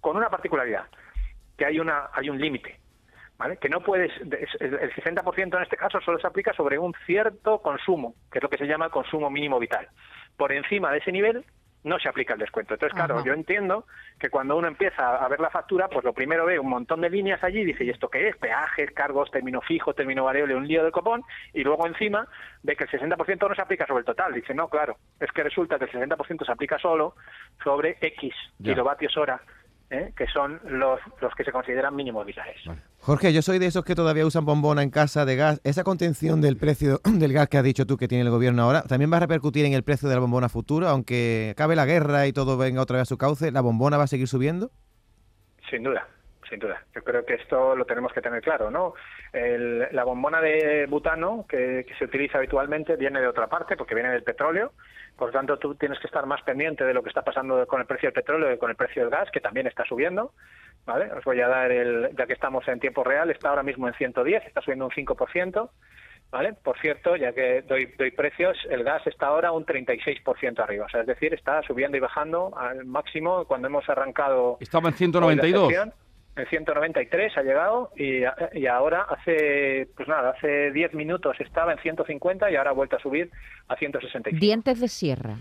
con 0.01 0.17
una 0.17 0.29
particularidad, 0.31 0.85
que 1.57 1.65
hay, 1.65 1.79
una, 1.79 2.09
hay 2.13 2.31
un 2.31 2.41
límite. 2.41 2.81
¿Vale? 3.37 3.57
Que 3.57 3.69
no 3.69 3.81
puedes, 3.81 4.13
es- 4.21 4.61
el 4.61 4.75
el 4.75 4.93
60% 4.95 5.57
en 5.57 5.63
este 5.65 5.77
caso 5.77 6.01
solo 6.01 6.21
se 6.21 6.27
aplica 6.29 6.53
sobre 6.53 6.79
un 6.79 6.95
cierto 7.05 7.61
consumo, 7.61 8.15
que 8.31 8.39
es 8.39 8.43
lo 8.45 8.49
que 8.49 8.59
se 8.59 8.67
llama 8.67 8.85
el 8.85 8.91
consumo 8.93 9.29
mínimo 9.29 9.59
vital. 9.59 9.89
Por 10.37 10.53
encima 10.53 10.93
de 10.93 10.99
ese 10.99 11.11
nivel 11.11 11.45
no 11.85 11.99
se 11.99 12.09
aplica 12.09 12.33
el 12.35 12.41
descuento. 12.41 12.75
Entonces, 12.75 12.95
claro, 12.97 13.17
Ajá. 13.17 13.25
yo 13.25 13.33
entiendo 13.35 13.87
que 14.19 14.31
cuando 14.31 14.57
uno 14.57 14.67
empieza 14.67 15.17
a 15.17 15.29
ver 15.29 15.41
la 15.41 15.51
factura, 15.51 15.89
pues 15.89 16.05
lo 16.05 16.13
primero 16.13 16.47
ve 16.47 16.59
un 16.59 16.69
montón 16.69 17.01
de 17.03 17.11
líneas 17.11 17.43
allí 17.45 17.61
y 17.61 17.65
dice, 17.67 17.85
¿y 17.85 17.91
esto 17.91 18.09
qué 18.09 18.29
es? 18.29 18.37
Peajes, 18.37 18.91
cargos, 18.93 19.31
término 19.31 19.61
fijo, 19.61 19.95
término 19.95 20.25
variable, 20.25 20.55
un 20.57 20.67
lío 20.67 20.83
del 20.83 20.93
copón, 20.93 21.23
y 21.53 21.63
luego 21.63 21.87
encima 21.87 22.27
ve 22.63 22.75
que 22.75 22.85
el 22.85 22.91
60% 22.91 23.49
no 23.49 23.55
se 23.55 23.63
aplica 23.63 23.87
sobre 23.87 24.01
el 24.01 24.07
total. 24.07 24.33
Dice, 24.33 24.55
no, 24.55 24.69
claro, 24.69 24.97
es 25.21 25.31
que 25.31 25.43
resulta 25.43 25.79
que 25.79 25.85
el 25.85 25.91
60% 25.93 26.45
se 26.45 26.53
aplica 26.53 26.79
solo 26.79 27.15
sobre 27.63 27.99
X 28.01 28.35
Ya. 28.59 28.73
kilovatios 28.73 29.17
hora, 29.17 29.41
¿eh? 29.95 30.13
que 30.17 30.27
son 30.27 30.61
los, 30.69 31.01
los 31.21 31.35
que 31.35 31.45
se 31.45 31.53
consideran 31.53 31.95
mínimos 31.97 32.27
vitales. 32.27 32.57
Jorge, 33.01 33.33
yo 33.33 33.41
soy 33.43 33.59
de 33.59 33.67
esos 33.67 33.85
que 33.85 33.95
todavía 33.95 34.27
usan 34.27 34.45
bombona 34.45 34.83
en 34.83 34.91
casa 34.91 35.25
de 35.25 35.37
gas. 35.37 35.61
Esa 35.65 35.85
contención 35.85 36.41
del 36.41 36.57
precio 36.57 37.01
del 37.05 37.33
gas 37.33 37.49
que 37.49 37.59
has 37.59 37.65
dicho 37.65 37.87
tú 37.87 37.97
que 37.97 38.09
tiene 38.09 38.25
el 38.25 38.31
gobierno 38.31 38.63
ahora, 38.63 38.83
¿también 38.83 39.13
va 39.13 39.17
a 39.19 39.21
repercutir 39.21 39.65
en 39.65 39.73
el 39.73 39.83
precio 39.85 40.09
de 40.09 40.15
la 40.15 40.21
bombona 40.21 40.49
futura? 40.49 40.91
Aunque 40.91 41.51
acabe 41.53 41.77
la 41.77 41.87
guerra 41.87 42.27
y 42.27 42.33
todo 42.33 42.57
venga 42.59 42.83
otra 42.83 42.97
vez 42.97 43.03
a 43.03 43.07
su 43.07 43.19
cauce, 43.19 43.51
¿la 43.53 43.61
bombona 43.61 43.97
va 43.97 44.05
a 44.05 44.09
seguir 44.09 44.29
subiendo? 44.29 44.71
Sin 45.71 45.83
duda, 45.83 46.07
sin 46.49 46.59
duda. 46.59 46.83
Yo 46.95 47.03
creo 47.03 47.25
que 47.25 47.35
esto 47.35 47.75
lo 47.75 47.85
tenemos 47.85 48.13
que 48.13 48.21
tener 48.21 48.43
claro, 48.43 48.71
¿no? 48.71 48.95
El- 49.33 49.89
la 49.93 50.05
bombona 50.05 50.41
de 50.41 50.87
butano 50.89 51.45
que, 51.49 51.85
que 51.89 51.95
se 51.99 52.05
utiliza 52.05 52.39
habitualmente 52.39 52.97
viene 52.97 53.21
de 53.21 53.27
otra 53.29 53.49
parte, 53.49 53.77
porque 53.77 53.95
viene 53.95 54.11
del 54.11 54.23
petróleo. 54.23 54.73
Por 55.17 55.29
lo 55.29 55.33
tanto, 55.33 55.59
tú 55.59 55.75
tienes 55.75 55.99
que 56.01 56.07
estar 56.07 56.27
más 56.27 56.43
pendiente 56.43 56.85
de 56.85 56.93
lo 56.93 57.03
que 57.03 57.09
está 57.09 57.23
pasando 57.23 57.67
con 57.67 57.81
el 57.81 57.87
precio 57.87 58.09
del 58.09 58.15
petróleo 58.15 58.53
y 58.53 58.59
con 58.59 58.71
el 58.71 58.77
precio 58.77 59.03
del 59.03 59.11
gas, 59.11 59.31
que 59.31 59.41
también 59.41 59.67
está 59.67 59.85
subiendo. 59.85 60.33
¿Vale? 60.87 61.11
Os 61.13 61.25
voy 61.25 61.41
a 61.41 61.49
dar 61.49 61.71
el, 61.71 62.11
ya 62.17 62.27
que 62.27 62.35
estamos 62.35 62.67
en 62.69 62.81
tiempo 62.81 63.05
real, 63.05 63.31
está 63.31 63.49
ahora 63.49 63.63
mismo 63.63 63.89
en 63.89 63.95
110, 63.95 64.45
está 64.45 64.61
subiendo 64.61 64.85
un 64.85 64.91
5%. 64.91 65.71
¿vale? 66.31 66.53
Por 66.53 66.79
cierto, 66.81 67.15
ya 67.15 67.33
que 67.33 67.63
doy, 67.63 67.95
doy 67.97 68.11
precios, 68.11 68.57
el 68.69 68.83
gas 68.83 69.07
está 69.07 69.29
ahora 69.29 69.53
un 69.53 69.65
36% 69.65 70.59
arriba, 70.59 70.87
o 70.87 70.89
sea, 70.89 71.03
es 71.03 71.07
decir, 71.07 71.33
está 71.33 71.63
subiendo 71.63 71.97
y 71.97 72.01
bajando 72.01 72.53
al 72.59 72.85
máximo 72.85 73.45
cuando 73.45 73.69
hemos 73.69 73.89
arrancado... 73.89 74.57
Estaba 74.59 74.89
en 74.89 74.95
hoy 74.95 75.37
la 75.37 75.43
192. 75.45 75.95
En 76.37 76.47
193 76.49 77.33
ha 77.39 77.43
llegado 77.43 77.91
y, 77.97 78.23
y 78.59 78.67
ahora 78.67 79.03
hace, 79.09 79.89
pues 79.97 80.09
nada, 80.09 80.31
hace 80.37 80.73
10 80.73 80.95
minutos 80.95 81.37
estaba 81.41 81.73
en 81.73 81.79
150 81.79 82.51
y 82.51 82.57
ahora 82.57 82.71
ha 82.71 82.75
vuelto 82.75 82.97
a 82.97 82.99
subir 82.99 83.31
a 83.69 83.77
165. 83.77 84.41
Dientes 84.41 84.81
de 84.81 84.89
sierra. 84.89 85.37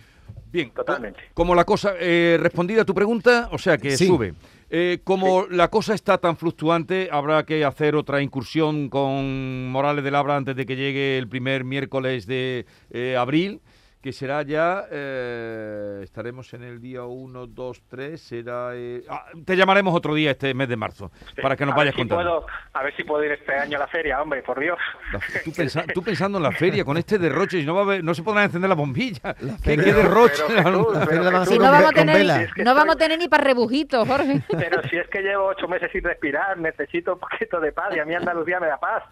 Bien, 0.51 0.69
Totalmente. 0.69 1.19
como 1.33 1.55
la 1.55 1.63
cosa, 1.65 1.93
eh, 1.99 2.37
respondida 2.39 2.83
a 2.83 2.85
tu 2.85 2.93
pregunta, 2.93 3.49
o 3.51 3.57
sea 3.57 3.79
que 3.79 3.91
Sí. 3.97 4.05
sube. 4.05 4.33
Eh, 4.69 4.99
como 5.03 5.47
la 5.49 5.67
cosa 5.69 5.95
está 5.95 6.19
tan 6.19 6.37
fluctuante, 6.37 7.09
habrá 7.11 7.43
que 7.43 7.65
hacer 7.65 7.95
otra 7.95 8.21
incursión 8.21 8.89
con 8.89 9.69
Morales 9.69 10.03
de 10.03 10.11
Labra 10.11 10.35
antes 10.35 10.55
de 10.55 10.65
que 10.67 10.75
llegue 10.75 11.17
el 11.17 11.27
primer 11.27 11.63
miércoles 11.63 12.27
de 12.27 12.65
eh, 12.91 13.15
abril, 13.17 13.61
que 14.03 14.11
será 14.11 14.41
ya, 14.43 14.83
eh, 14.91 16.01
estaremos 16.03 16.53
en 16.53 16.63
el 16.63 16.81
día 16.81 17.03
1, 17.03 17.47
2, 17.47 17.83
3, 17.87 18.21
será... 18.21 18.71
eh, 18.73 19.01
ah, 19.09 19.27
te 19.45 19.55
llamaremos 19.55 19.95
otro 19.95 20.13
día 20.13 20.31
este 20.31 20.53
mes 20.53 20.67
de 20.67 20.75
marzo, 20.75 21.09
para 21.41 21.55
que 21.55 21.65
nos 21.65 21.73
vayas 21.73 21.93
si 21.95 22.01
contando. 22.01 22.41
puedo- 22.41 22.45
a 22.73 22.83
ver 22.83 22.93
si 22.97 23.03
puedo 23.05 23.23
ir 23.23 23.31
este 23.31 23.53
año 23.55 23.77
a 23.77 23.79
la 23.79 23.87
feria, 23.87 24.21
hombre, 24.21 24.43
por 24.43 24.59
Dios. 24.59 24.77
La- 25.13 25.19
tú, 25.45 25.51
pensa- 25.53 25.85
tú 25.93 26.03
pensando 26.03 26.37
en 26.37 26.43
la 26.43 26.51
feria 26.51 26.83
con 26.83 26.97
este 26.97 27.17
derroche, 27.17 27.59
y 27.59 27.65
no, 27.65 27.75
va 27.75 27.79
a 27.79 27.83
haber- 27.83 28.03
no 28.03 28.13
se 28.13 28.23
podrán 28.23 28.43
encender 28.43 28.67
las 28.67 28.77
bombillas. 28.77 29.21
¿Qué, 29.35 29.47
feria- 29.63 29.83
qué 29.85 29.93
derroche? 29.93 30.43
Pero, 30.49 30.93
La 30.93 31.05
feria 31.05 31.31
la 31.31 31.45
Si 31.45 31.57
no 31.57 31.71
vamos 31.71 31.89
a 31.89 31.93
tener. 31.93 32.15
Es 32.43 32.53
que 32.53 32.63
no 32.65 32.75
vamos 32.75 32.89
a 32.89 32.91
estoy- 32.97 33.05
tener 33.05 33.19
ni 33.19 33.29
para 33.29 33.43
rebujitos, 33.45 34.05
Jorge. 34.05 34.41
Pero 34.49 34.83
si 34.89 34.97
es 34.97 35.07
que 35.07 35.21
llevo 35.21 35.45
ocho 35.45 35.69
meses 35.69 35.89
sin 35.93 36.03
respirar, 36.03 36.57
necesito 36.57 37.13
un 37.13 37.19
poquito 37.19 37.61
de 37.61 37.71
paz 37.71 37.95
y 37.95 37.99
a 37.99 38.05
mí 38.05 38.13
Andalucía 38.15 38.59
me 38.59 38.67
da 38.67 38.77
paz. 38.79 39.03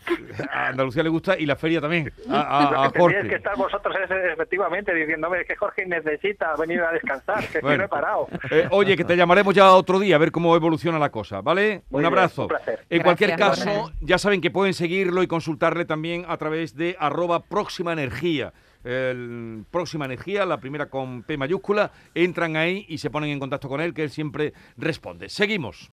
A 0.51 0.67
Andalucía 0.67 1.01
le 1.03 1.09
gusta 1.09 1.37
y 1.39 1.45
la 1.45 1.55
feria 1.55 1.79
también. 1.79 2.11
A, 2.29 2.67
a- 2.67 2.71
Lo 2.71 2.81
a 2.83 2.89
Jorge. 2.89 3.29
que 3.29 3.35
estar 3.35 3.55
vosotros 3.55 3.95
es 4.03 4.11
efectivamente 4.33 4.80
es 4.87 5.47
que 5.47 5.55
Jorge 5.55 5.85
necesita 5.85 6.55
venir 6.55 6.81
a 6.81 6.91
descansar, 6.91 7.39
que 7.47 7.59
si 7.59 7.61
Bueno. 7.61 7.77
no 7.79 7.83
he 7.85 7.87
parado. 7.87 8.27
Eh, 8.49 8.67
oye, 8.71 8.95
que 8.97 9.03
te 9.03 9.15
llamaremos 9.15 9.53
ya 9.53 9.71
otro 9.73 9.99
día 9.99 10.15
a 10.15 10.19
ver 10.19 10.31
cómo 10.31 10.55
evoluciona 10.55 10.99
la 10.99 11.09
cosa, 11.09 11.41
¿vale? 11.41 11.83
Muy 11.89 11.99
un 11.99 12.01
bien, 12.01 12.05
abrazo. 12.13 12.43
un 12.43 12.47
placer. 12.49 12.85
En 12.89 13.01
cualquier 13.01 13.35
caso, 13.35 13.69
Jorge. 13.69 13.95
ya 14.01 14.17
saben 14.17 14.41
que 14.41 14.51
pueden 14.51 14.73
seguirlo 14.73 15.23
y 15.23 15.27
consultarle 15.27 15.85
también 15.85 16.25
a 16.27 16.37
través 16.37 16.75
de 16.75 16.95
arroba 16.99 17.41
próxima 17.43 17.93
energía. 17.93 18.53
El 18.83 19.63
próxima 19.71 20.05
energía, 20.05 20.45
la 20.45 20.57
primera 20.59 20.87
con 20.87 21.23
P 21.23 21.37
mayúscula, 21.37 21.91
entran 22.15 22.57
ahí 22.57 22.85
y 22.89 22.97
se 22.97 23.09
ponen 23.09 23.29
en 23.29 23.39
contacto 23.39 23.69
con 23.69 23.79
él, 23.79 23.93
que 23.93 24.03
él 24.03 24.09
siempre 24.09 24.53
responde. 24.77 25.29
Seguimos. 25.29 25.89